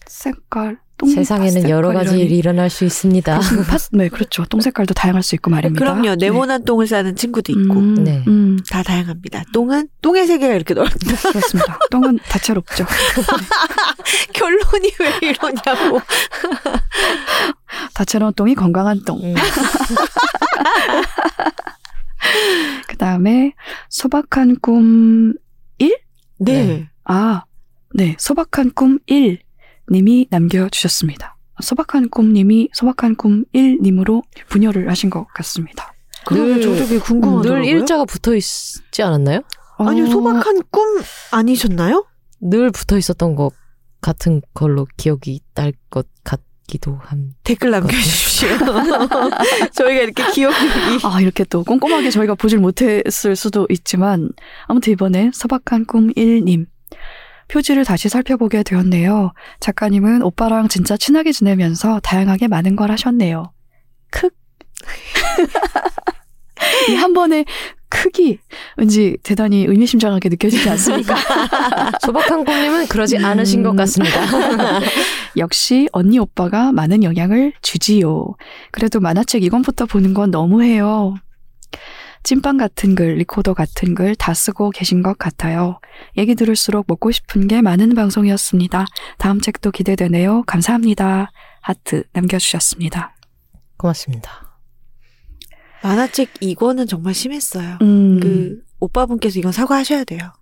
색깔. 0.06 0.78
똥 0.98 1.09
세상에는 1.10 1.62
팥 1.62 1.70
여러 1.70 1.93
가지. 1.93 2.18
일이 2.18 2.39
일어날 2.39 2.70
수 2.70 2.85
있습니다. 2.85 3.40
팥, 3.68 3.81
네, 3.93 4.09
그렇죠. 4.09 4.44
똥 4.47 4.60
색깔도 4.60 4.94
다양할 4.94 5.23
수 5.23 5.35
있고 5.35 5.51
말입니다. 5.51 5.85
그럼요. 5.85 6.14
네모난 6.16 6.64
똥을 6.64 6.86
싸는 6.86 7.16
친구도 7.16 7.52
있고 7.52 7.74
음, 7.74 8.05
네. 8.05 8.24
음, 8.27 8.59
다 8.70 8.82
다양합니다. 8.82 9.44
똥은 9.52 9.89
똥의 10.02 10.27
세계가 10.27 10.55
이렇게 10.55 10.74
넓다. 10.74 10.97
그렇습니다. 11.32 11.78
똥은 11.90 12.18
다채롭죠. 12.28 12.86
결론이 14.32 14.93
왜 15.01 15.28
이러냐고. 15.28 16.01
다채로운 17.94 18.32
똥이 18.35 18.55
건강한 18.55 19.02
똥. 19.05 19.23
음. 19.23 19.35
그 22.89 22.97
다음에 22.97 23.52
소박한 23.89 24.56
꿈 24.60 25.35
네. 26.39 26.66
네. 26.66 26.89
아, 27.05 27.44
네. 27.94 28.16
소박한 28.18 28.73
꿈 28.74 28.98
1 29.06 29.39
님이 29.90 30.26
남겨주셨습니다. 30.30 31.36
소박한 31.62 32.10
꿈님이 32.10 32.68
소박한 32.74 33.16
꿈 33.16 33.44
1님으로 33.54 34.22
분열을 34.48 34.90
하신 34.90 35.10
것 35.10 35.26
같습니다. 35.34 35.92
그러면 36.26 36.54
늘- 36.54 36.62
저도 36.62 36.76
그게 36.86 36.98
궁금하더라고요. 36.98 37.62
늘 37.62 37.64
일자가 37.68 38.04
붙어 38.04 38.34
있지 38.34 39.02
않았나요? 39.02 39.40
아니요, 39.78 40.04
어, 40.04 40.08
소박한 40.08 40.60
꿈 40.70 41.00
아니셨나요? 41.30 42.04
늘 42.40 42.70
붙어 42.70 42.98
있었던 42.98 43.34
것 43.36 43.52
같은 44.00 44.42
걸로 44.54 44.86
기억이 44.96 45.40
날 45.54 45.72
것 45.90 46.06
같기도 46.24 46.98
함. 47.02 47.30
댓글 47.44 47.70
남겨주십시오. 47.70 48.48
저희가 49.72 50.02
이렇게 50.02 50.30
기억력이. 50.32 51.04
아, 51.04 51.20
이렇게 51.20 51.44
또 51.44 51.62
꼼꼼하게 51.64 52.10
저희가 52.10 52.34
보질 52.34 52.58
못했을 52.58 53.36
수도 53.36 53.66
있지만, 53.70 54.30
아무튼 54.66 54.92
이번에 54.92 55.30
소박한 55.32 55.86
꿈 55.86 56.12
1님. 56.12 56.66
표지를 57.48 57.85
다시 57.85 58.09
살펴보게 58.09 58.62
되었네요. 58.62 59.32
작가님은 59.60 60.23
오빠랑 60.23 60.68
진짜 60.68 60.97
친하게 60.97 61.32
지내면서 61.32 62.01
다양하게 62.01 62.48
많은 62.48 62.77
걸 62.77 62.90
하셨네요. 62.90 63.52
크. 64.10 64.28
이한 66.90 67.12
번의 67.12 67.44
크기, 67.89 68.39
왠지 68.77 69.16
대단히 69.23 69.64
의미심장하게 69.64 70.28
느껴지지 70.28 70.68
않습니까? 70.70 71.14
소박한 72.05 72.44
꿈님은 72.44 72.89
그러지 72.89 73.18
않으신 73.18 73.62
것 73.62 73.70
음. 73.70 73.77
같습니다. 73.77 74.20
역시 75.36 75.89
언니 75.93 76.18
오빠가 76.18 76.73
많은 76.73 77.05
영향을 77.05 77.52
주지요. 77.62 78.35
그래도 78.73 79.01
만화책 79.01 79.44
이권부터 79.44 79.86
보는 79.86 80.14
건 80.14 80.31
너무해요. 80.31 81.14
찐빵 82.26 82.56
같은 82.56 82.96
글, 82.96 83.14
리코더 83.18 83.54
같은 83.54 83.94
글 83.94 84.16
다 84.16 84.34
쓰고 84.34 84.70
계신 84.70 85.00
것 85.00 85.16
같아요. 85.16 85.78
얘기 86.16 86.34
들을수록 86.34 86.86
먹고 86.88 87.12
싶은 87.12 87.46
게 87.46 87.62
많은 87.62 87.94
방송이었습니다. 87.94 88.84
다음 89.18 89.40
책도 89.40 89.70
기대되네요. 89.70 90.42
감사합니다. 90.44 91.30
하트 91.60 92.02
남겨주셨습니다. 92.12 93.14
고맙습니다. 93.76 94.58
만화책 95.84 96.30
이거는 96.40 96.88
정말 96.88 97.14
심했어요. 97.14 97.78
음, 97.82 98.18
그 98.18 98.60
오빠분께서 98.80 99.38
이건 99.38 99.52
사과하셔야 99.52 100.02
돼요. 100.02 100.32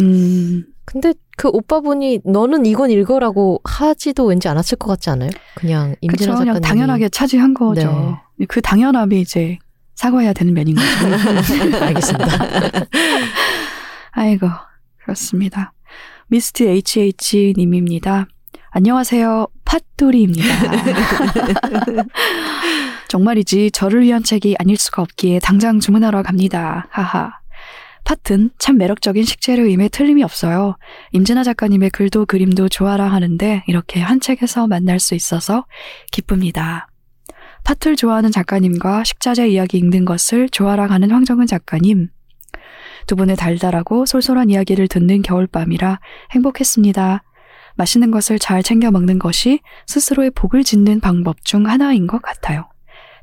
음, 0.00 0.64
근데 0.86 1.12
그 1.36 1.48
오빠분이 1.48 2.20
너는 2.24 2.64
이건 2.64 2.90
읽어라고 2.90 3.60
하지도 3.64 4.24
왠지 4.24 4.48
않았을 4.48 4.78
것 4.78 4.86
같지 4.86 5.10
않아요? 5.10 5.28
그냥. 5.54 5.96
임진아 6.00 6.36
그냥 6.36 6.54
작가님이 6.54 6.66
당연하게 6.66 7.08
차지한 7.10 7.52
거죠. 7.52 8.18
그 8.48 8.62
당연함이 8.62 9.20
이제 9.20 9.58
사과해야 9.96 10.32
되는 10.32 10.54
면인 10.54 10.76
거죠. 10.76 11.76
알겠습니다. 11.84 12.26
아이고, 14.12 14.48
그렇습니다. 15.02 15.72
미스트 16.28 16.62
HH님입니다. 16.64 18.26
안녕하세요. 18.70 19.48
팥돌이입니다. 19.64 20.48
정말이지 23.08 23.70
저를 23.70 24.02
위한 24.02 24.22
책이 24.22 24.56
아닐 24.58 24.76
수가 24.76 25.02
없기에 25.02 25.38
당장 25.38 25.80
주문하러 25.80 26.22
갑니다. 26.22 26.86
하하. 26.90 27.32
팥은 28.04 28.50
참 28.58 28.76
매력적인 28.76 29.24
식재료임에 29.24 29.88
틀림이 29.88 30.22
없어요. 30.22 30.76
임진아 31.12 31.42
작가님의 31.42 31.90
글도 31.90 32.26
그림도 32.26 32.68
좋아라 32.68 33.06
하는데 33.08 33.64
이렇게 33.66 34.00
한 34.00 34.20
책에서 34.20 34.66
만날 34.68 35.00
수 35.00 35.14
있어서 35.14 35.64
기쁩니다. 36.12 36.88
팥을 37.66 37.96
좋아하는 37.96 38.30
작가님과 38.30 39.02
식자재 39.02 39.48
이야기 39.48 39.78
읽는 39.78 40.04
것을 40.04 40.48
좋아라 40.48 40.86
하는 40.86 41.10
황정은 41.10 41.48
작가님. 41.48 42.10
두 43.08 43.16
분의 43.16 43.34
달달하고 43.34 44.06
솔솔한 44.06 44.50
이야기를 44.50 44.86
듣는 44.86 45.22
겨울밤이라 45.22 45.98
행복했습니다. 46.30 47.24
맛있는 47.74 48.12
것을 48.12 48.38
잘 48.38 48.62
챙겨 48.62 48.92
먹는 48.92 49.18
것이 49.18 49.60
스스로의 49.88 50.30
복을 50.30 50.62
짓는 50.62 51.00
방법 51.00 51.44
중 51.44 51.66
하나인 51.66 52.06
것 52.06 52.22
같아요. 52.22 52.68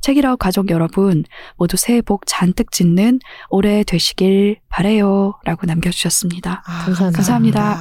책이라우 0.01 0.35
가족 0.35 0.69
여러분, 0.69 1.23
모두 1.55 1.77
새해 1.77 2.01
복 2.01 2.25
잔뜩 2.25 2.71
짓는 2.71 3.19
올해 3.49 3.85
되시길 3.85 4.57
바래요. 4.67 5.39
라고 5.45 5.65
남겨주셨습니다. 5.65 6.63
아, 6.65 6.83
감사합니다. 6.83 7.17
감사합니다. 7.17 7.77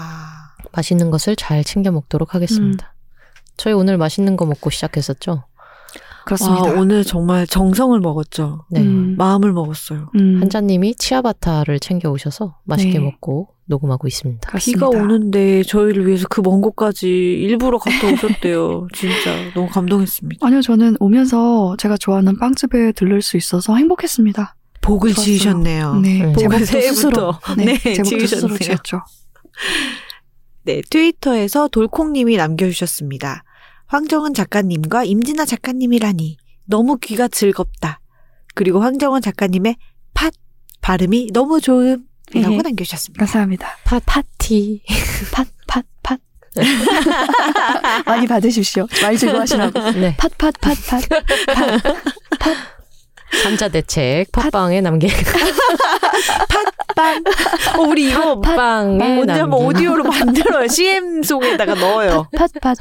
맛있는 0.70 1.10
것을 1.10 1.34
잘 1.34 1.64
챙겨 1.64 1.90
먹도록 1.90 2.36
하겠습니다. 2.36 2.94
저희 3.56 3.74
오늘 3.74 3.98
맛있는 3.98 4.36
거 4.36 4.47
먹고 4.47 4.70
시작했었죠? 4.70 5.44
그렇습니다. 6.24 6.73
와, 6.73 6.81
오늘 6.81 7.05
정말 7.05 7.47
정성을 7.47 7.99
먹었죠. 8.01 8.65
네. 8.70 8.81
음, 8.81 9.15
마음을 9.16 9.53
먹었어요. 9.53 10.11
음, 10.16 10.39
한자님이 10.40 10.94
치아바타를 10.97 11.81
챙겨 11.81 12.11
오셔서 12.11 12.59
맛있게 12.65 12.99
네. 12.99 13.05
먹고 13.05 13.49
녹음하고 13.66 14.07
있습니다. 14.09 14.49
그렇습니다. 14.49 14.89
비가 14.90 15.03
오는데 15.03 15.62
저희를 15.62 16.07
위해서 16.07 16.27
그 16.28 16.43
먼 16.43 16.61
곳까지 16.61 17.09
일부러 17.09 17.78
갔다 17.78 18.09
오셨대요. 18.12 18.89
진짜 18.94 19.31
너무 19.55 19.69
감동했습니다. 19.69 20.44
아니요, 20.47 20.61
저는 20.62 20.97
오면서 21.01 21.77
제가 21.78 21.97
좋아하는 21.97 22.39
빵집에 22.39 22.93
들를 22.93 23.23
수 23.23 23.36
있어서 23.36 23.77
행복했습니다. 23.77 24.57
복을 24.82 25.15
좋았어요. 25.15 25.24
지으셨네요. 25.24 25.94
네, 26.01 26.23
음. 26.24 26.35
제목도 26.35 26.43
복을 26.43 26.66
스스로, 26.66 26.81
새해부터. 26.81 27.40
네, 27.57 27.65
네, 27.78 28.03
지으셨네요. 28.03 28.59
네, 30.65 30.81
트위터에서 30.90 31.69
돌콩님이 31.69 32.36
남겨주셨습니다. 32.36 33.44
황정은 33.93 34.32
작가님과 34.32 35.05
임진아 35.05 35.44
작가님이라니 35.44 36.39
너무 36.64 36.97
귀가 36.97 37.28
즐겁다. 37.28 38.01
그리고 38.55 38.81
황정은 38.81 39.20
작가님의 39.20 39.77
팥 40.14 40.32
발음이 40.81 41.28
너무 41.35 41.60
좋음 41.60 42.06
이라고 42.35 42.55
에헤. 42.55 42.62
남겨주셨습니다. 42.62 43.27
감사합니다. 43.27 43.69
파, 43.85 44.01
파티. 44.06 44.82
팥, 45.31 45.47
팥, 45.66 45.85
팥. 46.02 46.20
많이 48.06 48.27
받으십시오. 48.27 48.86
많이 49.02 49.19
즐거워하시라고. 49.19 49.90
네. 49.90 50.16
팥, 50.16 50.39
팥, 50.39 50.55
팥, 50.59 50.74
팥. 50.89 51.02
삼자 53.42 53.68
대책 53.68 54.30
팟빵에 54.32 54.80
남겨 54.80 55.09
빵. 56.94 57.24
어, 57.78 57.82
우리 57.88 58.10
이거 58.10 58.38
팟빵에 58.40 59.20
언제 59.20 59.32
한번 59.32 59.64
오디오로 59.64 60.04
만들어요. 60.04 60.68
CM 60.68 61.22
송에다가 61.22 61.74
넣어요. 61.74 62.28
팥, 62.36 62.50
팥. 62.60 62.76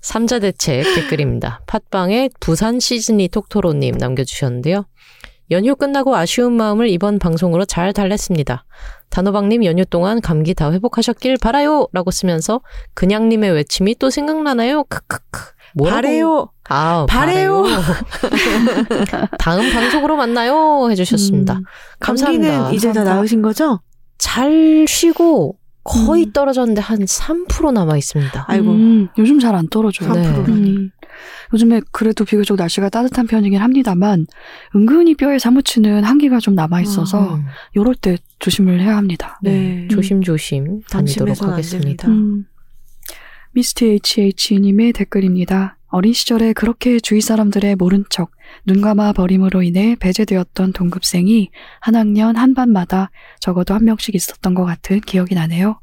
삼자 0.00 0.38
대책 0.38 0.94
댓글입니다. 0.94 1.60
팟빵에 1.66 2.30
부산 2.40 2.80
시즈니 2.80 3.28
톡토로님 3.28 3.98
남겨주셨는데요. 3.98 4.86
연휴 5.50 5.76
끝나고 5.76 6.16
아쉬운 6.16 6.54
마음을 6.54 6.88
이번 6.88 7.18
방송으로 7.18 7.66
잘 7.66 7.92
달랬습니다. 7.92 8.64
단호박님 9.10 9.66
연휴 9.66 9.84
동안 9.84 10.22
감기 10.22 10.54
다 10.54 10.72
회복하셨길 10.72 11.36
바라요! 11.42 11.86
라고 11.92 12.10
쓰면서 12.10 12.62
그냥님의 12.94 13.50
외침이 13.52 13.94
또 13.96 14.08
생각나나요? 14.08 14.84
크크크. 14.84 15.52
뭐라고? 15.74 15.96
바래요. 15.96 16.48
아, 16.68 17.06
바래요. 17.08 17.62
바래요. 17.62 19.28
다음 19.38 19.72
방송으로 19.72 20.16
만나요! 20.16 20.88
해주셨습니다. 20.90 21.54
음, 21.54 21.64
감사합니다. 22.00 22.48
감기는 22.48 22.74
이제 22.74 22.88
다 22.88 22.94
감사합니다. 22.94 23.14
나으신 23.16 23.42
거죠? 23.42 23.80
잘 24.18 24.86
쉬고 24.88 25.58
거의 25.82 26.24
음. 26.24 26.32
떨어졌는데 26.32 26.80
한 26.80 27.00
3% 27.00 27.72
남아 27.72 27.96
있습니다. 27.98 28.44
아이고. 28.48 28.70
음, 28.70 29.08
요즘 29.18 29.38
잘 29.38 29.54
안 29.54 29.68
떨어져요. 29.68 30.12
네. 30.12 30.22
3%라니. 30.22 30.70
음, 30.70 30.90
요즘에 31.52 31.82
그래도 31.92 32.24
비교적 32.24 32.56
날씨가 32.56 32.88
따뜻한 32.88 33.26
편이긴 33.26 33.60
합니다만 33.60 34.26
은근히 34.74 35.14
뼈에 35.14 35.38
사무치는 35.38 36.02
한기가 36.04 36.40
좀 36.40 36.54
남아 36.54 36.80
있어서 36.82 37.34
음, 37.34 37.44
요럴 37.76 37.96
때 37.96 38.16
조심을 38.38 38.80
해야 38.80 38.96
합니다. 38.96 39.38
네. 39.42 39.86
조심조심 39.90 40.80
다니도록 40.90 41.42
하겠습니다. 41.42 42.08
미스트 43.56 43.84
HH님의 43.84 44.92
댓글입니다. 44.94 45.78
어린 45.86 46.12
시절에 46.12 46.52
그렇게 46.54 46.98
주위 46.98 47.20
사람들의 47.20 47.76
모른 47.76 48.04
척, 48.10 48.32
눈 48.66 48.80
감아 48.80 49.12
버림으로 49.12 49.62
인해 49.62 49.94
배제되었던 49.94 50.72
동급생이 50.72 51.50
한 51.80 51.94
학년 51.94 52.36
한 52.36 52.54
반마다 52.54 53.12
적어도 53.38 53.74
한 53.74 53.84
명씩 53.84 54.16
있었던 54.16 54.54
것 54.54 54.64
같은 54.64 55.00
기억이 55.00 55.36
나네요. 55.36 55.78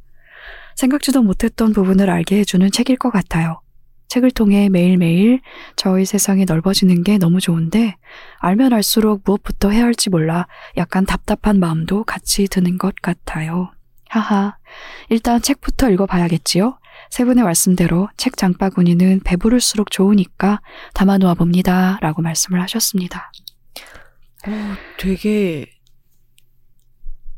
생각지도 0.75 1.21
못했던 1.21 1.71
부분을 1.71 2.09
알게 2.09 2.39
해주는 2.39 2.71
책일 2.71 2.97
것 2.97 3.09
같아요. 3.09 3.61
책을 4.09 4.31
통해 4.31 4.67
매일매일 4.67 5.39
저의 5.77 6.05
세상이 6.05 6.43
넓어지는 6.43 7.03
게 7.03 7.17
너무 7.17 7.39
좋은데, 7.39 7.95
알면 8.39 8.73
알수록 8.73 9.21
무엇부터 9.23 9.69
해야 9.69 9.85
할지 9.85 10.09
몰라 10.09 10.45
약간 10.75 11.05
답답한 11.05 11.61
마음도 11.61 12.03
같이 12.03 12.49
드는 12.49 12.77
것 12.77 12.95
같아요. 13.01 13.71
하하. 14.09 14.57
일단 15.07 15.41
책부터 15.41 15.89
읽어봐야겠지요? 15.91 16.80
세 17.09 17.25
분의 17.25 17.43
말씀대로 17.43 18.07
책 18.17 18.37
장바구니는 18.37 19.21
배부를수록 19.23 19.91
좋으니까 19.91 20.61
담아놓아 20.93 21.33
봅니다. 21.33 21.97
라고 22.01 22.21
말씀을 22.21 22.61
하셨습니다. 22.61 23.31
어, 24.47 24.51
되게 24.97 25.67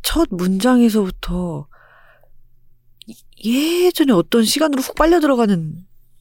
첫 0.01 0.27
문장에서부터 0.31 1.67
예전에 3.43 4.13
어떤 4.13 4.43
시간으로 4.43 4.81
훅 4.81 4.95
빨려 4.95 5.19
들어가는 5.19 5.75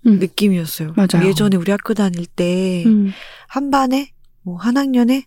음. 0.06 0.18
느낌이었어요. 0.18 0.94
맞아요. 0.96 1.28
예전에 1.28 1.56
우리 1.56 1.70
학교 1.70 1.94
다닐 1.94 2.26
때 2.26 2.82
음, 2.86 3.12
한 3.48 3.70
반에 3.70 4.12
뭐 4.42 4.56
한 4.56 4.76
학년에 4.76 5.24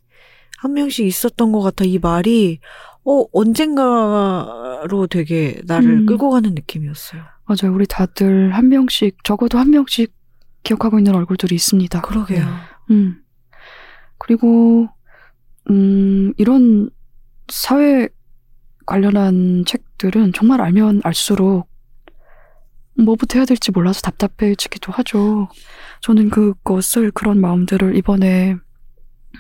한 0.58 0.74
명씩 0.74 1.06
있었던 1.06 1.52
것 1.52 1.62
같아. 1.62 1.86
이 1.86 1.98
말이 2.00 2.60
어 3.06 3.24
언젠가로 3.32 5.08
되게 5.10 5.62
나를 5.66 6.02
음. 6.02 6.06
끌고 6.06 6.32
가는 6.32 6.54
느낌이었어요. 6.56 7.24
맞아요. 7.48 7.74
우리 7.74 7.86
다들 7.86 8.54
한 8.54 8.70
명씩, 8.70 9.24
적어도 9.24 9.60
한 9.60 9.70
명씩 9.70 10.14
기억하고 10.64 10.98
있는 11.00 11.14
얼굴들이 11.16 11.54
있습니다. 11.56 12.02
그러게요. 12.02 12.46
음. 12.92 13.22
그리고, 14.18 14.90
음, 15.70 16.34
이런 16.38 16.90
사회 17.48 18.10
관련한 18.86 19.64
책들은 19.66 20.34
정말 20.34 20.62
알면 20.62 21.02
알수록 21.04 21.68
뭐부터 22.98 23.40
해야 23.40 23.46
될지 23.46 23.72
몰라서 23.72 24.02
답답해지기도 24.02 24.92
하죠. 24.94 25.50
저는 26.02 26.30
그것을, 26.30 27.12
그런 27.12 27.42
마음들을 27.42 27.96
이번에, 27.98 28.56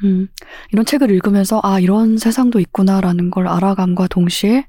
음, 0.03 0.27
이런 0.71 0.85
책을 0.85 1.09
읽으면서, 1.09 1.61
아, 1.63 1.79
이런 1.79 2.17
세상도 2.17 2.59
있구나라는 2.59 3.31
걸 3.31 3.47
알아감과 3.47 4.07
동시에 4.07 4.67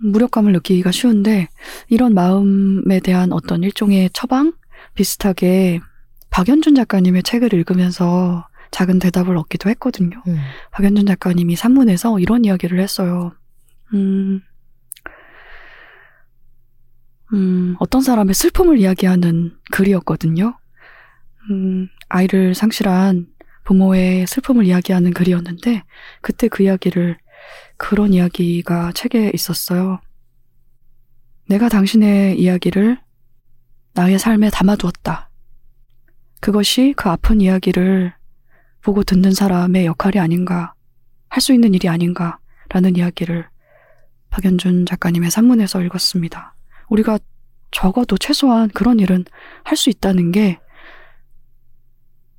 무력감을 0.00 0.52
느끼기가 0.52 0.90
쉬운데, 0.90 1.48
이런 1.88 2.14
마음에 2.14 3.00
대한 3.00 3.32
어떤 3.32 3.62
일종의 3.62 4.10
처방? 4.12 4.52
비슷하게 4.94 5.80
박연준 6.30 6.74
작가님의 6.74 7.22
책을 7.22 7.52
읽으면서 7.54 8.46
작은 8.70 8.98
대답을 8.98 9.36
얻기도 9.36 9.70
했거든요. 9.70 10.22
음. 10.26 10.38
박연준 10.72 11.06
작가님이 11.06 11.56
산문에서 11.56 12.18
이런 12.20 12.44
이야기를 12.44 12.80
했어요. 12.80 13.32
음, 13.94 14.40
음, 17.32 17.76
어떤 17.78 18.02
사람의 18.02 18.34
슬픔을 18.34 18.78
이야기하는 18.78 19.56
글이었거든요. 19.70 20.58
음, 21.50 21.88
아이를 22.08 22.54
상실한 22.54 23.26
부모의 23.64 24.26
슬픔을 24.26 24.64
이야기하는 24.64 25.12
글이었는데, 25.12 25.82
그때 26.22 26.48
그 26.48 26.62
이야기를, 26.62 27.18
그런 27.78 28.12
이야기가 28.12 28.92
책에 28.92 29.30
있었어요. 29.32 30.00
내가 31.46 31.68
당신의 31.68 32.38
이야기를 32.38 33.00
나의 33.94 34.18
삶에 34.18 34.50
담아두었다. 34.50 35.30
그것이 36.40 36.92
그 36.96 37.08
아픈 37.08 37.40
이야기를 37.40 38.12
보고 38.82 39.02
듣는 39.02 39.32
사람의 39.32 39.86
역할이 39.86 40.18
아닌가, 40.18 40.74
할 41.30 41.40
수 41.40 41.52
있는 41.54 41.72
일이 41.74 41.88
아닌가, 41.88 42.38
라는 42.68 42.96
이야기를 42.96 43.48
박연준 44.30 44.84
작가님의 44.86 45.30
산문에서 45.30 45.80
읽었습니다. 45.82 46.54
우리가 46.88 47.18
적어도 47.70 48.18
최소한 48.18 48.68
그런 48.70 48.98
일은 49.00 49.24
할 49.64 49.76
수 49.76 49.88
있다는 49.88 50.32
게 50.32 50.58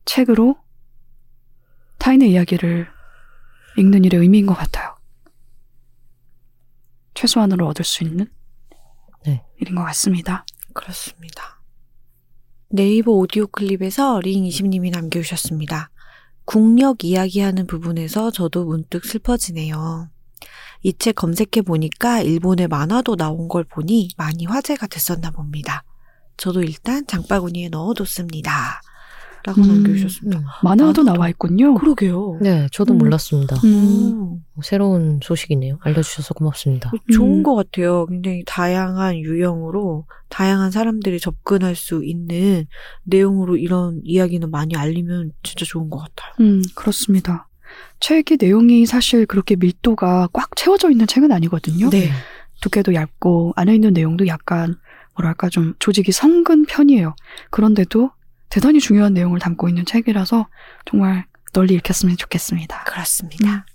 책으로 0.06 0.58
타인의 1.98 2.32
이야기를 2.32 2.88
읽는 3.78 4.06
일의 4.06 4.22
의미인 4.22 4.46
것 4.46 4.54
같아요. 4.54 4.99
최소한으로 7.20 7.68
얻을 7.68 7.84
수 7.84 8.04
있는 8.06 8.28
네. 9.26 9.44
일인 9.60 9.76
것 9.76 9.84
같습니다. 9.84 10.46
그렇습니다. 10.74 11.62
네이버 12.70 13.12
오디오 13.12 13.48
클립에서 13.48 14.22
링20님이 14.22 14.92
남겨주셨습니다. 14.92 15.90
국력 16.46 17.04
이야기하는 17.04 17.68
부분에서 17.68 18.32
저도 18.32 18.66
문득 18.66 19.06
슬퍼지네요. 19.06 20.10
이 20.84 20.94
책 20.94 21.16
검색해 21.16 21.64
보니까 21.66 22.22
일본의 22.22 22.70
만화도 22.70 23.18
나온 23.18 23.50
걸 23.50 23.66
보니 23.66 24.12
많이 24.16 24.46
화제가 24.46 24.88
됐었나 24.88 25.32
봅니다. 25.32 25.84
저도 26.38 26.62
일단 26.62 27.06
장바구니에 27.06 27.68
넣어뒀습니다. 27.68 28.82
라고 29.46 29.62
음, 29.62 29.68
남겨주셨습니다. 29.68 30.40
음. 30.40 30.44
만화도 30.64 31.02
만화도- 31.02 31.06
나와 31.06 31.30
있군요. 31.30 31.76
그러게요. 31.76 32.40
네, 32.42 32.68
저도 32.72 32.94
음. 32.94 32.98
몰랐습니다. 32.98 33.56
음, 33.64 34.42
오, 34.56 34.62
새로운 34.62 35.20
소식이네요. 35.24 35.80
알려주셔서 35.82 36.34
고맙습니다. 36.34 36.92
좋은 37.14 37.40
음. 37.40 37.44
것 37.44 37.56
같아요. 37.56 38.06
굉장히 38.08 38.44
다양한 38.46 39.18
유형으로 39.20 40.06
다양한 40.30 40.72
사람들이 40.72 41.20
접근할 41.20 41.76
수 41.76 42.04
있는 42.04 42.66
내용으로 43.04 43.58
이런 43.58 44.02
이야기는 44.04 44.52
많이 44.52 44.76
알리면 44.76 45.32
진짜 45.44 45.66
좋은 45.66 45.90
것 45.90 45.98
같아요. 46.00 46.34
음, 46.42 46.62
그렇습니다. 46.76 47.48
책의 48.00 48.38
내용이 48.42 48.86
사실 48.86 49.26
그렇게 49.26 49.56
밀도가 49.56 50.30
꽉 50.34 50.56
채워져 50.56 50.90
있는 50.92 51.08
책은 51.08 51.32
아니거든요. 51.32 51.90
네. 51.90 52.10
두께도 52.62 52.94
얇고 52.94 53.54
안에 53.56 53.76
있는 53.76 53.94
내용도 53.94 54.28
약간 54.28 54.76
뭐랄까 55.16 55.50
좀 55.50 55.74
조직이 55.80 56.12
성근 56.12 56.66
편이에요. 56.66 57.16
그런데도 57.52 58.12
대단히 58.50 58.80
중요한 58.80 59.14
내용을 59.14 59.40
담고 59.40 59.70
있는 59.70 59.86
책이라서 59.86 60.48
정말 60.86 61.26
널리 61.54 61.74
읽혔으면 61.76 62.18
좋겠습니다. 62.18 62.84
그렇습니다. 62.86 63.66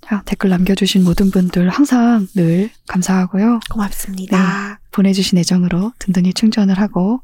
자, 0.00 0.22
댓글 0.24 0.50
남겨주신 0.50 1.02
모든 1.02 1.30
분들 1.32 1.68
항상 1.68 2.28
늘 2.34 2.70
감사하고요. 2.86 3.60
고맙습니다. 3.70 4.80
보내주신 4.92 5.38
애정으로 5.38 5.92
든든히 5.98 6.32
충전을 6.32 6.78
하고 6.78 7.20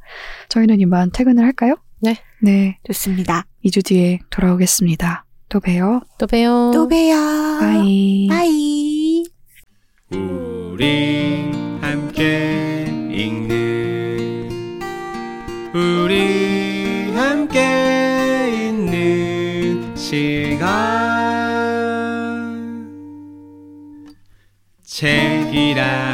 저희는 0.49 0.81
이만 0.81 1.11
퇴근을 1.13 1.45
할까요? 1.45 1.77
네. 2.01 2.17
네, 2.41 2.79
좋습니다. 2.85 3.47
2주 3.65 3.85
뒤에 3.85 4.19
돌아오겠습니다. 4.31 5.25
또 5.49 5.61
봬요. 5.61 6.01
또 6.19 6.27
봬요. 6.27 6.73
또 6.75 6.89
봬요. 6.89 7.15
바이. 7.61 8.27
바이. 8.29 9.25
우리 10.11 11.51
함께 11.81 12.72
함께 17.53 18.69
있는 18.69 19.95
시간. 19.95 20.63
책이라우 24.83 26.12